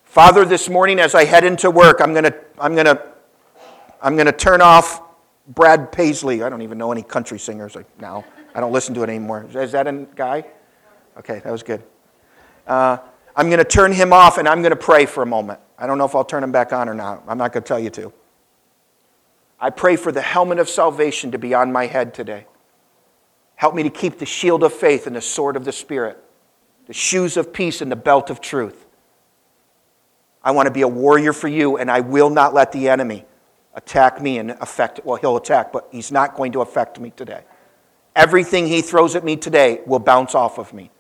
Father, 0.05 0.45
this 0.45 0.69
morning 0.69 1.01
as 1.01 1.15
I 1.15 1.25
head 1.25 1.43
into 1.43 1.71
work, 1.71 2.01
I'm 2.01 2.13
going 2.13 2.25
to 2.25 2.35
I'm 2.59 2.75
going 2.75 2.87
to 2.87 3.03
I'm 4.01 4.15
going 4.15 4.27
to 4.27 4.33
turn 4.33 4.61
off 4.61 5.01
Brad 5.49 5.91
Paisley. 5.91 6.43
I 6.43 6.49
don't 6.49 6.63
even 6.63 6.79
know 6.79 6.93
any 6.93 7.03
country 7.03 7.39
singers 7.39 7.77
now. 7.99 8.25
I 8.55 8.61
don't 8.61 8.73
listen 8.73 8.95
to 8.95 9.03
it 9.03 9.09
anymore. 9.09 9.47
Is 9.55 9.73
that 9.73 9.87
a 9.87 10.07
guy? 10.15 10.45
Okay, 11.17 11.41
that 11.41 11.51
was 11.51 11.63
good. 11.63 11.83
Uh, 12.67 12.99
I'm 13.35 13.47
going 13.47 13.59
to 13.59 13.65
turn 13.65 13.93
him 13.93 14.13
off 14.13 14.39
and 14.39 14.47
I'm 14.47 14.61
going 14.61 14.71
to 14.71 14.77
pray 14.77 15.07
for 15.07 15.23
a 15.23 15.27
moment. 15.27 15.61
I 15.79 15.87
don't 15.87 15.99
know 15.99 16.05
if 16.05 16.15
I'll 16.15 16.25
turn 16.25 16.45
him 16.45 16.53
back 16.53 16.73
on 16.73 16.89
or 16.89 16.95
not. 16.95 17.23
I'm 17.27 17.39
not 17.39 17.53
going 17.53 17.63
to 17.63 17.69
tell 17.69 17.81
you 17.81 17.91
to. 17.91 18.13
I 19.63 19.71
pray 19.71 19.95
for 19.95 20.11
the 20.11 20.21
helmet 20.21 20.59
of 20.59 20.69
salvation 20.69 21.31
to 21.31 21.39
be 21.39 21.55
on 21.55 21.71
my 21.71 21.87
head 21.87 22.15
today. 22.15 22.47
Help 23.55 23.77
me 23.77 23.85
to 23.85 23.91
keep 23.91 24.19
the 24.19 24.27
shield 24.27 24.65
of 24.65 24.73
faith 24.73 25.07
and 25.07 25.15
the 25.15 25.21
sword 25.21 25.55
of 25.55 25.65
the 25.65 25.71
Spirit, 25.71 26.19
the 26.89 26.93
shoes 26.93 27.37
of 27.37 27.53
peace 27.53 27.81
and 27.81 27.91
the 27.91 27.97
belt 27.97 28.29
of 28.29 28.41
truth. 28.41 28.87
I 30.43 30.51
want 30.51 30.67
to 30.67 30.73
be 30.73 30.83
a 30.83 30.89
warrior 30.89 31.33
for 31.33 31.47
you, 31.47 31.77
and 31.77 31.89
I 31.89 32.01
will 32.01 32.29
not 32.29 32.55
let 32.55 32.73
the 32.73 32.89
enemy 32.89 33.25
attack 33.75 34.21
me 34.21 34.39
and 34.39 34.51
affect, 34.51 34.99
well, 35.05 35.17
he'll 35.17 35.37
attack, 35.37 35.73
but 35.73 35.87
he's 35.93 36.11
not 36.11 36.35
going 36.35 36.51
to 36.53 36.61
affect 36.61 36.99
me 36.99 37.11
today. 37.11 37.45
Everything 38.17 38.67
he 38.67 38.83
throws 38.83 39.15
at 39.15 39.23
me 39.23 39.37
today 39.37 39.81
will 39.87 40.01
bounce 40.01 40.35
off 40.35 40.59
of 40.59 40.75
me. 40.75 40.91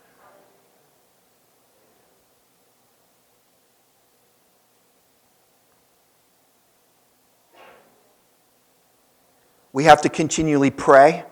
We 9.72 9.84
have 9.84 10.02
to 10.02 10.08
continually 10.08 10.70
pray. 10.70 11.24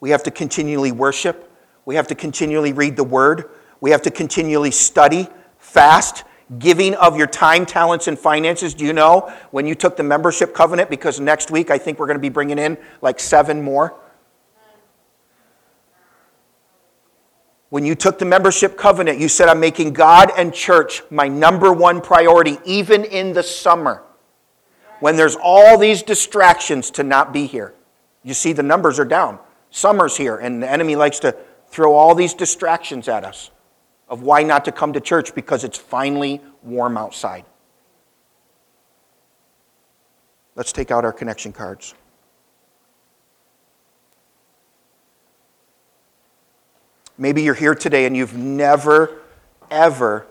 We 0.00 0.10
have 0.10 0.22
to 0.24 0.30
continually 0.30 0.92
worship. 0.92 1.52
We 1.84 1.94
have 1.94 2.08
to 2.08 2.14
continually 2.14 2.72
read 2.72 2.96
the 2.96 3.04
word. 3.04 3.50
We 3.80 3.90
have 3.90 4.02
to 4.02 4.10
continually 4.10 4.70
study, 4.70 5.28
fast, 5.58 6.24
giving 6.58 6.94
of 6.94 7.16
your 7.16 7.26
time, 7.26 7.66
talents, 7.66 8.08
and 8.08 8.18
finances. 8.18 8.74
Do 8.74 8.84
you 8.84 8.92
know 8.92 9.32
when 9.50 9.66
you 9.66 9.74
took 9.74 9.96
the 9.96 10.02
membership 10.02 10.54
covenant? 10.54 10.90
Because 10.90 11.20
next 11.20 11.50
week 11.50 11.70
I 11.70 11.78
think 11.78 11.98
we're 11.98 12.06
going 12.06 12.16
to 12.16 12.22
be 12.22 12.28
bringing 12.28 12.58
in 12.58 12.78
like 13.02 13.20
seven 13.20 13.62
more. 13.62 13.94
When 17.70 17.84
you 17.84 17.94
took 17.94 18.18
the 18.18 18.24
membership 18.24 18.78
covenant, 18.78 19.18
you 19.20 19.28
said, 19.28 19.48
I'm 19.48 19.60
making 19.60 19.92
God 19.92 20.32
and 20.38 20.54
church 20.54 21.02
my 21.10 21.28
number 21.28 21.70
one 21.70 22.00
priority, 22.00 22.56
even 22.64 23.04
in 23.04 23.34
the 23.34 23.42
summer, 23.42 24.02
when 25.00 25.16
there's 25.16 25.36
all 25.36 25.78
these 25.78 26.02
distractions 26.02 26.90
to 26.92 27.02
not 27.02 27.32
be 27.32 27.46
here. 27.46 27.74
You 28.22 28.34
see, 28.34 28.52
the 28.52 28.62
numbers 28.62 28.98
are 28.98 29.04
down. 29.04 29.38
Summer's 29.70 30.16
here, 30.16 30.36
and 30.36 30.62
the 30.62 30.70
enemy 30.70 30.96
likes 30.96 31.18
to 31.20 31.36
throw 31.68 31.94
all 31.94 32.14
these 32.14 32.34
distractions 32.34 33.08
at 33.08 33.24
us 33.24 33.50
of 34.08 34.22
why 34.22 34.42
not 34.42 34.64
to 34.64 34.72
come 34.72 34.92
to 34.94 35.00
church 35.00 35.34
because 35.34 35.64
it's 35.64 35.78
finally 35.78 36.40
warm 36.62 36.96
outside. 36.96 37.44
Let's 40.54 40.72
take 40.72 40.90
out 40.90 41.04
our 41.04 41.12
connection 41.12 41.52
cards. 41.52 41.94
Maybe 47.16 47.42
you're 47.42 47.54
here 47.54 47.74
today 47.74 48.06
and 48.06 48.16
you've 48.16 48.36
never, 48.36 49.20
ever 49.70 50.26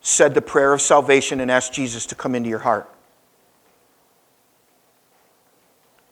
said 0.00 0.34
the 0.34 0.42
prayer 0.42 0.72
of 0.72 0.80
salvation 0.80 1.40
and 1.40 1.50
asked 1.50 1.72
Jesus 1.72 2.06
to 2.06 2.14
come 2.14 2.34
into 2.34 2.48
your 2.48 2.60
heart. 2.60 2.88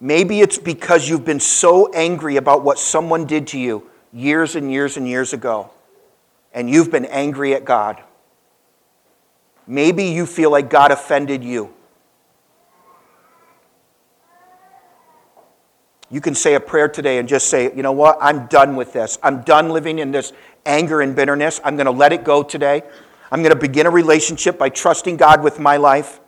Maybe 0.01 0.41
it's 0.41 0.59
because 0.59 1.09
you've 1.09 1.25
been 1.25 1.41
so 1.41 1.91
angry 1.93 2.37
about 2.37 2.63
what 2.63 2.79
someone 2.79 3.25
did 3.27 3.47
to 3.49 3.59
you 3.59 3.89
years 4.13 4.57
and 4.57 4.71
years 4.71 4.97
and 4.97 5.09
years 5.09 5.33
ago, 5.33 5.71
and 6.53 6.69
you've 6.69 6.91
been 6.91 7.07
angry 7.07 7.55
at 7.55 7.65
God. 7.65 8.03
Maybe 9.67 10.05
you 10.05 10.27
feel 10.27 10.51
like 10.51 10.71
God 10.71 10.91
offended 10.91 11.43
you. 11.43 11.73
You 16.09 16.21
can 16.21 16.35
say 16.37 16.55
a 16.55 16.61
prayer 16.61 16.89
today 16.89 17.19
and 17.19 17.29
just 17.29 17.49
say, 17.49 17.75
you 17.75 17.83
know 17.83 17.93
what? 17.93 18.19
I'm 18.21 18.47
done 18.47 18.77
with 18.77 18.93
this. 18.93 19.19
I'm 19.23 19.43
done 19.43 19.71
living 19.71 19.99
in 19.99 20.13
this 20.13 20.33
anger 20.65 21.01
and 21.01 21.17
bitterness. 21.17 21.61
I'm 21.65 21.75
going 21.77 21.87
to 21.87 21.93
let 21.93 22.13
it 22.13 22.23
go 22.23 22.45
today. 22.45 22.83
I'm 23.33 23.43
going 23.43 23.53
to 23.53 23.59
begin 23.59 23.87
a 23.87 23.91
relationship 23.91 24.57
by 24.57 24.69
trusting 24.69 25.17
God 25.17 25.43
with 25.43 25.59
my 25.59 25.79
life. 25.79 26.21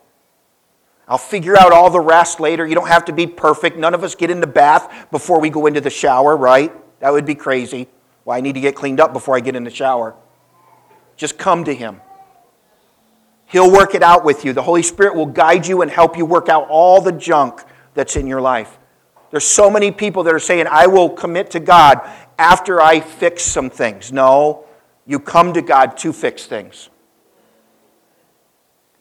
I'll 1.09 1.17
figure 1.17 1.57
out 1.57 1.71
all 1.71 1.89
the 1.89 1.99
rest 1.99 2.39
later. 2.39 2.67
You 2.67 2.75
don't 2.75 2.87
have 2.87 3.05
to 3.05 3.11
be 3.11 3.25
perfect. 3.25 3.77
None 3.77 3.95
of 3.95 4.03
us 4.03 4.13
get 4.13 4.29
in 4.29 4.39
the 4.39 4.47
bath 4.47 5.09
before 5.09 5.41
we 5.41 5.49
go 5.49 5.65
into 5.65 5.81
the 5.81 5.89
shower, 5.89 6.37
right? 6.37 6.71
That 6.99 7.11
would 7.11 7.25
be 7.25 7.33
crazy. 7.33 7.87
Well, 8.23 8.37
I 8.37 8.41
need 8.41 8.53
to 8.53 8.61
get 8.61 8.75
cleaned 8.75 8.99
up 8.99 9.11
before 9.11 9.35
I 9.35 9.39
get 9.39 9.55
in 9.55 9.63
the 9.63 9.71
shower. 9.71 10.15
Just 11.17 11.39
come 11.39 11.63
to 11.63 11.73
Him. 11.73 11.99
He'll 13.47 13.71
work 13.71 13.95
it 13.95 14.03
out 14.03 14.23
with 14.23 14.45
you. 14.45 14.53
The 14.53 14.61
Holy 14.61 14.83
Spirit 14.83 15.15
will 15.15 15.25
guide 15.25 15.65
you 15.65 15.81
and 15.81 15.89
help 15.89 16.15
you 16.15 16.25
work 16.25 16.47
out 16.47 16.67
all 16.69 17.01
the 17.01 17.11
junk 17.11 17.63
that's 17.95 18.15
in 18.15 18.27
your 18.27 18.39
life. 18.39 18.77
There's 19.31 19.47
so 19.47 19.71
many 19.71 19.91
people 19.91 20.23
that 20.23 20.33
are 20.33 20.39
saying, 20.39 20.67
I 20.69 20.85
will 20.85 21.09
commit 21.09 21.49
to 21.51 21.59
God 21.59 22.07
after 22.37 22.79
I 22.79 22.99
fix 22.99 23.43
some 23.43 23.71
things. 23.71 24.11
No, 24.11 24.65
you 25.07 25.19
come 25.19 25.53
to 25.53 25.63
God 25.63 25.97
to 25.97 26.13
fix 26.13 26.45
things. 26.45 26.89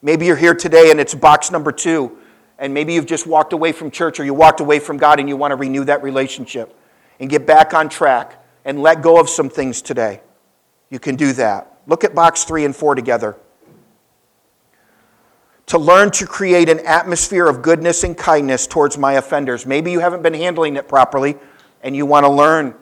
Maybe 0.01 0.26
you're 0.26 0.36
here 0.36 0.55
today 0.55 0.90
and 0.90 1.01
it's 1.01 1.14
box 1.14 1.51
number 1.51 1.72
two, 1.72 2.18
and 2.59 2.72
maybe 2.72 2.94
you've 2.94 3.07
just 3.07 3.26
walked 3.26 3.53
away 3.53 3.72
from 3.72 3.90
church 3.90 4.20
or 4.20 4.24
you 4.24 4.34
walked 4.34 4.61
away 4.61 4.78
from 4.78 4.96
God 4.96 5.18
and 5.18 5.28
you 5.28 5.36
want 5.36 5.53
to 5.53 5.57
renew 5.57 5.84
that 5.84 6.03
relationship 6.03 6.78
and 7.18 7.28
get 7.28 7.46
back 7.46 7.74
on 7.74 7.88
track 7.88 8.44
and 8.64 8.80
let 8.80 9.03
go 9.03 9.20
of 9.20 9.28
some 9.28 9.49
things 9.49 9.82
today. 9.82 10.20
You 10.90 10.99
can 10.99 11.16
do 11.16 11.32
that. 11.34 11.78
Look 11.86 12.05
at 12.05 12.14
box 12.14 12.44
three 12.44 12.64
and 12.64 12.74
four 12.74 12.94
together 12.94 13.36
to 15.66 15.78
learn 15.78 16.11
to 16.11 16.26
create 16.26 16.68
an 16.68 16.80
atmosphere 16.86 17.46
of 17.46 17.61
goodness 17.61 18.03
and 18.03 18.16
kindness 18.16 18.66
towards 18.66 18.96
my 18.96 19.14
offenders. 19.14 19.66
Maybe 19.66 19.92
you 19.92 20.01
haven't 20.01 20.22
been 20.22 20.34
handling 20.34 20.76
it 20.76 20.88
properly 20.88 21.36
and 21.82 21.94
you 21.94 22.07
want 22.07 22.24
to 22.24 22.30
learn 22.30 22.74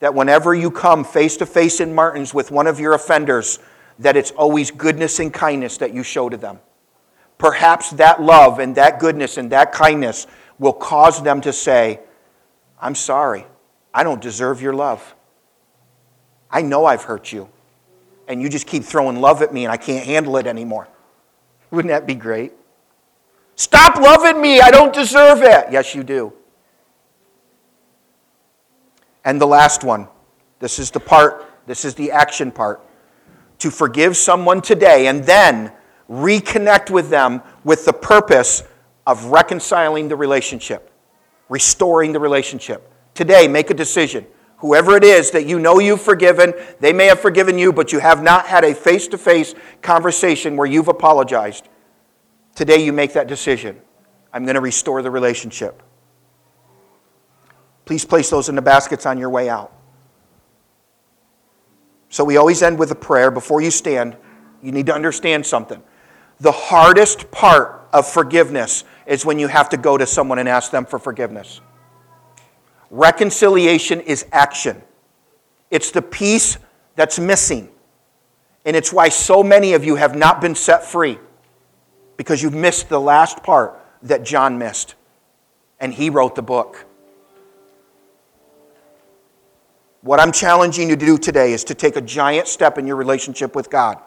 that 0.00 0.14
whenever 0.14 0.52
you 0.52 0.70
come 0.70 1.04
face 1.04 1.36
to 1.36 1.46
face 1.46 1.80
in 1.80 1.94
Martin's 1.94 2.34
with 2.34 2.50
one 2.50 2.66
of 2.66 2.80
your 2.80 2.94
offenders, 2.94 3.60
that 3.98 4.16
it's 4.16 4.30
always 4.32 4.70
goodness 4.70 5.18
and 5.18 5.32
kindness 5.32 5.78
that 5.78 5.92
you 5.92 6.02
show 6.02 6.28
to 6.28 6.36
them. 6.36 6.58
Perhaps 7.38 7.90
that 7.90 8.22
love 8.22 8.58
and 8.58 8.74
that 8.76 8.98
goodness 8.98 9.36
and 9.36 9.50
that 9.50 9.72
kindness 9.72 10.26
will 10.58 10.72
cause 10.72 11.22
them 11.22 11.40
to 11.40 11.52
say, 11.52 12.00
I'm 12.80 12.94
sorry. 12.94 13.46
I 13.92 14.04
don't 14.04 14.20
deserve 14.20 14.62
your 14.62 14.74
love. 14.74 15.14
I 16.50 16.62
know 16.62 16.84
I've 16.84 17.02
hurt 17.02 17.32
you. 17.32 17.48
And 18.28 18.40
you 18.40 18.48
just 18.48 18.66
keep 18.66 18.84
throwing 18.84 19.20
love 19.20 19.42
at 19.42 19.52
me 19.52 19.64
and 19.64 19.72
I 19.72 19.76
can't 19.76 20.06
handle 20.06 20.36
it 20.36 20.46
anymore. 20.46 20.88
Wouldn't 21.70 21.90
that 21.90 22.06
be 22.06 22.14
great? 22.14 22.52
Stop 23.56 23.96
loving 23.96 24.40
me. 24.40 24.60
I 24.60 24.70
don't 24.70 24.92
deserve 24.92 25.42
it. 25.42 25.66
Yes, 25.70 25.94
you 25.94 26.02
do. 26.02 26.32
And 29.24 29.40
the 29.40 29.46
last 29.46 29.84
one 29.84 30.08
this 30.58 30.78
is 30.78 30.92
the 30.92 31.00
part, 31.00 31.44
this 31.66 31.84
is 31.84 31.96
the 31.96 32.12
action 32.12 32.52
part. 32.52 32.80
To 33.62 33.70
forgive 33.70 34.16
someone 34.16 34.60
today 34.60 35.06
and 35.06 35.22
then 35.22 35.70
reconnect 36.10 36.90
with 36.90 37.10
them 37.10 37.42
with 37.62 37.84
the 37.84 37.92
purpose 37.92 38.64
of 39.06 39.26
reconciling 39.26 40.08
the 40.08 40.16
relationship, 40.16 40.90
restoring 41.48 42.10
the 42.10 42.18
relationship. 42.18 42.92
Today, 43.14 43.46
make 43.46 43.70
a 43.70 43.74
decision. 43.74 44.26
Whoever 44.56 44.96
it 44.96 45.04
is 45.04 45.30
that 45.30 45.46
you 45.46 45.60
know 45.60 45.78
you've 45.78 46.02
forgiven, 46.02 46.54
they 46.80 46.92
may 46.92 47.06
have 47.06 47.20
forgiven 47.20 47.56
you, 47.56 47.72
but 47.72 47.92
you 47.92 48.00
have 48.00 48.20
not 48.20 48.46
had 48.46 48.64
a 48.64 48.74
face 48.74 49.06
to 49.06 49.16
face 49.16 49.54
conversation 49.80 50.56
where 50.56 50.66
you've 50.66 50.88
apologized. 50.88 51.68
Today, 52.56 52.84
you 52.84 52.92
make 52.92 53.12
that 53.12 53.28
decision. 53.28 53.80
I'm 54.32 54.44
going 54.44 54.56
to 54.56 54.60
restore 54.60 55.02
the 55.02 55.10
relationship. 55.12 55.84
Please 57.84 58.04
place 58.04 58.28
those 58.28 58.48
in 58.48 58.56
the 58.56 58.62
baskets 58.62 59.06
on 59.06 59.18
your 59.18 59.30
way 59.30 59.48
out. 59.48 59.72
So, 62.12 62.24
we 62.24 62.36
always 62.36 62.62
end 62.62 62.78
with 62.78 62.90
a 62.90 62.94
prayer. 62.94 63.30
Before 63.30 63.62
you 63.62 63.70
stand, 63.70 64.18
you 64.62 64.70
need 64.70 64.84
to 64.84 64.94
understand 64.94 65.46
something. 65.46 65.82
The 66.40 66.52
hardest 66.52 67.30
part 67.30 67.88
of 67.90 68.06
forgiveness 68.06 68.84
is 69.06 69.24
when 69.24 69.38
you 69.38 69.48
have 69.48 69.70
to 69.70 69.78
go 69.78 69.96
to 69.96 70.06
someone 70.06 70.38
and 70.38 70.46
ask 70.46 70.70
them 70.70 70.84
for 70.84 70.98
forgiveness. 70.98 71.62
Reconciliation 72.90 74.02
is 74.02 74.26
action, 74.30 74.82
it's 75.70 75.90
the 75.90 76.02
piece 76.02 76.58
that's 76.96 77.18
missing. 77.18 77.70
And 78.66 78.76
it's 78.76 78.92
why 78.92 79.08
so 79.08 79.42
many 79.42 79.72
of 79.72 79.82
you 79.82 79.96
have 79.96 80.14
not 80.14 80.40
been 80.40 80.54
set 80.54 80.84
free 80.84 81.18
because 82.18 82.42
you've 82.42 82.54
missed 82.54 82.90
the 82.90 83.00
last 83.00 83.42
part 83.42 83.80
that 84.02 84.22
John 84.22 84.58
missed. 84.58 84.94
And 85.80 85.92
he 85.94 86.10
wrote 86.10 86.36
the 86.36 86.42
book. 86.42 86.84
What 90.02 90.18
I'm 90.18 90.32
challenging 90.32 90.90
you 90.90 90.96
to 90.96 91.06
do 91.06 91.16
today 91.16 91.52
is 91.52 91.64
to 91.64 91.74
take 91.74 91.96
a 91.96 92.00
giant 92.00 92.48
step 92.48 92.76
in 92.76 92.86
your 92.86 92.96
relationship 92.96 93.54
with 93.54 93.70
God. 93.70 93.98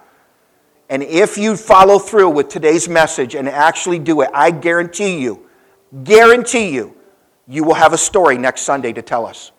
And 0.89 1.01
if 1.01 1.37
you 1.37 1.57
follow 1.57 1.97
through 1.97 2.29
with 2.29 2.49
today's 2.49 2.87
message 2.87 3.33
and 3.33 3.49
actually 3.49 3.99
do 3.99 4.21
it, 4.21 4.29
I 4.33 4.51
guarantee 4.51 5.19
you, 5.19 5.47
guarantee 6.03 6.69
you, 6.69 6.95
you 7.47 7.63
will 7.63 7.73
have 7.73 7.93
a 7.93 7.97
story 7.97 8.37
next 8.37 8.61
Sunday 8.61 8.91
to 8.93 9.01
tell 9.01 9.25
us. 9.25 9.51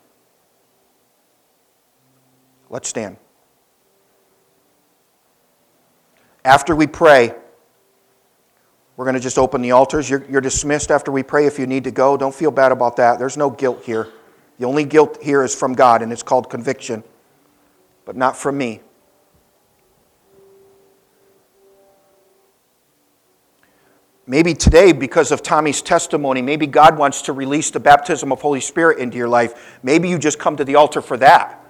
Let's 2.68 2.88
stand. 2.88 3.16
After 6.44 6.76
we 6.76 6.86
pray, 6.86 7.34
we're 8.96 9.04
going 9.04 9.14
to 9.14 9.20
just 9.20 9.38
open 9.38 9.62
the 9.62 9.72
altars. 9.72 10.08
You're, 10.08 10.24
you're, 10.30 10.40
dismissed 10.40 10.90
after 10.90 11.10
we 11.10 11.22
pray 11.22 11.46
if 11.46 11.58
you 11.58 11.66
need 11.66 11.84
to 11.84 11.90
go. 11.90 12.16
Don't 12.16 12.34
feel 12.34 12.50
bad 12.50 12.72
about 12.72 12.96
that. 12.96 13.18
There's 13.18 13.36
no 13.36 13.50
guilt 13.50 13.84
here. 13.84 14.08
The 14.58 14.66
only 14.66 14.84
guilt 14.84 15.18
here 15.22 15.42
is 15.42 15.54
from 15.54 15.74
God, 15.74 16.02
and 16.02 16.12
it's 16.12 16.22
called 16.22 16.48
conviction, 16.48 17.04
but 18.04 18.16
not 18.16 18.36
from 18.36 18.56
me. 18.56 18.80
Maybe 24.28 24.54
today, 24.54 24.92
because 24.92 25.30
of 25.30 25.42
Tommy's 25.42 25.80
testimony, 25.80 26.42
maybe 26.42 26.66
God 26.66 26.98
wants 26.98 27.22
to 27.22 27.32
release 27.32 27.70
the 27.70 27.78
baptism 27.78 28.32
of 28.32 28.40
Holy 28.40 28.60
Spirit 28.60 28.98
into 28.98 29.16
your 29.16 29.28
life. 29.28 29.78
Maybe 29.84 30.08
you 30.08 30.18
just 30.18 30.38
come 30.38 30.56
to 30.56 30.64
the 30.64 30.74
altar 30.74 31.00
for 31.00 31.16
that. 31.18 31.64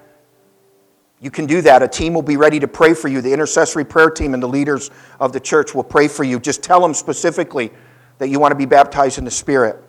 You 1.21 1.31
can 1.31 1.47
do 1.47 1.61
that. 1.63 1.83
A 1.83 1.89
team 1.89 2.15
will 2.15 2.23
be 2.23 2.37
ready 2.37 2.59
to 2.61 2.69
pray 2.69 2.95
for 2.95 3.09
you. 3.09 3.21
The 3.21 3.33
intercessory 3.33 3.85
prayer 3.85 4.11
team 4.11 4.33
and 4.33 4.43
the 4.43 4.49
leaders 4.49 4.91
of 5.21 5.33
the 5.33 5.41
church 5.41 5.75
will 5.75 5.85
pray 5.85 6.09
for 6.09 6.25
you. 6.25 6.41
Just 6.41 6.63
tell 6.63 6.81
them 6.81 6.95
specifically 6.95 7.73
that 8.19 8.29
you 8.29 8.39
want 8.39 8.53
to 8.53 8.57
be 8.57 8.67
baptized 8.67 9.19
in 9.19 9.25
the 9.25 9.31
Spirit. 9.31 9.83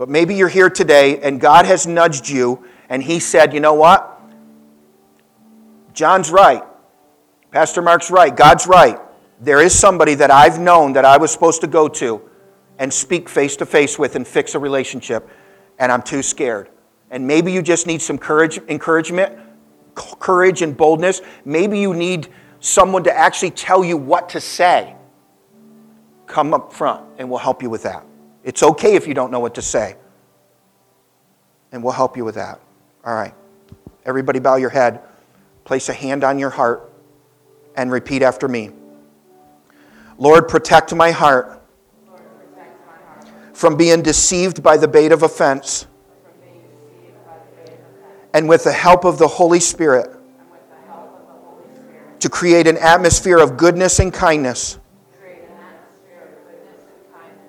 But 0.00 0.08
maybe 0.08 0.34
you're 0.34 0.48
here 0.48 0.70
today 0.70 1.20
and 1.20 1.38
God 1.38 1.66
has 1.66 1.86
nudged 1.86 2.26
you 2.26 2.64
and 2.88 3.02
He 3.02 3.20
said, 3.20 3.52
you 3.52 3.60
know 3.60 3.74
what? 3.74 4.18
John's 5.92 6.30
right. 6.30 6.62
Pastor 7.50 7.82
Mark's 7.82 8.10
right. 8.10 8.34
God's 8.34 8.66
right. 8.66 8.98
There 9.42 9.60
is 9.60 9.78
somebody 9.78 10.14
that 10.14 10.30
I've 10.30 10.58
known 10.58 10.94
that 10.94 11.04
I 11.04 11.18
was 11.18 11.30
supposed 11.30 11.60
to 11.60 11.66
go 11.66 11.86
to 11.86 12.22
and 12.78 12.90
speak 12.90 13.28
face 13.28 13.56
to 13.56 13.66
face 13.66 13.98
with 13.98 14.16
and 14.16 14.26
fix 14.26 14.54
a 14.54 14.58
relationship, 14.58 15.28
and 15.78 15.92
I'm 15.92 16.00
too 16.00 16.22
scared. 16.22 16.70
And 17.10 17.26
maybe 17.26 17.52
you 17.52 17.60
just 17.60 17.86
need 17.86 18.00
some 18.00 18.16
courage, 18.16 18.56
encouragement, 18.68 19.38
courage 19.94 20.62
and 20.62 20.74
boldness. 20.74 21.20
Maybe 21.44 21.78
you 21.78 21.92
need 21.92 22.28
someone 22.60 23.04
to 23.04 23.14
actually 23.14 23.50
tell 23.50 23.84
you 23.84 23.98
what 23.98 24.30
to 24.30 24.40
say. 24.40 24.94
Come 26.26 26.54
up 26.54 26.72
front 26.72 27.04
and 27.18 27.28
we'll 27.28 27.38
help 27.38 27.62
you 27.62 27.68
with 27.68 27.82
that. 27.82 28.06
It's 28.44 28.62
okay 28.62 28.94
if 28.94 29.06
you 29.06 29.14
don't 29.14 29.30
know 29.30 29.40
what 29.40 29.54
to 29.56 29.62
say. 29.62 29.96
And 31.72 31.82
we'll 31.82 31.92
help 31.92 32.16
you 32.16 32.24
with 32.24 32.34
that. 32.36 32.60
All 33.04 33.14
right. 33.14 33.34
Everybody 34.04 34.38
bow 34.38 34.56
your 34.56 34.70
head. 34.70 35.00
Place 35.64 35.88
a 35.88 35.92
hand 35.92 36.24
on 36.24 36.38
your 36.38 36.50
heart 36.50 36.90
and 37.76 37.92
repeat 37.92 38.22
after 38.22 38.48
me 38.48 38.70
Lord, 40.18 40.48
protect 40.48 40.94
my 40.94 41.12
heart 41.12 41.62
from 43.54 43.76
being 43.76 44.02
deceived 44.02 44.62
by 44.62 44.76
the 44.76 44.88
bait 44.88 45.12
of 45.12 45.22
offense. 45.22 45.86
And 48.34 48.48
with 48.48 48.64
the 48.64 48.72
help 48.72 49.04
of 49.04 49.18
the 49.18 49.26
Holy 49.26 49.60
Spirit, 49.60 50.14
to 52.18 52.28
create 52.28 52.66
an 52.66 52.76
atmosphere 52.76 53.38
of 53.38 53.56
goodness 53.56 53.98
and 53.98 54.12
kindness 54.12 54.79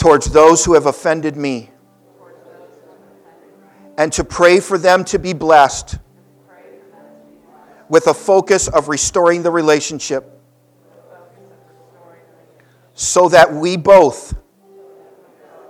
towards 0.02 0.32
those 0.32 0.66
who 0.66 0.74
have 0.74 0.88
offended 0.88 1.38
me, 1.38 1.70
and 4.00 4.12
to 4.12 4.24
pray 4.24 4.60
for 4.60 4.80
them 4.80 5.06
to 5.06 5.20
be 5.20 5.32
blessed 5.32 6.00
with 7.88 8.08
a 8.08 8.14
focus 8.14 8.68
of 8.68 8.90
restoring 8.90 9.44
the 9.44 9.52
relationship 9.52 10.42
so 12.96 13.30
that 13.30 13.54
we 13.54 13.78
both 13.78 14.36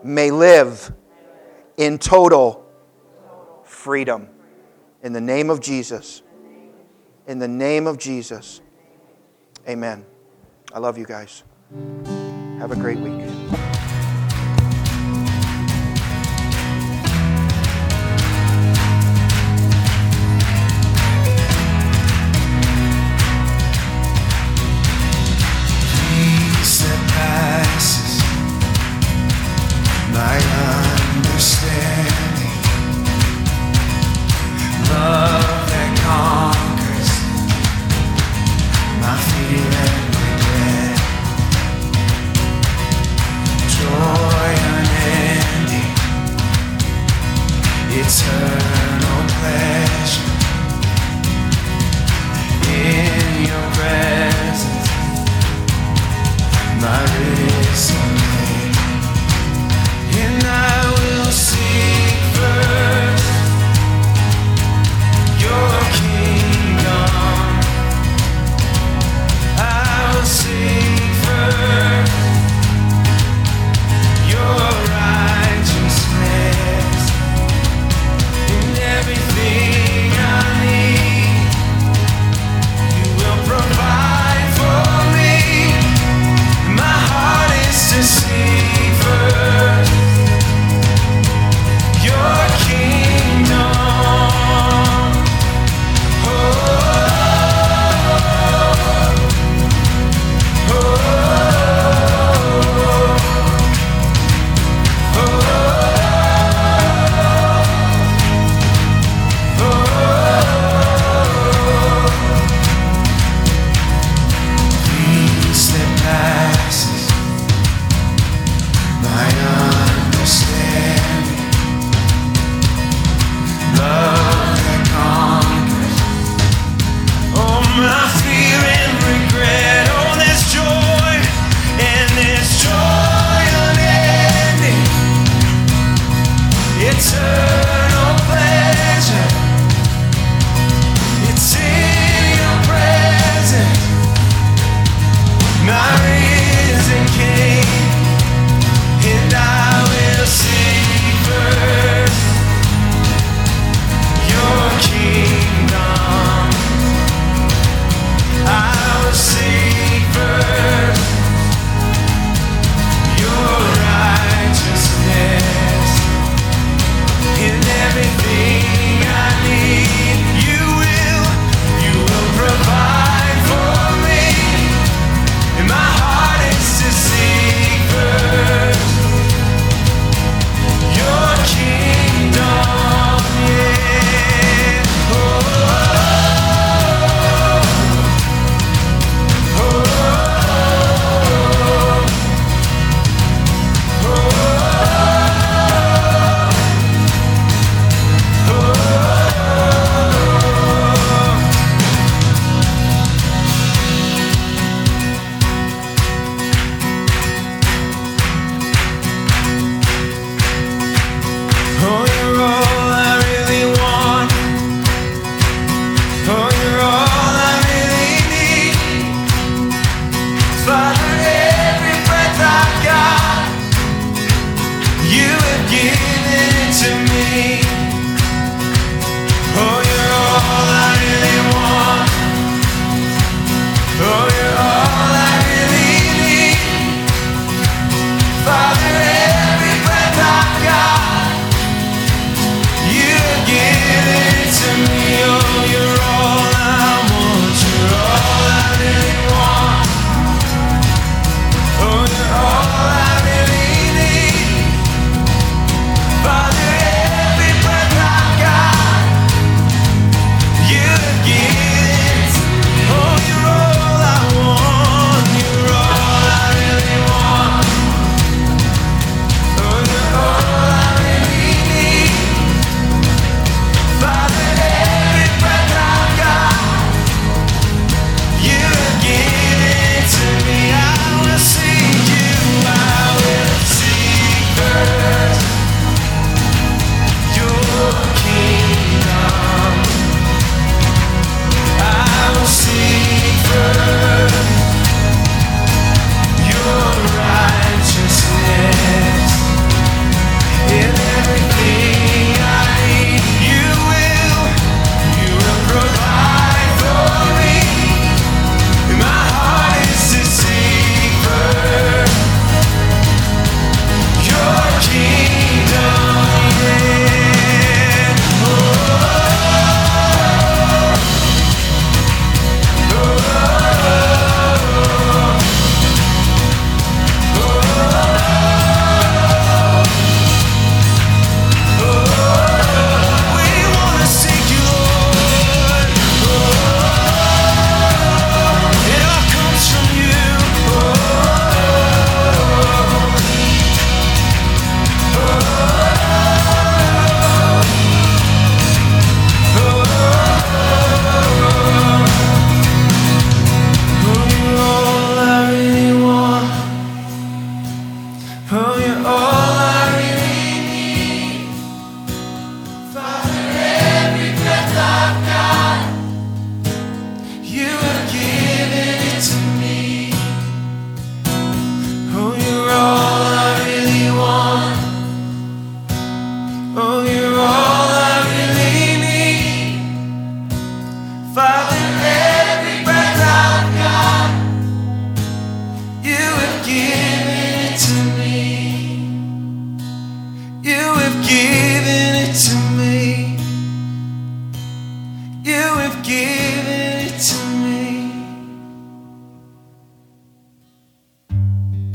may 0.01 0.32
live 0.32 0.93
in 1.75 1.97
total 1.97 2.65
freedom. 3.65 4.29
In 5.03 5.11
the 5.11 5.19
name 5.19 5.49
of 5.49 5.59
Jesus. 5.59 6.21
In 7.27 7.38
the 7.38 7.49
name 7.49 7.86
of 7.86 7.97
Jesus. 7.97 8.61
Amen. 9.67 10.05
I 10.73 10.79
love 10.79 10.97
you 10.97 11.05
guys. 11.05 11.43
Have 12.59 12.71
a 12.71 12.77
great 12.77 12.99
week. 12.99 13.70